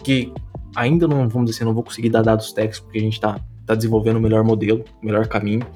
que 0.03 0.33
ainda 0.77 1.09
não, 1.09 1.29
vamos 1.29 1.51
dizer 1.51 1.59
assim, 1.59 1.65
não 1.65 1.75
vou 1.75 1.83
conseguir 1.83 2.11
dar 2.11 2.23
dados 2.23 2.53
técnicos, 2.53 2.81
porque 2.81 2.99
a 2.99 3.03
gente 3.03 3.15
está 3.15 3.41
tá 3.67 3.75
desenvolvendo 3.75 4.17
o 4.17 4.21
melhor 4.21 4.45
modelo, 4.45 4.85
o 5.03 5.07
melhor 5.07 5.27
caminho, 5.27 5.67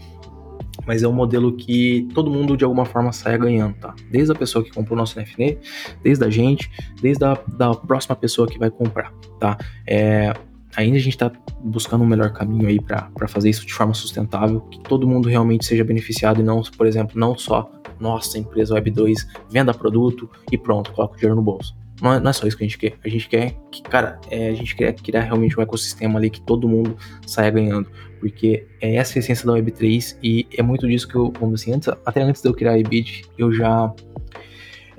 mas 0.89 1.03
é 1.03 1.07
um 1.07 1.13
modelo 1.13 1.53
que 1.53 2.09
todo 2.15 2.31
mundo 2.31 2.57
de 2.57 2.65
alguma 2.65 2.87
forma 2.87 3.13
saia 3.13 3.37
ganhando, 3.37 3.75
tá? 3.75 3.95
Desde 4.11 4.33
a 4.33 4.35
pessoa 4.35 4.65
que 4.65 4.71
comprou 4.71 4.97
o 4.97 4.99
nosso 4.99 5.21
NFT, 5.21 5.59
desde 6.03 6.25
a 6.25 6.31
gente, 6.31 6.71
desde 7.03 7.23
a 7.23 7.39
da 7.47 7.75
próxima 7.75 8.17
pessoa 8.17 8.49
que 8.49 8.59
vai 8.59 8.71
comprar, 8.71 9.13
tá? 9.39 9.59
É, 9.87 10.33
ainda 10.75 10.97
a 10.97 11.01
gente 11.01 11.11
está 11.11 11.31
buscando 11.63 12.05
um 12.05 12.07
melhor 12.07 12.33
caminho 12.33 12.67
aí 12.67 12.81
para 12.81 13.29
fazer 13.29 13.51
isso 13.51 13.67
de 13.67 13.75
forma 13.75 13.93
sustentável, 13.93 14.63
que 14.63 14.81
todo 14.81 15.07
mundo 15.07 15.29
realmente 15.29 15.67
seja 15.67 15.85
beneficiado 15.85 16.41
e 16.41 16.43
não, 16.43 16.63
por 16.63 16.87
exemplo, 16.87 17.21
não 17.21 17.37
só 17.37 17.71
nossa 18.01 18.39
empresa 18.39 18.75
Web2 18.75 19.27
venda 19.51 19.75
produto 19.75 20.27
e 20.51 20.57
pronto, 20.57 20.91
coloca 20.93 21.17
o 21.17 21.17
dinheiro 21.19 21.37
no 21.37 21.43
bolso. 21.43 21.77
Não 22.01 22.31
é, 22.31 22.33
só 22.33 22.47
isso 22.47 22.57
que 22.57 22.65
a 22.65 22.67
gente 22.67 22.79
quer. 22.79 22.95
A 23.05 23.09
gente 23.09 23.29
quer 23.29 23.55
que, 23.71 23.83
cara, 23.83 24.21
é, 24.31 24.49
a 24.49 24.55
gente 24.55 24.75
quer 24.77 24.93
criar 24.95 25.23
realmente 25.23 25.59
um 25.59 25.63
ecossistema 25.63 26.19
ali 26.19 26.31
que 26.31 26.41
todo 26.41 26.69
mundo 26.69 26.97
saia 27.27 27.51
ganhando. 27.51 27.89
Porque 28.21 28.67
é 28.81 28.97
essa 28.97 29.19
a 29.19 29.21
essência 29.21 29.47
da 29.47 29.53
Web3 29.55 30.17
e 30.23 30.47
é 30.57 30.63
muito 30.63 30.87
disso 30.87 31.09
que 31.09 31.17
eu, 31.17 31.33
vamos 31.39 31.61
assim, 31.61 31.73
antes, 31.73 31.89
até 32.05 32.23
antes 32.23 32.43
de 32.43 32.49
eu 32.49 32.55
criar 32.55 32.73
a 32.73 32.79
Ebit, 32.79 33.25
eu 33.37 33.53
já. 33.53 33.93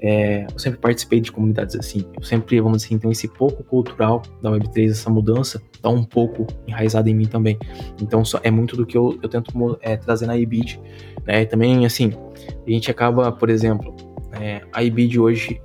É, 0.01 0.45
eu 0.49 0.57
sempre 0.57 0.79
participei 0.79 1.19
de 1.19 1.31
comunidades 1.31 1.75
assim. 1.75 2.05
Eu 2.15 2.23
sempre, 2.23 2.59
vamos 2.61 2.83
assim, 2.83 2.95
então 2.95 3.11
esse 3.11 3.27
pouco 3.27 3.63
cultural 3.63 4.21
da 4.41 4.49
Web3, 4.49 4.91
essa 4.91 5.09
mudança, 5.09 5.61
tá 5.81 5.89
um 5.89 6.03
pouco 6.03 6.47
enraizada 6.67 7.09
em 7.09 7.13
mim 7.13 7.25
também. 7.25 7.57
Então 8.01 8.23
só, 8.23 8.39
é 8.43 8.51
muito 8.51 8.77
do 8.77 8.85
que 8.85 8.97
eu, 8.97 9.19
eu 9.21 9.27
tento 9.27 9.77
é, 9.81 9.97
trazer 9.97 10.25
na 10.25 10.37
Ebit. 10.37 10.79
Né? 11.25 11.45
Também, 11.45 11.85
assim, 11.85 12.13
a 12.65 12.69
gente 12.69 12.89
acaba, 12.89 13.29
por 13.31 13.49
exemplo, 13.49 13.93
é, 14.39 14.61
a 14.71 14.81
Ebit 14.81 15.19
hoje 15.19 15.61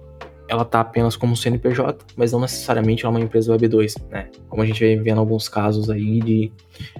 ela 0.54 0.64
tá 0.64 0.80
apenas 0.80 1.16
como 1.16 1.36
CNPJ, 1.36 2.04
mas 2.16 2.32
não 2.32 2.40
necessariamente 2.40 3.04
é 3.04 3.08
uma 3.08 3.20
empresa 3.20 3.54
Web2, 3.54 4.00
né? 4.10 4.30
Como 4.48 4.62
a 4.62 4.66
gente 4.66 4.80
vem 4.80 5.02
vendo 5.02 5.18
alguns 5.18 5.48
casos 5.48 5.90
aí 5.90 6.20
de, 6.20 6.52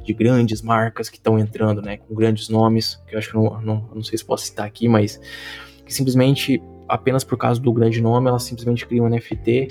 de 0.05 0.13
grandes 0.13 0.61
marcas 0.61 1.09
que 1.09 1.17
estão 1.17 1.39
entrando, 1.39 1.81
né? 1.81 1.99
Com 1.99 2.15
grandes 2.15 2.49
nomes, 2.49 3.01
que 3.07 3.15
eu 3.15 3.19
acho 3.19 3.31
que 3.31 3.37
não, 3.37 3.61
não, 3.61 3.89
não 3.95 4.03
sei 4.03 4.19
se 4.19 4.25
posso 4.25 4.45
citar 4.45 4.67
aqui, 4.67 4.89
mas 4.89 5.21
que 5.87 5.95
simplesmente, 5.95 6.61
apenas 6.89 7.23
por 7.23 7.39
causa 7.39 7.61
do 7.61 7.73
grande 7.73 8.01
nome, 8.01 8.29
elas 8.29 8.43
simplesmente 8.43 8.87
criam 8.87 9.07
um 9.07 9.09
NFT 9.09 9.69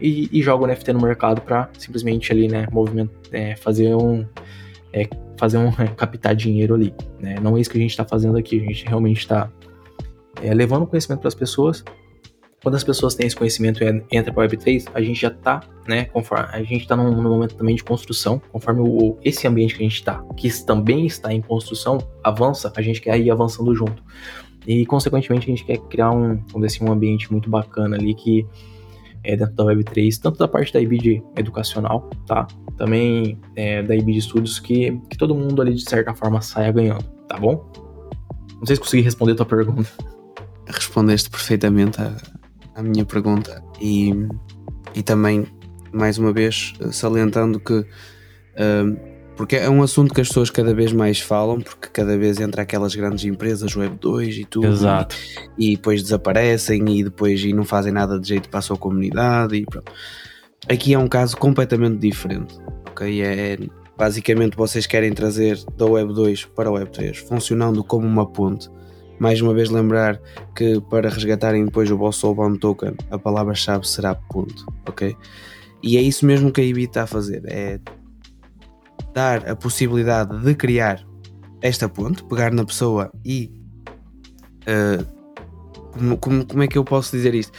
e, 0.00 0.28
e 0.32 0.42
jogam 0.42 0.68
o 0.68 0.70
NFT 0.70 0.92
no 0.92 1.00
mercado 1.00 1.40
para 1.40 1.68
simplesmente 1.78 2.32
ali, 2.32 2.48
né? 2.48 2.66
Movimento, 2.72 3.12
é, 3.32 3.56
fazer 3.56 3.94
um... 3.94 4.24
É, 4.92 5.08
fazer 5.36 5.58
um 5.58 5.68
é, 5.70 5.88
captar 5.96 6.36
dinheiro 6.36 6.74
ali, 6.74 6.94
né? 7.18 7.36
Não 7.42 7.56
é 7.56 7.60
isso 7.60 7.68
que 7.68 7.78
a 7.78 7.80
gente 7.80 7.90
está 7.90 8.04
fazendo 8.04 8.38
aqui, 8.38 8.60
a 8.60 8.64
gente 8.64 8.86
realmente 8.86 9.18
está 9.18 9.50
é, 10.40 10.54
levando 10.54 10.86
conhecimento 10.86 11.20
para 11.20 11.28
as 11.28 11.34
pessoas 11.34 11.82
quando 12.64 12.76
as 12.76 12.82
pessoas 12.82 13.14
têm 13.14 13.26
esse 13.26 13.36
conhecimento 13.36 13.84
e 13.84 14.04
entra 14.10 14.32
para 14.32 14.48
Web3, 14.48 14.90
a 14.94 15.02
gente 15.02 15.20
já 15.20 15.28
está, 15.28 15.60
né, 15.86 16.06
conforme 16.06 16.46
a 16.50 16.62
gente 16.62 16.80
está 16.80 16.96
num, 16.96 17.10
num, 17.10 17.30
momento 17.30 17.54
também 17.56 17.76
de 17.76 17.84
construção, 17.84 18.40
conforme 18.50 18.80
o, 18.80 19.18
esse 19.22 19.46
ambiente 19.46 19.74
que 19.74 19.82
a 19.82 19.84
gente 19.84 19.96
está, 19.96 20.24
que 20.34 20.50
também 20.64 21.04
está 21.04 21.30
em 21.30 21.42
construção, 21.42 21.98
avança, 22.24 22.72
a 22.74 22.80
gente 22.80 23.02
quer 23.02 23.20
ir 23.20 23.30
avançando 23.30 23.74
junto. 23.74 24.02
E, 24.66 24.86
consequentemente, 24.86 25.44
a 25.44 25.54
gente 25.54 25.62
quer 25.62 25.76
criar 25.76 26.10
um, 26.10 26.42
vamos 26.50 26.64
assim, 26.64 26.82
um 26.82 26.90
ambiente 26.90 27.30
muito 27.30 27.50
bacana 27.50 27.96
ali 27.96 28.14
que 28.14 28.46
é 29.22 29.36
dentro 29.36 29.54
da 29.54 29.64
Web3, 29.64 30.18
tanto 30.18 30.38
da 30.38 30.48
parte 30.48 30.72
da 30.72 30.80
IBID 30.80 31.22
educacional, 31.36 32.08
tá? 32.26 32.46
Também 32.78 33.38
é, 33.54 33.82
da 33.82 33.94
IBID 33.94 34.20
Estudos, 34.20 34.58
que, 34.58 34.98
que 35.10 35.18
todo 35.18 35.34
mundo 35.34 35.60
ali, 35.60 35.74
de 35.74 35.86
certa 35.86 36.14
forma, 36.14 36.40
saia 36.40 36.72
ganhando, 36.72 37.04
tá 37.28 37.36
bom? 37.36 37.70
Não 38.56 38.64
sei 38.64 38.76
se 38.76 38.80
consegui 38.80 39.02
responder 39.02 39.32
a 39.32 39.36
tua 39.36 39.46
pergunta. 39.46 39.90
Respondeste 40.66 41.28
perfeitamente 41.28 42.00
a, 42.00 42.16
a 42.74 42.82
minha 42.82 43.04
pergunta 43.04 43.62
e, 43.80 44.12
e 44.94 45.02
também, 45.02 45.46
mais 45.92 46.18
uma 46.18 46.32
vez, 46.32 46.74
salientando 46.90 47.60
que 47.60 47.74
uh, 47.74 49.14
porque 49.36 49.56
é 49.56 49.68
um 49.68 49.82
assunto 49.82 50.14
que 50.14 50.20
as 50.20 50.28
pessoas 50.28 50.48
cada 50.48 50.72
vez 50.72 50.92
mais 50.92 51.18
falam, 51.18 51.60
porque 51.60 51.88
cada 51.88 52.16
vez 52.16 52.40
entra 52.40 52.62
aquelas 52.62 52.94
grandes 52.94 53.24
empresas, 53.24 53.74
Web 53.74 53.98
2 54.00 54.38
e 54.38 54.44
tudo. 54.44 54.68
Exato. 54.68 55.16
E, 55.58 55.72
e 55.72 55.76
depois 55.76 56.02
desaparecem 56.02 56.98
e 56.98 57.02
depois 57.02 57.42
e 57.42 57.52
não 57.52 57.64
fazem 57.64 57.92
nada 57.92 58.18
de 58.18 58.28
jeito 58.28 58.48
para 58.48 58.60
a 58.60 58.62
sua 58.62 58.76
comunidade 58.76 59.56
e 59.56 59.64
pronto. 59.64 59.90
Aqui 60.68 60.94
é 60.94 60.98
um 60.98 61.08
caso 61.08 61.36
completamente 61.36 61.98
diferente. 61.98 62.56
Ok? 62.88 63.22
É, 63.22 63.58
basicamente 63.98 64.56
vocês 64.56 64.86
querem 64.86 65.12
trazer 65.12 65.58
da 65.76 65.86
Web 65.86 66.14
2 66.14 66.44
para 66.46 66.68
a 66.68 66.72
Web 66.72 66.92
3, 66.92 67.18
funcionando 67.18 67.82
como 67.82 68.06
uma 68.06 68.26
ponte. 68.26 68.70
Mais 69.18 69.40
uma 69.40 69.54
vez 69.54 69.70
lembrar 69.70 70.20
que 70.54 70.80
para 70.82 71.08
resgatarem 71.08 71.64
depois 71.64 71.90
o 71.90 71.96
vosso 71.96 72.20
Soulbound 72.20 72.58
Token, 72.58 72.94
a 73.10 73.18
palavra-chave 73.18 73.86
será 73.86 74.14
ponto, 74.14 74.66
ok? 74.88 75.16
E 75.82 75.96
é 75.96 76.02
isso 76.02 76.24
mesmo 76.26 76.50
que 76.50 76.60
a 76.60 76.64
IBI 76.64 76.84
está 76.84 77.02
a 77.02 77.06
fazer, 77.06 77.42
é 77.46 77.78
dar 79.12 79.48
a 79.48 79.54
possibilidade 79.54 80.36
de 80.40 80.54
criar 80.54 81.04
esta 81.60 81.88
ponte, 81.88 82.24
pegar 82.24 82.52
na 82.52 82.64
pessoa 82.64 83.10
e. 83.24 83.50
Uh, 84.62 85.13
como, 85.94 86.18
como, 86.18 86.46
como, 86.46 86.62
é 86.62 86.68
que 86.68 86.76
eu 86.76 86.84
posso 86.84 87.16
dizer 87.16 87.34
isto? 87.34 87.52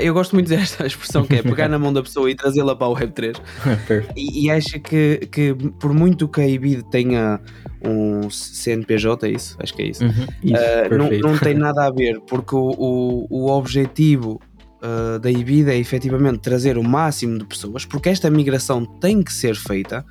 Eu 0.00 0.14
gosto 0.14 0.34
muito 0.34 0.48
desta 0.48 0.84
expressão 0.86 1.24
que 1.24 1.36
é 1.36 1.42
pegar 1.42 1.68
na 1.68 1.78
mão 1.78 1.92
da 1.92 2.02
pessoa 2.02 2.30
e 2.30 2.34
trazê-la 2.34 2.74
para 2.74 2.88
o 2.88 2.96
Web3. 2.96 3.36
e, 4.16 4.46
e 4.46 4.50
acho 4.50 4.80
que, 4.80 5.28
que, 5.30 5.54
por 5.78 5.92
muito 5.92 6.26
que 6.26 6.40
a 6.40 6.48
IBID 6.48 6.84
tenha 6.90 7.40
um 7.86 8.30
CNPJ, 8.30 9.28
é 9.28 9.30
isso? 9.32 9.56
Acho 9.60 9.74
que 9.74 9.82
é 9.82 9.86
isso. 9.86 10.04
Uhum, 10.04 10.26
isso 10.42 10.54
uh, 10.56 10.98
não, 10.98 11.10
não, 11.30 11.38
tem 11.38 11.54
nada 11.54 11.86
a 11.86 11.90
ver, 11.90 12.20
porque 12.22 12.54
o, 12.54 12.74
o, 12.78 13.26
o 13.30 13.50
objetivo 13.50 14.40
uh, 14.82 15.18
da 15.18 15.30
IBID 15.30 15.70
é 15.70 15.76
efetivamente 15.76 16.38
trazer 16.38 16.78
o 16.78 16.82
máximo 16.82 17.38
de 17.38 17.44
pessoas, 17.44 17.84
porque 17.84 18.08
esta 18.08 18.30
migração 18.30 18.84
tem 18.84 19.22
que 19.22 19.32
ser 19.32 19.54
feita 19.54 20.04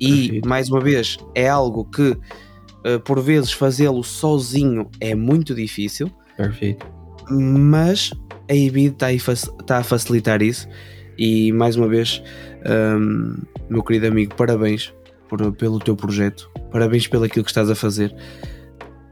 e, 0.00 0.22
Perfeito. 0.22 0.48
mais 0.48 0.70
uma 0.70 0.80
vez, 0.80 1.18
é 1.34 1.48
algo 1.48 1.84
que 1.84 2.10
uh, 2.10 3.00
por 3.04 3.20
vezes 3.20 3.52
fazê-lo 3.52 4.02
sozinho 4.04 4.90
é 5.00 5.14
muito 5.14 5.54
difícil. 5.54 6.10
Perfeito. 6.36 6.97
Mas 7.30 8.12
a 8.48 8.54
IBID 8.54 8.96
está 9.04 9.34
tá 9.66 9.78
a 9.78 9.82
facilitar 9.82 10.42
isso. 10.42 10.68
E 11.18 11.52
mais 11.52 11.76
uma 11.76 11.88
vez, 11.88 12.22
um, 12.98 13.34
meu 13.68 13.82
querido 13.82 14.06
amigo, 14.06 14.34
parabéns 14.34 14.94
por, 15.28 15.52
pelo 15.52 15.78
teu 15.80 15.96
projeto, 15.96 16.50
parabéns 16.70 17.06
pelo 17.06 17.24
aquilo 17.24 17.44
que 17.44 17.50
estás 17.50 17.68
a 17.68 17.74
fazer. 17.74 18.14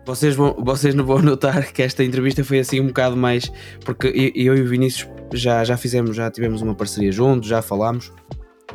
Vocês, 0.07 0.37
vão, 0.37 0.55
vocês 0.65 0.95
não 0.95 1.05
vão 1.05 1.19
notar 1.23 1.73
que 1.73 1.83
esta 1.83 2.05
entrevista 2.05 2.45
foi 2.45 2.61
assim 2.61 2.81
um 2.81 2.87
bocado 2.87 3.17
mais. 3.17 3.51
Porque 3.85 4.07
eu, 4.07 4.55
eu 4.55 4.57
e 4.57 4.63
o 4.63 4.69
Vinícius 4.69 5.09
já, 5.33 5.65
já 5.65 5.77
fizemos, 5.77 6.15
já 6.15 6.31
tivemos 6.31 6.63
uma 6.63 6.75
parceria 6.75 7.11
juntos, 7.11 7.49
já 7.49 7.61
falámos 7.61 8.13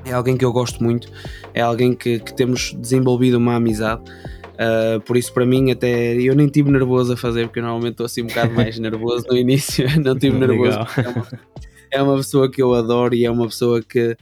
é 0.06 0.14
alguém 0.14 0.36
que 0.36 0.46
eu 0.46 0.52
gosto 0.52 0.84
muito, 0.84 1.12
é 1.54 1.62
alguém 1.62 1.94
que, 1.94 2.20
que 2.20 2.34
temos 2.34 2.74
desenvolvido 2.74 3.38
uma 3.38 3.56
amizade. 3.56 4.04
Uh, 4.62 5.02
por 5.02 5.18
isso, 5.18 5.34
para 5.34 5.46
mim, 5.46 5.72
até 5.72 6.14
eu 6.14 6.36
nem 6.36 6.48
tive 6.48 6.70
nervoso 6.70 7.14
a 7.14 7.18
fazer, 7.18 7.48
porque 7.48 7.60
eu 7.60 7.64
normalmente 7.64 7.94
estou 7.94 8.06
assim 8.06 8.22
um 8.22 8.28
bocado 8.28 8.54
mais 8.54 8.78
nervoso 8.80 9.26
no 9.28 9.36
início. 9.36 9.88
Não 10.00 10.16
tive 10.16 10.38
nervoso. 10.38 10.78
É 10.98 11.10
uma, 11.10 11.28
é 11.94 12.02
uma, 12.04 12.18
pessoa 12.18 12.52
que 12.52 12.62
eu 12.62 12.76
adoro 12.76 13.16
e 13.16 13.26
é 13.26 13.32
uma 13.32 13.48
pessoa 13.48 13.82
que 13.82 14.16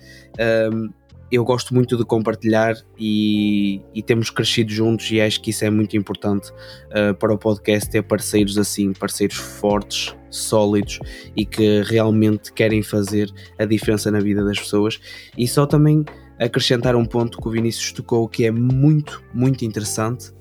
um, 0.73 0.89
eu 1.31 1.43
gosto 1.43 1.73
muito 1.73 1.97
de 1.97 2.05
compartilhar 2.05 2.75
e, 2.97 3.81
e, 3.93 4.01
temos 4.01 4.29
crescido 4.29 4.71
juntos 4.71 5.11
e 5.11 5.21
acho 5.21 5.41
que 5.41 5.51
isso 5.51 5.63
é 5.63 5.69
muito 5.69 5.95
importante 5.95 6.51
uh, 6.51 7.13
para 7.19 7.33
o 7.33 7.37
podcast 7.37 7.89
ter 7.89 8.01
parceiros 8.01 8.57
assim, 8.57 8.93
parceiros 8.93 9.37
fortes, 9.37 10.15
sólidos 10.29 10.99
e 11.35 11.45
que 11.45 11.81
realmente 11.83 12.51
querem 12.53 12.81
fazer 12.81 13.29
a 13.59 13.65
diferença 13.65 14.09
na 14.09 14.19
vida 14.19 14.43
das 14.43 14.57
pessoas 14.57 14.99
e 15.37 15.47
só 15.47 15.65
também 15.65 16.03
acrescentar 16.39 16.95
um 16.95 17.05
ponto 17.05 17.39
que 17.39 17.47
o 17.47 17.51
Vinícius 17.51 17.91
tocou 17.91 18.27
que 18.27 18.45
é 18.45 18.51
muito, 18.51 19.21
muito 19.33 19.65
interessante 19.65 20.31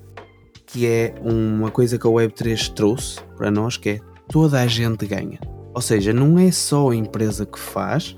que 0.65 0.85
é 0.85 1.15
uma 1.23 1.71
coisa 1.71 1.97
que 1.97 2.05
a 2.05 2.09
Web3 2.09 2.73
trouxe 2.73 3.19
para 3.35 3.49
nós 3.49 3.75
que 3.75 3.89
é 3.89 3.99
toda 4.27 4.61
a 4.61 4.67
gente 4.67 5.05
ganha. 5.07 5.39
Ou 5.73 5.81
seja, 5.81 6.13
não 6.13 6.37
é 6.37 6.51
só 6.51 6.91
a 6.91 6.95
empresa 6.95 7.45
que 7.45 7.59
faz 7.59 8.15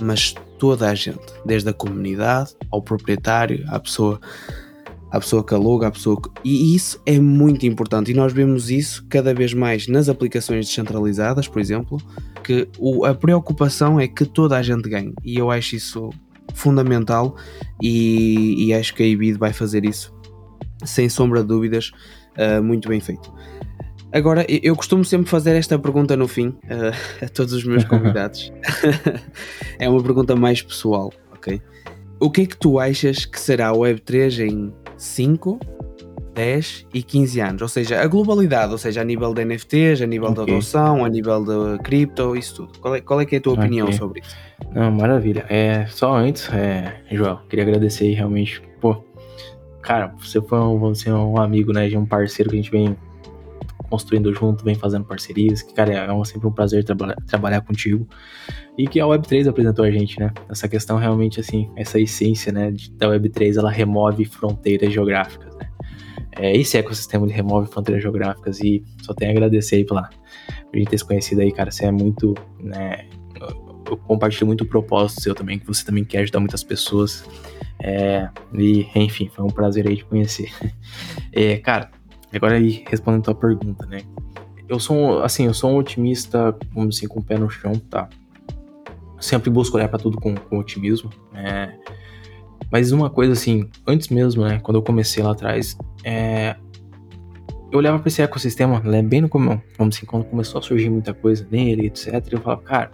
mas 0.00 0.34
toda 0.58 0.88
a 0.88 0.94
gente, 0.94 1.32
desde 1.44 1.68
a 1.68 1.72
comunidade 1.72 2.54
ao 2.70 2.82
proprietário, 2.82 3.64
à 3.68 3.78
pessoa, 3.78 4.20
à 5.10 5.18
pessoa 5.18 5.44
que 5.44 5.54
aluga, 5.54 5.86
à 5.86 5.90
pessoa 5.90 6.20
que... 6.20 6.28
E 6.44 6.74
isso 6.74 7.00
é 7.06 7.18
muito 7.18 7.66
importante. 7.66 8.10
E 8.10 8.14
nós 8.14 8.32
vemos 8.32 8.70
isso 8.70 9.04
cada 9.08 9.32
vez 9.32 9.54
mais 9.54 9.86
nas 9.86 10.08
aplicações 10.08 10.66
descentralizadas, 10.66 11.48
por 11.48 11.60
exemplo, 11.60 11.98
que 12.42 12.68
o, 12.78 13.04
a 13.04 13.14
preocupação 13.14 13.98
é 13.98 14.08
que 14.08 14.24
toda 14.24 14.56
a 14.56 14.62
gente 14.62 14.88
ganhe. 14.88 15.14
E 15.24 15.36
eu 15.36 15.50
acho 15.50 15.76
isso 15.76 16.10
fundamental 16.54 17.36
e, 17.82 18.66
e 18.66 18.74
acho 18.74 18.94
que 18.94 19.02
a 19.02 19.06
IBID 19.06 19.38
vai 19.38 19.52
fazer 19.52 19.84
isso 19.84 20.12
sem 20.84 21.08
sombra 21.08 21.42
de 21.42 21.48
dúvidas 21.48 21.92
uh, 22.36 22.62
muito 22.62 22.88
bem 22.88 23.00
feito. 23.00 23.32
Agora, 24.12 24.46
eu 24.48 24.74
costumo 24.74 25.04
sempre 25.04 25.28
fazer 25.28 25.54
esta 25.54 25.78
pergunta 25.78 26.16
no 26.16 26.26
fim 26.26 26.48
uh, 26.48 26.94
a 27.24 27.28
todos 27.28 27.52
os 27.52 27.64
meus 27.64 27.84
convidados. 27.84 28.52
é 29.78 29.88
uma 29.88 30.02
pergunta 30.02 30.34
mais 30.34 30.62
pessoal, 30.62 31.12
ok? 31.32 31.60
O 32.20 32.30
que 32.30 32.42
é 32.42 32.46
que 32.46 32.56
tu 32.56 32.78
achas 32.78 33.24
que 33.24 33.38
será 33.38 33.68
a 33.68 33.72
Web3 33.72 34.48
em 34.48 34.72
5, 34.96 35.60
10 36.38 36.86
e 36.94 37.02
15 37.02 37.40
anos? 37.40 37.62
Ou 37.62 37.68
seja, 37.68 38.00
a 38.00 38.06
globalidade, 38.06 38.70
ou 38.70 38.78
seja, 38.78 39.00
a 39.00 39.04
nível 39.04 39.34
de 39.34 39.44
NFTs, 39.44 40.00
a 40.00 40.06
nível 40.06 40.30
okay. 40.30 40.46
da 40.46 40.52
adoção, 40.52 41.04
a 41.04 41.08
nível 41.08 41.44
de 41.44 41.82
cripto, 41.82 42.36
isso 42.36 42.54
tudo. 42.54 42.78
Qual 42.78 42.94
é, 42.94 43.00
qual 43.00 43.20
é, 43.20 43.26
que 43.26 43.34
é 43.34 43.38
a 43.38 43.40
tua 43.40 43.54
okay. 43.54 43.64
opinião 43.64 43.92
sobre 43.92 44.20
isso? 44.20 44.36
Não, 44.72 44.88
maravilha. 44.92 45.44
É, 45.48 45.86
só 45.86 46.14
antes, 46.14 46.48
é, 46.52 47.02
João, 47.10 47.40
queria 47.48 47.64
agradecer 47.64 48.04
aí 48.04 48.12
realmente, 48.12 48.62
pô, 48.80 49.04
cara, 49.82 50.14
você 50.16 50.40
foi 50.40 50.60
um, 50.60 50.78
você 50.78 51.10
é 51.10 51.12
um 51.12 51.40
amigo, 51.40 51.72
né, 51.72 51.88
de 51.88 51.96
um 51.96 52.06
parceiro 52.06 52.50
que 52.50 52.56
a 52.56 52.62
gente 52.62 52.70
vem 52.70 52.96
construindo 53.90 54.32
junto, 54.32 54.62
vem 54.62 54.76
fazendo 54.76 55.04
parcerias, 55.04 55.62
que, 55.62 55.74
cara, 55.74 55.92
é 55.92 56.24
sempre 56.24 56.46
um 56.46 56.52
prazer 56.52 56.84
traba 56.84 57.16
trabalhar 57.26 57.62
contigo. 57.62 58.06
E 58.76 58.86
que 58.86 59.00
a 59.00 59.04
Web3 59.06 59.48
apresentou 59.48 59.84
a 59.84 59.90
gente, 59.90 60.20
né? 60.20 60.32
Essa 60.48 60.68
questão 60.68 60.98
realmente, 60.98 61.40
assim, 61.40 61.68
essa 61.74 61.98
essência, 61.98 62.52
né, 62.52 62.72
da 62.92 63.08
Web3, 63.08 63.56
ela 63.56 63.72
remove 63.72 64.24
fronteiras 64.24 64.92
geográficas, 64.92 65.52
né? 65.56 65.67
É, 66.38 66.56
esse 66.56 66.78
ecossistema 66.78 67.26
ele 67.26 67.32
remove 67.32 67.68
fronteiras 67.68 68.02
geográficas 68.02 68.60
e 68.60 68.84
só 69.02 69.12
tenho 69.12 69.30
a 69.30 69.34
agradecer 69.34 69.76
aí 69.76 69.84
pela, 69.84 70.08
por 70.70 70.78
gente 70.78 70.88
ter 70.88 70.98
se 70.98 71.04
conhecido 71.04 71.40
aí, 71.40 71.52
cara. 71.52 71.70
Você 71.70 71.86
é 71.86 71.90
muito, 71.90 72.34
né, 72.60 73.08
eu 73.90 73.96
compartilho 73.96 74.46
muito 74.46 74.62
o 74.62 74.66
propósito 74.66 75.22
seu 75.22 75.34
também, 75.34 75.58
que 75.58 75.66
você 75.66 75.84
também 75.84 76.04
quer 76.04 76.20
ajudar 76.20 76.40
muitas 76.40 76.62
pessoas. 76.62 77.24
É, 77.80 78.28
e, 78.54 78.86
enfim, 78.94 79.28
foi 79.28 79.44
um 79.44 79.50
prazer 79.50 79.86
aí 79.86 79.96
te 79.96 80.04
conhecer. 80.04 80.50
É, 81.30 81.58
cara, 81.58 81.90
Agora 82.32 82.56
aí, 82.56 82.84
respondendo 82.88 83.22
a 83.22 83.24
tua 83.24 83.34
pergunta, 83.34 83.86
né? 83.86 84.00
Eu 84.68 84.78
sou, 84.78 85.22
assim, 85.22 85.46
eu 85.46 85.54
sou 85.54 85.70
um 85.70 85.76
otimista, 85.76 86.54
vamos 86.74 86.96
assim, 86.96 87.08
com 87.08 87.20
o 87.20 87.24
pé 87.24 87.38
no 87.38 87.48
chão, 87.48 87.72
tá? 87.78 88.08
Sempre 89.18 89.48
busco 89.48 89.76
olhar 89.76 89.88
para 89.88 89.98
tudo 89.98 90.20
com, 90.20 90.34
com 90.34 90.58
otimismo, 90.58 91.10
né? 91.32 91.78
Mas 92.70 92.92
uma 92.92 93.08
coisa 93.08 93.32
assim, 93.32 93.68
antes 93.86 94.08
mesmo, 94.08 94.44
né, 94.44 94.60
quando 94.60 94.76
eu 94.76 94.82
comecei 94.82 95.22
lá 95.22 95.32
atrás, 95.32 95.76
é, 96.04 96.56
eu 97.72 97.78
olhava 97.78 97.98
para 97.98 98.08
esse 98.08 98.22
ecossistema, 98.22 98.80
né, 98.80 99.02
bem 99.02 99.22
no 99.22 99.28
como, 99.28 99.60
vamos 99.76 99.96
assim, 99.96 100.06
quando 100.06 100.24
começou 100.24 100.58
a 100.58 100.62
surgir 100.62 100.90
muita 100.90 101.14
coisa 101.14 101.46
nele, 101.50 101.86
etc, 101.86 102.24
eu 102.30 102.40
falava, 102.40 102.62
cara, 102.62 102.90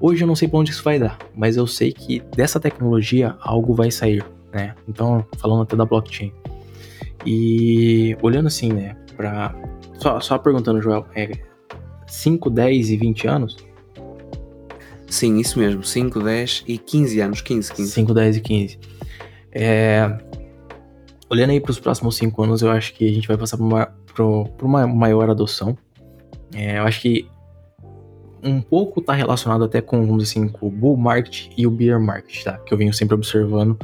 hoje 0.00 0.22
eu 0.22 0.26
não 0.26 0.36
sei 0.36 0.48
para 0.48 0.58
onde 0.58 0.70
isso 0.70 0.84
vai 0.84 0.98
dar, 0.98 1.18
mas 1.34 1.56
eu 1.56 1.66
sei 1.66 1.92
que 1.92 2.22
dessa 2.36 2.60
tecnologia 2.60 3.36
algo 3.40 3.74
vai 3.74 3.90
sair, 3.90 4.24
né? 4.52 4.74
Então, 4.86 5.24
falando 5.38 5.62
até 5.62 5.76
da 5.76 5.84
blockchain. 5.84 6.32
E 7.24 8.16
olhando 8.20 8.48
assim, 8.48 8.72
né, 8.72 8.96
pra. 9.16 9.54
Só, 9.94 10.20
só 10.20 10.36
perguntando, 10.36 10.82
Joel, 10.82 11.06
é 11.14 11.30
5, 12.08 12.50
10 12.50 12.90
e 12.90 12.96
20 12.96 13.28
anos? 13.28 13.56
Sim, 15.12 15.38
isso 15.38 15.58
mesmo, 15.58 15.84
5, 15.84 16.20
10 16.20 16.64
e 16.66 16.78
15 16.78 17.20
anos, 17.20 17.42
15, 17.42 17.74
15. 17.74 17.92
5, 17.92 18.14
10 18.14 18.36
e 18.38 18.40
15. 18.40 18.78
É, 19.52 20.18
olhando 21.28 21.50
aí 21.50 21.60
para 21.60 21.70
os 21.70 21.78
próximos 21.78 22.16
5 22.16 22.42
anos, 22.42 22.62
eu 22.62 22.70
acho 22.70 22.94
que 22.94 23.06
a 23.06 23.12
gente 23.12 23.28
vai 23.28 23.36
passar 23.36 23.58
por 23.58 23.66
uma, 23.66 24.46
uma 24.62 24.86
maior 24.86 25.28
adoção. 25.28 25.76
É, 26.54 26.78
eu 26.78 26.84
acho 26.84 27.02
que 27.02 27.28
um 28.42 28.62
pouco 28.62 29.00
está 29.00 29.12
relacionado 29.12 29.62
até 29.64 29.82
com, 29.82 30.00
vamos 30.00 30.24
dizer 30.24 30.40
assim, 30.40 30.48
com 30.48 30.68
o 30.68 30.70
bull 30.70 30.96
market 30.96 31.48
e 31.58 31.66
o 31.66 31.70
bear 31.70 32.00
market, 32.00 32.42
tá? 32.42 32.56
Que 32.56 32.72
eu 32.72 32.78
venho 32.78 32.94
sempre 32.94 33.14
observando 33.14 33.78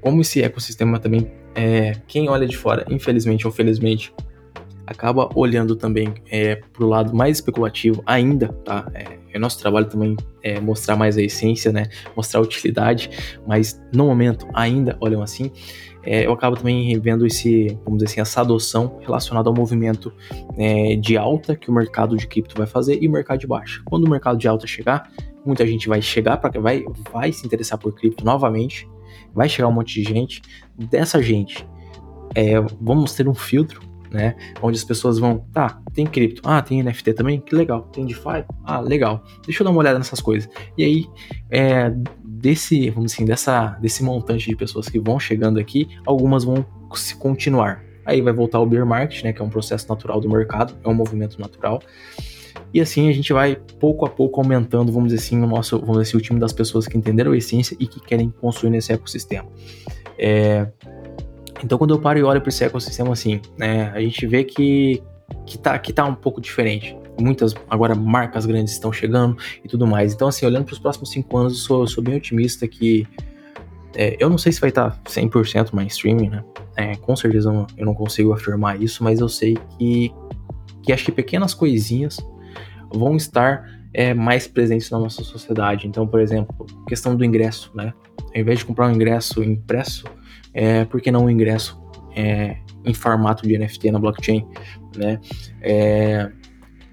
como 0.00 0.20
esse 0.20 0.42
ecossistema 0.44 1.00
também, 1.00 1.28
é, 1.56 1.96
quem 2.06 2.28
olha 2.28 2.46
de 2.46 2.56
fora, 2.56 2.86
infelizmente 2.88 3.48
ou 3.48 3.52
felizmente, 3.52 4.14
acaba 4.86 5.28
olhando 5.34 5.74
também 5.74 6.14
é, 6.30 6.54
para 6.54 6.84
o 6.84 6.88
lado 6.88 7.12
mais 7.12 7.38
especulativo 7.38 8.00
ainda, 8.06 8.50
tá? 8.64 8.88
É, 8.94 9.18
é 9.32 9.38
nosso 9.40 9.58
trabalho 9.58 9.86
também 9.86 10.16
é 10.42 10.60
mostrar 10.60 10.96
mais 10.96 11.16
a 11.16 11.22
essência, 11.22 11.72
né? 11.72 11.88
Mostrar 12.16 12.40
a 12.40 12.42
utilidade, 12.42 13.10
mas 13.46 13.80
no 13.92 14.06
momento 14.06 14.46
ainda 14.52 14.96
olham 15.00 15.22
assim. 15.22 15.50
É, 16.04 16.26
eu 16.26 16.32
acabo 16.32 16.56
também 16.56 16.98
vendo 16.98 17.24
esse, 17.24 17.78
vamos 17.84 17.98
dizer 17.98 18.06
assim, 18.06 18.20
essa 18.20 18.40
adoção 18.40 18.98
relacionada 19.00 19.48
ao 19.48 19.54
movimento 19.54 20.12
é, 20.56 20.96
de 20.96 21.16
alta 21.16 21.54
que 21.54 21.70
o 21.70 21.72
mercado 21.72 22.16
de 22.16 22.26
cripto 22.26 22.56
vai 22.56 22.66
fazer 22.66 22.98
e 23.00 23.06
o 23.06 23.10
mercado 23.10 23.38
de 23.38 23.46
baixa. 23.46 23.80
Quando 23.84 24.04
o 24.04 24.10
mercado 24.10 24.36
de 24.36 24.48
alta 24.48 24.66
chegar, 24.66 25.10
muita 25.46 25.64
gente 25.66 25.88
vai 25.88 26.02
chegar 26.02 26.38
para 26.38 26.60
vai 26.60 26.84
vai 27.12 27.32
se 27.32 27.46
interessar 27.46 27.78
por 27.78 27.94
cripto 27.94 28.24
novamente, 28.24 28.88
vai 29.32 29.48
chegar 29.48 29.68
um 29.68 29.72
monte 29.72 30.02
de 30.02 30.08
gente. 30.08 30.42
Dessa 30.76 31.22
gente, 31.22 31.64
é, 32.34 32.60
vamos 32.80 33.14
ter 33.14 33.28
um 33.28 33.34
filtro 33.34 33.91
né? 34.12 34.36
Onde 34.60 34.76
as 34.76 34.84
pessoas 34.84 35.18
vão, 35.18 35.46
tá, 35.52 35.80
tem 35.92 36.06
cripto, 36.06 36.42
ah, 36.44 36.60
tem 36.60 36.82
NFT 36.82 37.14
também, 37.14 37.40
que 37.40 37.54
legal, 37.54 37.82
tem 37.92 38.06
DeFi, 38.06 38.44
ah, 38.64 38.80
legal, 38.80 39.24
deixa 39.44 39.62
eu 39.62 39.64
dar 39.64 39.70
uma 39.70 39.80
olhada 39.80 39.98
nessas 39.98 40.20
coisas. 40.20 40.48
E 40.76 40.84
aí, 40.84 41.06
é, 41.50 41.92
desse, 42.24 42.90
vamos 42.90 43.12
assim, 43.12 43.24
dessa, 43.24 43.78
desse 43.80 44.02
montante 44.02 44.48
de 44.48 44.56
pessoas 44.56 44.88
que 44.88 44.98
vão 44.98 45.18
chegando 45.18 45.58
aqui, 45.58 45.88
algumas 46.04 46.44
vão 46.44 46.64
se 46.94 47.16
continuar. 47.16 47.82
Aí 48.04 48.20
vai 48.20 48.32
voltar 48.32 48.58
o 48.58 48.66
bear 48.66 48.84
market, 48.84 49.22
né, 49.22 49.32
que 49.32 49.40
é 49.40 49.44
um 49.44 49.48
processo 49.48 49.88
natural 49.88 50.20
do 50.20 50.28
mercado, 50.28 50.74
é 50.82 50.88
um 50.88 50.94
movimento 50.94 51.40
natural. 51.40 51.80
E 52.74 52.80
assim 52.80 53.08
a 53.08 53.12
gente 53.12 53.32
vai 53.32 53.56
pouco 53.78 54.06
a 54.06 54.08
pouco 54.08 54.40
aumentando, 54.40 54.90
vamos 54.90 55.12
dizer 55.12 55.24
assim, 55.24 55.42
o 55.42 55.46
nosso, 55.46 55.78
vamos 55.78 55.98
dizer 55.98 56.02
assim, 56.10 56.16
o 56.16 56.20
time 56.20 56.40
das 56.40 56.52
pessoas 56.52 56.86
que 56.86 56.96
entenderam 56.96 57.32
a 57.32 57.36
essência 57.36 57.76
e 57.78 57.86
que 57.86 58.00
querem 58.00 58.30
construir 58.40 58.70
nesse 58.70 58.92
ecossistema. 58.92 59.48
É, 60.18 60.66
então, 61.64 61.78
quando 61.78 61.94
eu 61.94 62.00
paro 62.00 62.18
e 62.18 62.22
olho 62.22 62.40
para 62.40 62.48
esse 62.48 62.64
ecossistema 62.64 63.12
assim, 63.12 63.40
né, 63.56 63.90
a 63.94 64.00
gente 64.00 64.26
vê 64.26 64.44
que, 64.44 65.02
que, 65.46 65.58
tá, 65.58 65.78
que 65.78 65.92
tá 65.92 66.04
um 66.04 66.14
pouco 66.14 66.40
diferente. 66.40 66.96
Muitas 67.20 67.54
agora 67.68 67.94
marcas 67.94 68.46
grandes 68.46 68.72
estão 68.72 68.92
chegando 68.92 69.36
e 69.64 69.68
tudo 69.68 69.86
mais. 69.86 70.14
Então, 70.14 70.28
assim, 70.28 70.46
olhando 70.46 70.64
para 70.64 70.72
os 70.72 70.78
próximos 70.78 71.10
cinco 71.10 71.36
anos, 71.36 71.52
eu 71.52 71.58
sou, 71.58 71.86
sou 71.86 72.02
bem 72.02 72.16
otimista 72.16 72.66
que 72.66 73.06
é, 73.94 74.16
eu 74.18 74.30
não 74.30 74.38
sei 74.38 74.52
se 74.52 74.60
vai 74.60 74.70
estar 74.70 74.90
tá 74.90 75.10
100% 75.10 75.72
mainstream, 75.72 76.30
né? 76.30 76.44
É, 76.76 76.96
com 76.96 77.14
certeza 77.14 77.66
eu 77.76 77.84
não 77.84 77.94
consigo 77.94 78.32
afirmar 78.32 78.80
isso, 78.80 79.04
mas 79.04 79.20
eu 79.20 79.28
sei 79.28 79.58
que, 79.78 80.10
que 80.82 80.92
acho 80.92 81.04
que 81.04 81.12
pequenas 81.12 81.52
coisinhas 81.52 82.16
vão 82.90 83.16
estar 83.16 83.62
é, 83.92 84.14
mais 84.14 84.46
presentes 84.46 84.90
na 84.90 84.98
nossa 84.98 85.22
sociedade. 85.22 85.86
Então, 85.86 86.06
por 86.06 86.20
exemplo, 86.20 86.66
questão 86.88 87.14
do 87.14 87.24
ingresso, 87.24 87.70
né? 87.74 87.92
Ao 88.34 88.40
invés 88.40 88.60
de 88.60 88.64
comprar 88.64 88.88
um 88.88 88.92
ingresso 88.92 89.42
impresso, 89.42 90.04
é, 90.54 90.84
por 90.84 91.00
que 91.00 91.10
não 91.10 91.24
um 91.24 91.30
ingresso 91.30 91.80
é, 92.14 92.56
em 92.84 92.94
formato 92.94 93.46
de 93.46 93.56
NFT 93.58 93.90
na 93.90 93.98
blockchain, 93.98 94.46
né? 94.96 95.20
É, 95.60 96.30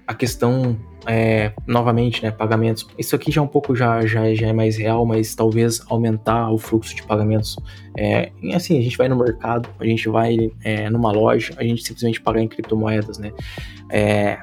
a 0.06 0.14
questão 0.14 0.76
é, 1.06 1.52
novamente, 1.66 2.22
né, 2.22 2.30
pagamentos. 2.30 2.86
Isso 2.98 3.14
aqui 3.14 3.30
já 3.30 3.40
é 3.40 3.44
um 3.44 3.48
pouco 3.48 3.74
já, 3.74 4.04
já, 4.06 4.34
já 4.34 4.48
é 4.48 4.52
mais 4.52 4.76
real, 4.76 5.06
mas 5.06 5.34
talvez 5.34 5.82
aumentar 5.88 6.50
o 6.50 6.58
fluxo 6.58 6.94
de 6.94 7.02
pagamentos. 7.02 7.56
É, 7.96 8.32
assim, 8.54 8.78
a 8.78 8.82
gente 8.82 8.96
vai 8.96 9.08
no 9.08 9.16
mercado, 9.16 9.68
a 9.78 9.84
gente 9.84 10.08
vai 10.08 10.50
é, 10.62 10.90
numa 10.90 11.10
loja, 11.12 11.54
a 11.56 11.62
gente 11.62 11.82
simplesmente 11.82 12.20
paga 12.20 12.40
em 12.40 12.48
criptomoedas, 12.48 13.18
né? 13.18 13.32
É, 13.90 14.38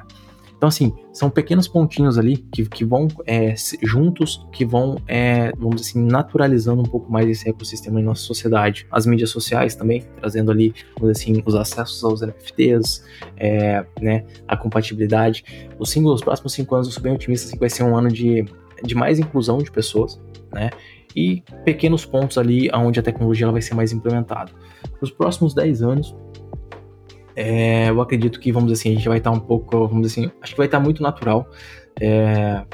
então, 0.58 0.68
assim, 0.68 0.92
são 1.12 1.30
pequenos 1.30 1.68
pontinhos 1.68 2.18
ali 2.18 2.36
que, 2.36 2.68
que 2.68 2.84
vão 2.84 3.06
é, 3.24 3.54
juntos, 3.80 4.44
que 4.52 4.64
vão, 4.64 4.96
é, 5.06 5.52
vamos 5.56 5.80
assim, 5.80 6.04
naturalizando 6.04 6.82
um 6.82 6.84
pouco 6.84 7.10
mais 7.10 7.28
esse 7.28 7.48
ecossistema 7.48 8.00
em 8.00 8.02
nossa 8.02 8.22
sociedade. 8.22 8.84
As 8.90 9.06
mídias 9.06 9.30
sociais 9.30 9.76
também, 9.76 10.02
trazendo 10.18 10.50
ali, 10.50 10.74
vamos 10.98 11.12
dizer 11.12 11.30
assim, 11.30 11.42
os 11.46 11.54
acessos 11.54 12.02
aos 12.02 12.22
NFTs, 12.22 13.04
é, 13.36 13.86
né, 14.00 14.24
a 14.48 14.56
compatibilidade. 14.56 15.44
Os, 15.78 15.90
cinco, 15.90 16.12
os 16.12 16.22
próximos 16.22 16.52
cinco 16.52 16.74
anos 16.74 16.88
eu 16.88 16.92
sou 16.92 17.04
bem 17.04 17.14
otimista 17.14 17.46
assim, 17.46 17.54
que 17.54 17.60
vai 17.60 17.70
ser 17.70 17.84
um 17.84 17.96
ano 17.96 18.08
de, 18.08 18.44
de 18.82 18.96
mais 18.96 19.20
inclusão 19.20 19.58
de 19.58 19.70
pessoas, 19.70 20.20
né? 20.52 20.70
E 21.14 21.42
pequenos 21.64 22.04
pontos 22.04 22.36
ali 22.36 22.68
onde 22.74 22.98
a 22.98 23.02
tecnologia 23.02 23.44
ela 23.44 23.52
vai 23.52 23.62
ser 23.62 23.74
mais 23.74 23.92
implementada. 23.92 24.50
Para 24.82 25.04
os 25.04 25.10
próximos 25.10 25.54
10 25.54 25.82
anos, 25.82 26.16
é, 27.40 27.88
eu 27.88 28.00
acredito 28.00 28.40
que, 28.40 28.50
vamos 28.50 28.68
dizer 28.68 28.82
assim, 28.82 28.90
a 28.90 28.96
gente 28.96 29.08
vai 29.08 29.18
estar 29.18 29.30
um 29.30 29.38
pouco, 29.38 29.86
vamos 29.86 30.08
dizer 30.08 30.22
assim, 30.22 30.32
acho 30.42 30.52
que 30.54 30.58
vai 30.58 30.66
estar 30.66 30.80
muito 30.80 31.00
natural. 31.00 31.48
É, 32.00 32.64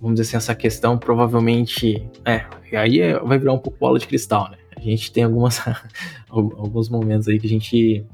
vamos 0.00 0.18
dizer 0.18 0.22
assim, 0.22 0.36
essa 0.36 0.56
questão 0.56 0.98
provavelmente, 0.98 2.04
é, 2.24 2.44
aí 2.76 3.00
é, 3.00 3.16
vai 3.20 3.38
virar 3.38 3.52
um 3.52 3.58
pouco 3.58 3.78
bola 3.78 3.96
de 3.96 4.08
cristal, 4.08 4.50
né? 4.50 4.58
A 4.76 4.80
gente 4.80 5.12
tem 5.12 5.22
algumas, 5.22 5.62
alguns 6.28 6.88
momentos 6.88 7.28
aí 7.28 7.38
que 7.38 7.46
a 7.46 7.50
gente, 7.50 8.04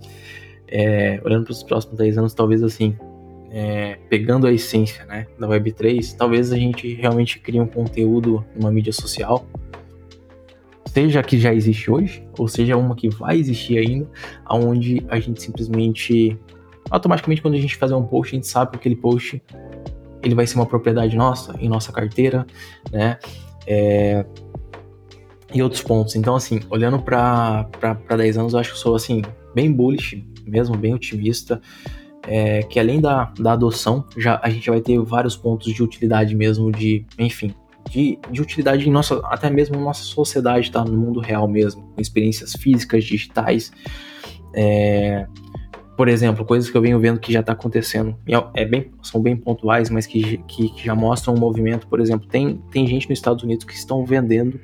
é, 0.68 1.22
olhando 1.24 1.44
para 1.44 1.52
os 1.52 1.62
próximos 1.62 1.96
10 1.96 2.18
anos, 2.18 2.34
talvez 2.34 2.62
assim, 2.62 2.94
é, 3.50 3.96
pegando 4.10 4.46
a 4.46 4.52
essência 4.52 5.06
né, 5.06 5.26
da 5.38 5.48
Web3, 5.48 6.16
talvez 6.18 6.52
a 6.52 6.56
gente 6.56 6.92
realmente 6.92 7.38
crie 7.38 7.60
um 7.60 7.66
conteúdo 7.66 8.44
numa 8.54 8.70
mídia 8.70 8.92
social 8.92 9.46
seja 10.94 11.22
que 11.24 11.38
já 11.38 11.52
existe 11.52 11.90
hoje, 11.90 12.24
ou 12.38 12.46
seja 12.46 12.76
uma 12.76 12.94
que 12.94 13.08
vai 13.08 13.36
existir 13.36 13.78
ainda, 13.78 14.08
aonde 14.44 15.04
a 15.08 15.18
gente 15.18 15.42
simplesmente 15.42 16.38
automaticamente 16.88 17.42
quando 17.42 17.54
a 17.54 17.60
gente 17.60 17.74
fazer 17.76 17.94
um 17.94 18.04
post, 18.04 18.32
a 18.32 18.36
gente 18.36 18.46
sabe 18.46 18.70
que 18.70 18.76
aquele 18.76 18.94
post 18.94 19.42
ele 20.22 20.34
vai 20.34 20.46
ser 20.46 20.54
uma 20.56 20.66
propriedade 20.66 21.16
nossa, 21.16 21.54
em 21.58 21.68
nossa 21.68 21.92
carteira, 21.92 22.46
né? 22.92 23.18
É, 23.66 24.24
e 25.52 25.62
outros 25.62 25.82
pontos. 25.82 26.14
Então, 26.16 26.34
assim, 26.34 26.60
olhando 26.70 27.00
para 27.00 27.68
10 28.16 28.38
anos, 28.38 28.52
eu 28.54 28.60
acho 28.60 28.72
que 28.72 28.78
sou, 28.78 28.94
assim, 28.94 29.22
bem 29.54 29.70
bullish, 29.70 30.24
mesmo, 30.46 30.76
bem 30.76 30.94
otimista. 30.94 31.60
É, 32.26 32.62
que 32.62 32.80
além 32.80 33.00
da, 33.00 33.32
da 33.38 33.52
adoção, 33.52 34.06
já 34.16 34.40
a 34.42 34.48
gente 34.48 34.70
vai 34.70 34.80
ter 34.80 34.98
vários 34.98 35.36
pontos 35.36 35.72
de 35.72 35.82
utilidade 35.82 36.34
mesmo, 36.34 36.72
de, 36.72 37.04
enfim, 37.18 37.54
de, 37.90 38.18
de 38.30 38.40
utilidade 38.40 38.88
em 38.88 38.92
nossa, 38.92 39.20
até 39.24 39.50
mesmo 39.50 39.78
nossa 39.80 40.02
sociedade, 40.02 40.70
tá? 40.70 40.84
No 40.84 40.96
mundo 40.96 41.20
real 41.20 41.46
mesmo, 41.46 41.82
com 41.94 42.00
experiências 42.00 42.52
físicas, 42.52 43.04
digitais. 43.04 43.72
É, 44.54 45.26
por 45.96 46.08
exemplo, 46.08 46.44
coisas 46.44 46.68
que 46.68 46.76
eu 46.76 46.82
venho 46.82 46.98
vendo 46.98 47.20
que 47.20 47.32
já 47.32 47.40
está 47.40 47.52
acontecendo, 47.52 48.16
é, 48.28 48.62
é 48.62 48.64
bem, 48.64 48.90
são 49.02 49.22
bem 49.22 49.36
pontuais, 49.36 49.90
mas 49.90 50.06
que, 50.06 50.38
que, 50.48 50.68
que, 50.70 50.84
já 50.84 50.94
mostram 50.94 51.34
um 51.34 51.38
movimento. 51.38 51.86
Por 51.86 52.00
exemplo, 52.00 52.26
tem, 52.28 52.60
tem 52.70 52.86
gente 52.86 53.08
nos 53.08 53.18
Estados 53.18 53.44
Unidos 53.44 53.64
que 53.64 53.74
estão 53.74 54.04
vendendo 54.04 54.60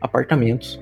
apartamentos 0.00 0.80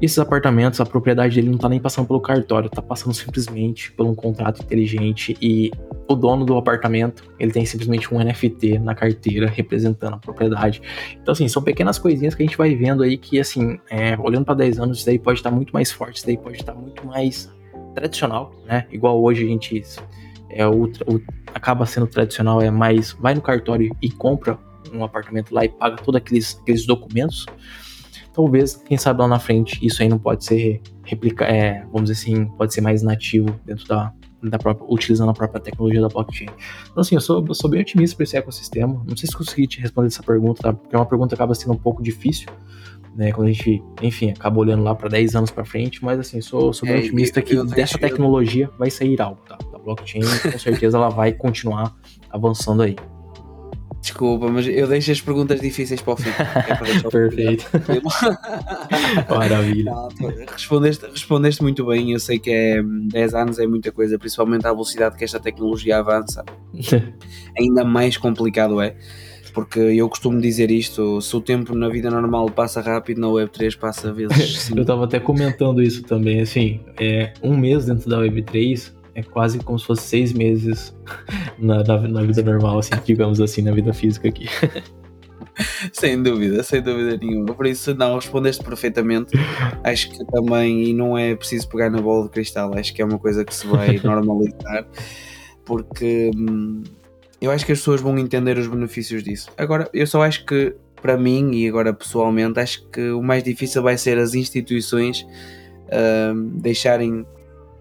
esses 0.00 0.18
apartamentos, 0.18 0.80
a 0.80 0.86
propriedade 0.86 1.34
dele 1.34 1.48
não 1.48 1.56
está 1.56 1.68
nem 1.68 1.80
passando 1.80 2.06
pelo 2.06 2.20
cartório, 2.20 2.68
está 2.68 2.80
passando 2.80 3.12
simplesmente 3.12 3.90
por 3.92 4.06
um 4.06 4.14
contrato 4.14 4.62
inteligente 4.62 5.36
e 5.42 5.72
o 6.08 6.14
dono 6.14 6.44
do 6.44 6.56
apartamento, 6.56 7.24
ele 7.38 7.50
tem 7.50 7.66
simplesmente 7.66 8.12
um 8.14 8.18
NFT 8.18 8.78
na 8.78 8.94
carteira 8.94 9.48
representando 9.48 10.14
a 10.14 10.18
propriedade. 10.18 10.80
Então, 11.20 11.32
assim, 11.32 11.48
são 11.48 11.62
pequenas 11.62 11.98
coisinhas 11.98 12.34
que 12.34 12.42
a 12.42 12.46
gente 12.46 12.56
vai 12.56 12.74
vendo 12.74 13.02
aí 13.02 13.18
que, 13.18 13.40
assim, 13.40 13.78
é, 13.90 14.16
olhando 14.18 14.44
para 14.44 14.54
10 14.54 14.78
anos, 14.78 14.98
isso 14.98 15.06
daí 15.06 15.18
pode 15.18 15.40
estar 15.40 15.50
tá 15.50 15.56
muito 15.56 15.72
mais 15.72 15.90
forte, 15.90 16.16
isso 16.16 16.26
daí 16.26 16.38
pode 16.38 16.56
estar 16.56 16.72
tá 16.72 16.78
muito 16.78 17.04
mais 17.04 17.52
tradicional, 17.94 18.52
né? 18.64 18.86
Igual 18.92 19.20
hoje 19.20 19.44
a 19.44 19.48
gente 19.48 19.82
é 20.50 20.66
o, 20.66 20.84
o, 20.84 21.20
acaba 21.52 21.84
sendo 21.84 22.06
tradicional, 22.06 22.62
é 22.62 22.70
mais 22.70 23.12
vai 23.12 23.34
no 23.34 23.42
cartório 23.42 23.94
e 24.00 24.10
compra 24.10 24.58
um 24.92 25.04
apartamento 25.04 25.52
lá 25.52 25.64
e 25.64 25.68
paga 25.68 25.96
todos 25.96 26.18
aqueles, 26.18 26.58
aqueles 26.62 26.86
documentos 26.86 27.44
talvez, 28.38 28.76
quem 28.76 28.96
sabe 28.96 29.20
lá 29.20 29.26
na 29.26 29.40
frente, 29.40 29.84
isso 29.84 30.00
aí 30.00 30.08
não 30.08 30.16
pode 30.16 30.44
ser 30.44 30.80
replica, 31.04 31.44
é, 31.44 31.82
vamos 31.92 32.08
dizer 32.08 32.12
assim, 32.12 32.44
pode 32.56 32.72
ser 32.72 32.80
mais 32.80 33.02
nativo 33.02 33.58
dentro 33.66 33.84
da, 33.88 34.12
da 34.40 34.56
própria, 34.56 34.86
utilizando 34.88 35.28
a 35.30 35.34
própria 35.34 35.60
tecnologia 35.60 36.00
da 36.00 36.06
blockchain. 36.06 36.48
Então, 36.88 37.00
assim, 37.00 37.16
eu 37.16 37.20
sou, 37.20 37.44
eu 37.44 37.52
sou 37.52 37.68
bem 37.68 37.80
otimista 37.80 38.14
para 38.14 38.22
esse 38.22 38.36
ecossistema. 38.36 39.02
Não 39.08 39.16
sei 39.16 39.28
se 39.28 39.36
consegui 39.36 39.66
te 39.66 39.80
responder 39.80 40.06
essa 40.06 40.22
pergunta, 40.22 40.62
tá? 40.62 40.72
Porque 40.72 40.94
é 40.94 40.98
uma 41.00 41.04
pergunta 41.04 41.30
que 41.30 41.34
acaba 41.34 41.52
sendo 41.52 41.72
um 41.72 41.78
pouco 41.78 42.00
difícil, 42.00 42.46
né? 43.16 43.32
Quando 43.32 43.48
a 43.48 43.50
gente, 43.50 43.82
enfim, 44.02 44.30
acaba 44.30 44.60
olhando 44.60 44.84
lá 44.84 44.94
para 44.94 45.08
10 45.08 45.34
anos 45.34 45.50
para 45.50 45.64
frente, 45.64 46.04
mas 46.04 46.20
assim, 46.20 46.40
sou, 46.40 46.72
sou 46.72 46.88
bem 46.88 46.98
é, 46.98 47.00
otimista 47.00 47.40
eu, 47.40 47.42
que 47.42 47.54
eu 47.54 47.66
dessa 47.66 47.98
tecnologia 47.98 48.70
vai 48.78 48.88
sair 48.88 49.20
algo, 49.20 49.40
tá? 49.48 49.58
Da 49.72 49.78
blockchain, 49.80 50.22
com 50.22 50.58
certeza 50.60 50.96
ela 50.96 51.08
vai 51.08 51.32
continuar 51.32 51.92
avançando 52.30 52.82
aí. 52.82 52.94
Desculpa, 54.18 54.48
mas 54.48 54.66
eu 54.66 54.88
deixo 54.88 55.12
as 55.12 55.20
perguntas 55.20 55.60
difíceis 55.60 56.02
para 56.02 56.12
o 56.12 56.16
fim. 56.16 56.30
É 56.30 57.08
Perfeito. 57.08 57.66
Maravilha. 59.30 59.92
Respondeste, 60.50 61.06
respondeste 61.06 61.62
muito 61.62 61.86
bem. 61.86 62.14
Eu 62.14 62.18
sei 62.18 62.40
que 62.40 62.50
é, 62.50 62.82
10 62.82 63.34
anos 63.34 63.58
é 63.60 63.66
muita 63.68 63.92
coisa, 63.92 64.18
principalmente 64.18 64.66
à 64.66 64.72
velocidade 64.72 65.16
que 65.16 65.22
esta 65.22 65.38
tecnologia 65.38 65.98
avança. 65.98 66.44
Ainda 67.56 67.84
mais 67.84 68.16
complicado 68.16 68.80
é. 68.80 68.96
Porque 69.54 69.78
eu 69.78 70.08
costumo 70.08 70.40
dizer 70.40 70.68
isto: 70.72 71.20
se 71.20 71.36
o 71.36 71.40
tempo 71.40 71.72
na 71.72 71.88
vida 71.88 72.10
normal 72.10 72.50
passa 72.50 72.80
rápido, 72.80 73.20
na 73.20 73.28
Web3 73.28 73.78
passa 73.78 74.12
vezes. 74.12 74.68
eu 74.74 74.82
estava 74.82 75.04
até 75.04 75.20
comentando 75.20 75.80
isso 75.80 76.02
também. 76.02 76.40
Assim, 76.40 76.80
é, 77.00 77.32
um 77.40 77.56
mês 77.56 77.86
dentro 77.86 78.10
da 78.10 78.18
Web3 78.18 78.97
é 79.18 79.22
quase 79.22 79.58
como 79.58 79.78
se 79.78 79.84
fosse 79.84 80.02
seis 80.02 80.32
meses 80.32 80.94
na, 81.58 81.82
na, 81.82 81.98
na 81.98 82.22
vida 82.22 82.42
normal, 82.42 82.78
assim, 82.78 82.94
digamos 83.04 83.40
assim, 83.40 83.62
na 83.62 83.72
vida 83.72 83.92
física 83.92 84.28
aqui. 84.28 84.46
sem 85.92 86.22
dúvida, 86.22 86.62
sem 86.62 86.80
dúvida 86.80 87.16
nenhuma. 87.16 87.52
Por 87.52 87.66
isso, 87.66 87.94
não, 87.94 88.14
respondeste 88.14 88.62
perfeitamente. 88.64 89.32
Acho 89.82 90.10
que 90.10 90.24
também, 90.26 90.84
e 90.84 90.94
não 90.94 91.18
é 91.18 91.34
preciso 91.34 91.68
pegar 91.68 91.90
na 91.90 92.00
bola 92.00 92.24
de 92.24 92.30
cristal, 92.30 92.72
acho 92.78 92.94
que 92.94 93.02
é 93.02 93.04
uma 93.04 93.18
coisa 93.18 93.44
que 93.44 93.54
se 93.54 93.66
vai 93.66 93.98
normalizar, 94.02 94.86
porque 95.64 96.30
hum, 96.36 96.84
eu 97.40 97.50
acho 97.50 97.66
que 97.66 97.72
as 97.72 97.78
pessoas 97.78 98.00
vão 98.00 98.16
entender 98.18 98.56
os 98.56 98.68
benefícios 98.68 99.24
disso. 99.24 99.50
Agora, 99.56 99.90
eu 99.92 100.06
só 100.06 100.22
acho 100.22 100.46
que, 100.46 100.76
para 101.02 101.16
mim, 101.16 101.50
e 101.54 101.68
agora 101.68 101.92
pessoalmente, 101.92 102.60
acho 102.60 102.88
que 102.88 103.10
o 103.10 103.22
mais 103.22 103.42
difícil 103.42 103.82
vai 103.82 103.98
ser 103.98 104.16
as 104.16 104.34
instituições 104.34 105.26
hum, 106.34 106.50
deixarem 106.54 107.26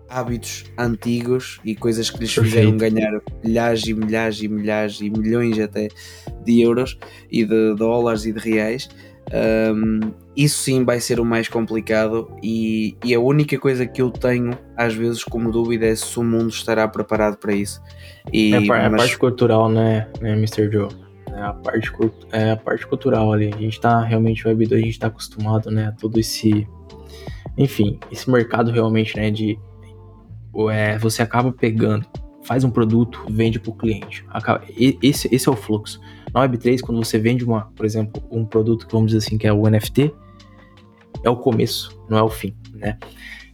hábitos 0.10 0.66
antigos 0.78 1.60
e 1.64 1.76
coisas 1.76 2.10
que 2.10 2.20
lhes 2.20 2.34
fizeram 2.34 2.78
ganhar 2.78 3.22
milhares 3.43 3.86
e 3.86 3.93
milhares 3.93 4.41
e 4.41 4.47
milhares 4.47 5.01
e 5.01 5.10
milhões 5.10 5.60
até 5.60 5.89
de 6.43 6.62
euros 6.62 6.97
e 7.32 7.43
de 7.43 7.76
dólares 7.76 8.26
e 8.26 8.32
de 8.32 8.39
reais. 8.39 8.89
Um, 9.34 9.99
isso 10.36 10.64
sim 10.64 10.86
vai 10.86 11.01
ser 11.01 11.20
o 11.20 11.26
mais 11.26 11.49
complicado 11.49 12.32
e, 12.41 12.95
e, 13.03 13.14
a 13.14 13.20
única 13.20 13.60
coisa 13.60 13.86
que 13.86 14.01
eu 14.01 14.10
tenho 14.10 14.58
às 14.78 14.93
vezes 14.93 15.22
como 15.22 15.51
dúvida 15.51 15.86
é 15.86 15.93
se 15.95 16.18
o 16.18 16.24
mundo 16.24 16.49
estará 16.49 16.88
preparado 16.88 17.38
para 17.38 17.53
isso. 17.53 17.82
E, 18.32 18.53
é, 18.53 18.58
a, 18.58 18.62
mas... 18.62 18.93
a 18.93 18.97
parte 18.97 19.18
cultural, 19.18 19.70
né, 19.70 20.08
né 20.22 20.32
Mr. 20.34 20.72
Joe? 20.72 20.88
É 21.38 21.41
a 21.41 21.53
parte, 21.53 21.91
é 22.32 22.51
a 22.51 22.58
parte 22.58 22.88
cultural 22.88 23.34
ali. 23.34 23.53
A 23.53 23.58
gente 23.58 23.80
tá 23.82 24.01
realmente, 24.01 24.47
o 24.47 24.51
Web2, 24.51 24.74
a 24.74 24.78
gente 24.78 24.99
tá 24.99 25.08
acostumado, 25.08 25.70
né, 25.70 25.88
a 25.88 25.91
todo 25.91 26.18
esse. 26.20 26.68
Enfim, 27.58 27.99
esse 28.12 28.30
mercado 28.30 28.72
realmente, 28.72 29.16
né, 29.16 29.30
de 29.30 29.60
é, 30.70 30.97
você 30.97 31.22
acaba 31.22 31.51
pegando, 31.51 32.05
faz 32.43 32.64
um 32.64 32.72
produto, 32.72 33.24
vende 33.30 33.60
para 33.60 33.72
o 33.72 33.76
cliente. 33.76 34.26
Acaba, 34.30 34.64
esse, 35.01 35.34
esse 35.34 35.47
é 35.47 35.51
o 35.51 35.55
fluxo. 35.55 35.99
Na 36.34 36.47
Web3, 36.47 36.82
quando 36.82 37.03
você 37.03 37.20
vende, 37.20 37.45
uma, 37.45 37.72
por 37.76 37.86
exemplo, 37.86 38.22
um 38.32 38.45
produto 38.45 38.88
que 38.88 38.93
vamos 38.93 39.12
dizer 39.12 39.26
assim, 39.26 39.38
que 39.38 39.45
é 39.45 39.53
o 39.53 39.70
NFT, 39.70 40.14
é 41.24 41.30
o 41.30 41.36
começo, 41.36 42.01
não 42.10 42.18
é 42.18 42.24
o 42.24 42.30
fim, 42.30 42.55
né? 42.74 42.97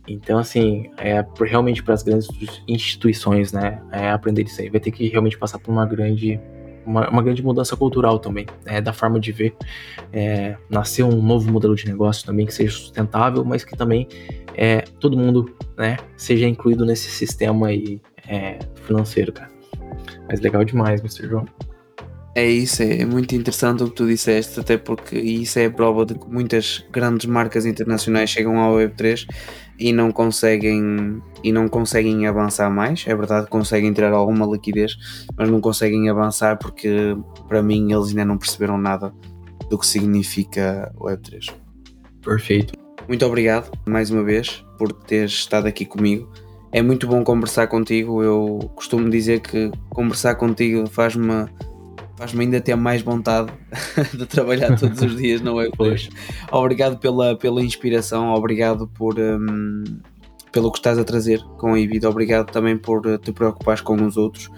Então, 0.08 0.38
assim, 0.38 0.90
é, 0.98 1.26
realmente 1.42 1.82
para 1.82 1.94
as 1.94 2.04
grandes 2.04 2.28
instituições, 2.68 3.54
né, 3.54 3.82
é, 3.92 4.10
aprender 4.10 4.44
isso 4.44 4.62
aí, 4.62 4.70
vai 4.70 4.80
ter 4.80 4.92
que 4.92 5.08
realmente 5.08 5.38
passar 5.38 5.60
por 5.60 5.72
uma 5.72 5.86
grande 5.86 6.40
uma, 6.86 7.10
uma 7.10 7.22
grande 7.22 7.44
mudança 7.44 7.76
cultural 7.76 8.20
também, 8.20 8.46
né, 8.66 8.82
da 8.82 8.94
forma 8.94 9.20
de 9.20 9.32
ver. 9.32 9.56
É, 10.12 10.58
nascer 10.70 11.04
um 11.04 11.22
novo 11.22 11.52
modelo 11.52 11.76
de 11.76 11.86
negócio 11.88 12.26
também 12.26 12.46
que 12.46 12.54
seja 12.54 12.72
sustentável, 12.72 13.44
mas 13.44 13.64
que 13.64 13.76
também 13.76 14.08
é, 14.56 14.82
todo 15.00 15.18
mundo 15.18 15.56
né, 15.78 15.98
seja 16.16 16.48
incluído 16.48 16.86
nesse 16.86 17.10
sistema 17.10 17.68
aí, 17.68 18.02
é, 18.28 18.60
financeiro, 18.84 19.32
cara. 19.32 19.52
Mas 20.28 20.40
legal 20.40 20.64
demais, 20.64 21.02
Mr. 21.02 21.28
João. 21.28 21.46
É 22.36 22.48
isso, 22.48 22.82
é 22.82 23.06
muito 23.06 23.36
interessante 23.36 23.84
o 23.84 23.90
que 23.90 23.96
tu 23.96 24.08
disseste, 24.08 24.60
até 24.60 24.76
porque 24.76 25.20
isso 25.20 25.60
é 25.60 25.66
a 25.66 25.72
prova 25.72 26.04
de 26.04 26.16
que 26.16 26.28
muitas 26.28 26.84
grandes 26.92 27.28
marcas 27.28 27.64
internacionais 27.64 28.32
chegam 28.32 28.58
ao 28.60 28.74
Web3 28.78 29.28
e 29.78 29.94
não 29.94 30.12
conseguem 30.12 31.22
e 31.44 31.52
não 31.52 31.68
conseguem 31.68 32.26
avançar 32.26 32.72
mais. 32.72 33.06
É 33.08 33.16
verdade, 33.16 33.48
conseguem 33.48 33.94
tirar 33.94 34.14
alguma 34.14 34.48
liquidez, 34.48 34.98
mas 35.38 35.48
não 35.48 35.62
conseguem 35.62 36.10
avançar 36.10 36.58
porque 36.58 37.16
para 37.48 37.62
mim 37.62 37.94
eles 37.94 38.10
ainda 38.10 38.26
não 38.26 38.38
perceberam 38.38 38.80
nada 38.80 39.14
do 39.70 39.78
que 39.78 39.86
significa 39.86 40.92
o 40.98 41.06
Web3. 41.06 41.54
Perfeito. 42.24 42.74
Muito 43.08 43.26
obrigado 43.28 43.70
mais 43.86 44.10
uma 44.10 44.24
vez 44.24 44.66
por 44.80 44.92
teres 44.92 45.34
estado 45.34 45.68
aqui 45.68 45.86
comigo. 45.86 46.32
É 46.72 46.82
muito 46.82 47.06
bom 47.06 47.24
conversar 47.24 47.68
contigo. 47.68 48.24
Eu 48.24 48.72
costumo 48.76 49.08
dizer 49.08 49.42
que 49.42 49.70
conversar 49.92 50.34
contigo 50.36 50.88
faz-me 50.90 51.46
faz-me 52.24 52.46
ainda 52.46 52.62
ter 52.62 52.76
mais 52.76 53.02
vontade 53.02 53.52
de 54.18 54.26
trabalhar 54.26 54.80
todos 54.80 55.02
os 55.02 55.18
dias 55.18 55.42
na 55.42 55.52
Web3. 55.52 56.10
Obrigado 56.54 56.98
pela, 56.98 57.36
pela 57.36 57.62
inspiração, 57.62 58.34
obrigado 58.34 58.88
por 58.88 59.20
um, 59.20 59.84
pelo 60.50 60.72
que 60.72 60.78
estás 60.78 60.98
a 60.98 61.04
trazer 61.04 61.44
com 61.58 61.74
a 61.74 61.80
Ibid, 61.80 62.06
obrigado 62.06 62.50
também 62.50 62.78
por 62.78 63.02
te 63.20 63.34
preocupares 63.34 63.82
com 63.82 63.96
os 63.96 64.16
outros 64.16 64.50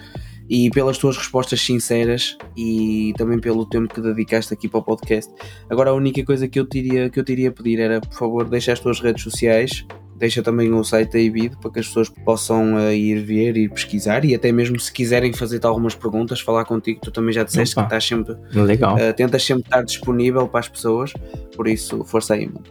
e 0.47 0.69
pelas 0.69 0.99
tuas 0.99 1.17
respostas 1.17 1.59
sinceras 1.59 2.37
e 2.55 3.15
também 3.17 3.39
pelo 3.39 3.65
tempo 3.65 3.91
que 3.91 3.99
dedicaste 3.99 4.53
aqui 4.53 4.67
para 4.67 4.81
o 4.81 4.83
podcast. 4.83 5.33
Agora 5.67 5.89
a 5.89 5.93
única 5.95 6.23
coisa 6.23 6.47
que 6.47 6.59
eu 6.59 6.67
te 6.67 6.77
iria, 6.77 7.09
que 7.09 7.19
eu 7.19 7.23
te 7.23 7.31
iria 7.31 7.51
pedir 7.51 7.79
era, 7.79 7.99
por 7.99 8.13
favor, 8.13 8.47
deixa 8.47 8.73
as 8.73 8.79
tuas 8.79 8.99
redes 8.99 9.23
sociais, 9.23 9.87
deixa 10.15 10.41
também 10.41 10.71
o 10.71 10.83
site 10.83 11.11
da 11.13 11.19
IBID 11.19 11.57
para 11.57 11.71
que 11.71 11.79
as 11.79 11.87
pessoas 11.87 12.09
possam 12.09 12.75
uh, 12.75 12.91
ir 12.91 13.19
ver, 13.21 13.57
ir 13.57 13.69
pesquisar 13.69 14.23
e 14.25 14.33
até 14.33 14.51
mesmo 14.51 14.79
se 14.79 14.91
quiserem 14.91 15.33
fazer-te 15.33 15.65
algumas 15.65 15.95
perguntas, 15.95 16.39
falar 16.39 16.65
contigo, 16.65 17.01
tu 17.01 17.11
também 17.11 17.33
já 17.33 17.43
disseste 17.43 17.75
Opa, 17.75 17.81
que 17.81 17.95
estás 17.95 18.05
sempre 18.05 18.35
legal. 18.53 18.95
Uh, 18.95 19.13
tentas 19.13 19.43
sempre 19.43 19.63
estar 19.63 19.83
disponível 19.83 20.47
para 20.47 20.61
as 20.61 20.69
pessoas, 20.69 21.13
por 21.55 21.67
isso 21.67 22.03
força 22.05 22.33
aí, 22.33 22.47
mano. 22.47 22.63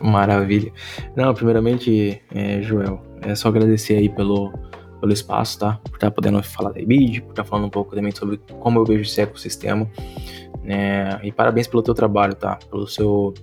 Maravilha. 0.00 0.72
Não, 1.16 1.32
primeiramente, 1.34 2.20
é, 2.32 2.62
Joel, 2.62 3.02
é 3.22 3.34
só 3.34 3.48
agradecer 3.48 3.96
aí 3.96 4.08
pelo 4.08 4.52
pelo 5.00 5.12
espaço, 5.12 5.58
tá? 5.58 5.80
Por 5.84 5.94
estar 5.94 6.10
podendo 6.10 6.42
falar 6.42 6.72
da 6.72 6.80
IBID, 6.80 7.22
por 7.22 7.30
estar 7.30 7.44
falando 7.44 7.66
um 7.66 7.70
pouco 7.70 7.94
também 7.94 8.12
sobre 8.12 8.38
como 8.60 8.78
eu 8.78 8.84
vejo 8.84 9.02
esse 9.02 9.20
ecossistema. 9.20 9.88
Né? 10.62 11.18
E 11.22 11.32
parabéns 11.32 11.66
pelo 11.66 11.82
teu 11.82 11.94
trabalho, 11.94 12.34
tá? 12.34 12.58
Pelo 12.70 12.86
seu. 12.86 13.34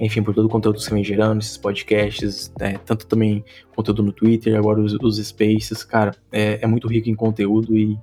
Enfim, 0.00 0.22
por 0.22 0.34
todo 0.34 0.46
o 0.46 0.48
conteúdo 0.48 0.76
que 0.76 0.82
você 0.82 0.94
vem 0.94 1.04
gerando, 1.04 1.40
esses 1.40 1.58
podcasts, 1.58 2.50
né? 2.58 2.80
tanto 2.86 3.06
também 3.06 3.44
conteúdo 3.76 4.02
no 4.02 4.12
Twitter, 4.12 4.56
agora 4.56 4.80
os, 4.80 4.94
os 4.94 5.18
Spaces, 5.18 5.84
cara, 5.84 6.16
é, 6.32 6.58
é 6.62 6.66
muito 6.66 6.88
rico 6.88 7.10
em 7.10 7.14
conteúdo 7.14 7.76
e, 7.76 7.98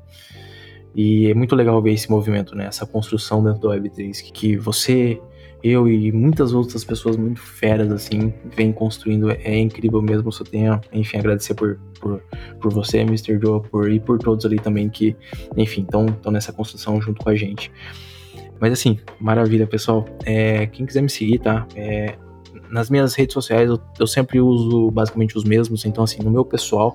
e 0.95 1.27
é 1.27 1.33
muito 1.33 1.55
legal 1.55 1.81
ver 1.81 1.93
esse 1.93 2.09
movimento, 2.09 2.55
né? 2.55 2.65
Essa 2.65 2.85
construção 2.85 3.43
dentro 3.43 3.61
do 3.61 3.69
Web3, 3.69 4.21
que, 4.21 4.31
que 4.31 4.57
você 4.57 5.19
eu 5.63 5.87
e 5.87 6.11
muitas 6.11 6.53
outras 6.53 6.83
pessoas 6.83 7.17
muito 7.17 7.41
feras, 7.41 7.91
assim, 7.91 8.33
vem 8.55 8.71
construindo. 8.71 9.31
É, 9.31 9.39
é 9.43 9.57
incrível 9.57 10.01
mesmo. 10.01 10.31
Só 10.31 10.43
tenho, 10.43 10.79
enfim, 10.93 11.17
agradecer 11.17 11.55
por, 11.55 11.79
por, 11.99 12.21
por 12.61 12.71
você, 12.71 12.99
Mr. 12.99 13.39
Joe, 13.41 13.61
por, 13.69 13.91
e 13.91 13.99
por 13.99 14.19
todos 14.19 14.45
ali 14.45 14.57
também 14.57 14.89
que, 14.89 15.15
enfim, 15.55 15.81
estão 15.81 16.31
nessa 16.31 16.53
construção 16.53 17.01
junto 17.01 17.23
com 17.23 17.29
a 17.29 17.35
gente. 17.35 17.71
Mas 18.59 18.73
assim, 18.73 18.99
maravilha, 19.19 19.67
pessoal. 19.67 20.05
É, 20.25 20.65
quem 20.67 20.85
quiser 20.85 21.01
me 21.01 21.09
seguir, 21.09 21.39
tá? 21.39 21.67
É, 21.75 22.15
nas 22.69 22.89
minhas 22.89 23.15
redes 23.15 23.33
sociais 23.33 23.69
eu, 23.69 23.79
eu, 23.99 24.07
sempre 24.07 24.41
uso 24.41 24.91
basicamente 24.91 25.37
os 25.37 25.43
mesmos. 25.43 25.85
Então, 25.85 26.03
assim, 26.03 26.21
no 26.21 26.29
meu 26.29 26.43
pessoal, 26.43 26.93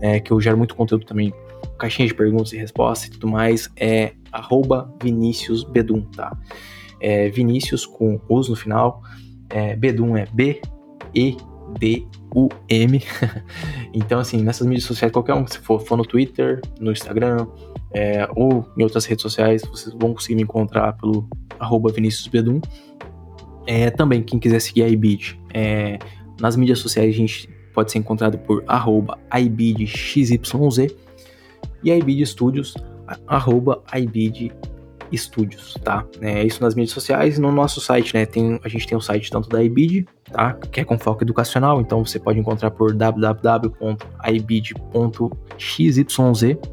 é, 0.00 0.20
que 0.20 0.30
eu 0.30 0.40
gero 0.40 0.56
muito 0.56 0.74
conteúdo 0.74 1.04
também, 1.04 1.32
caixinha 1.78 2.06
de 2.06 2.14
perguntas 2.14 2.52
e 2.52 2.56
respostas 2.56 3.08
e 3.08 3.10
tudo 3.12 3.28
mais, 3.28 3.70
é 3.76 4.12
arroba 4.30 4.92
Vinícius 5.02 5.64
Bedum, 5.64 6.02
tá? 6.02 6.36
é 7.00 7.28
Vinícius 7.30 7.86
com 7.86 8.20
Us 8.28 8.48
no 8.48 8.54
final. 8.54 9.02
É, 9.48 9.74
Bedum 9.74 10.16
é 10.16 10.26
B-E-D-U-M. 10.32 11.42
então, 13.94 14.20
assim, 14.20 14.42
nessas 14.42 14.66
mídias 14.66 14.84
sociais, 14.84 15.12
qualquer 15.12 15.34
um, 15.34 15.46
se 15.46 15.58
for, 15.58 15.80
for 15.80 15.96
no 15.96 16.04
Twitter, 16.04 16.60
no 16.78 16.92
Instagram 16.92 17.46
é, 17.92 18.28
ou 18.36 18.66
em 18.76 18.82
outras 18.82 19.04
redes 19.04 19.22
sociais, 19.22 19.62
vocês 19.62 19.94
vão 19.94 20.14
conseguir 20.14 20.36
me 20.36 20.42
encontrar 20.42 20.92
pelo 20.94 21.28
arroba 21.58 21.92
Vinícius 21.92 22.26
Bedum. 22.28 22.60
É, 23.66 23.90
também, 23.90 24.22
quem 24.22 24.38
quiser 24.38 24.60
seguir 24.60 24.82
a 24.82 24.88
iBid, 24.88 25.38
é, 25.52 25.98
nas 26.40 26.56
mídias 26.56 26.78
sociais 26.78 27.14
a 27.14 27.16
gente 27.16 27.48
pode 27.74 27.92
ser 27.92 27.98
encontrado 27.98 28.38
por 28.38 28.64
arroba 28.66 29.18
ibidxyz 29.32 30.30
e 31.82 31.90
a 31.90 31.96
iBid 31.96 32.26
Studios, 32.26 32.74
arroba 33.26 33.82
tá? 35.82 36.04
É 36.20 36.44
isso 36.44 36.62
nas 36.62 36.74
mídias 36.74 36.92
sociais 36.92 37.38
e 37.38 37.40
no 37.40 37.50
nosso 37.50 37.80
site, 37.80 38.14
né? 38.14 38.24
Tem, 38.26 38.60
a 38.62 38.68
gente 38.68 38.86
tem 38.86 38.96
o 38.96 39.00
site 39.00 39.28
tanto 39.30 39.48
da 39.48 39.62
IBID, 39.62 40.06
tá? 40.30 40.54
Que 40.54 40.80
é 40.80 40.84
com 40.84 40.98
foco 40.98 41.24
educacional, 41.24 41.80
então 41.80 42.04
você 42.04 42.18
pode 42.18 42.38
encontrar 42.38 42.70
por 42.70 42.94
www.ibid.xyz, 42.94 43.36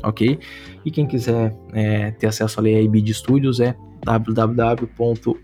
ok? 0.04 0.40
E 0.88 0.90
quem 0.90 1.06
quiser 1.06 1.54
é, 1.74 2.12
ter 2.12 2.28
acesso 2.28 2.62
ali 2.62 2.74
a 2.74 2.82
IBID 2.82 3.14
Studios 3.14 3.60
é 3.60 3.76
www.ibid.xyz 4.06 5.40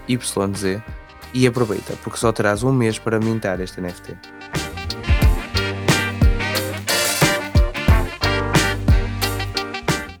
e 1.33 1.47
aproveita, 1.47 1.93
porque 2.03 2.19
só 2.19 2.31
terás 2.31 2.63
um 2.63 2.73
mês 2.73 2.99
para 2.99 3.19
mintar 3.19 3.59
este 3.59 3.81
NFT. 3.81 4.70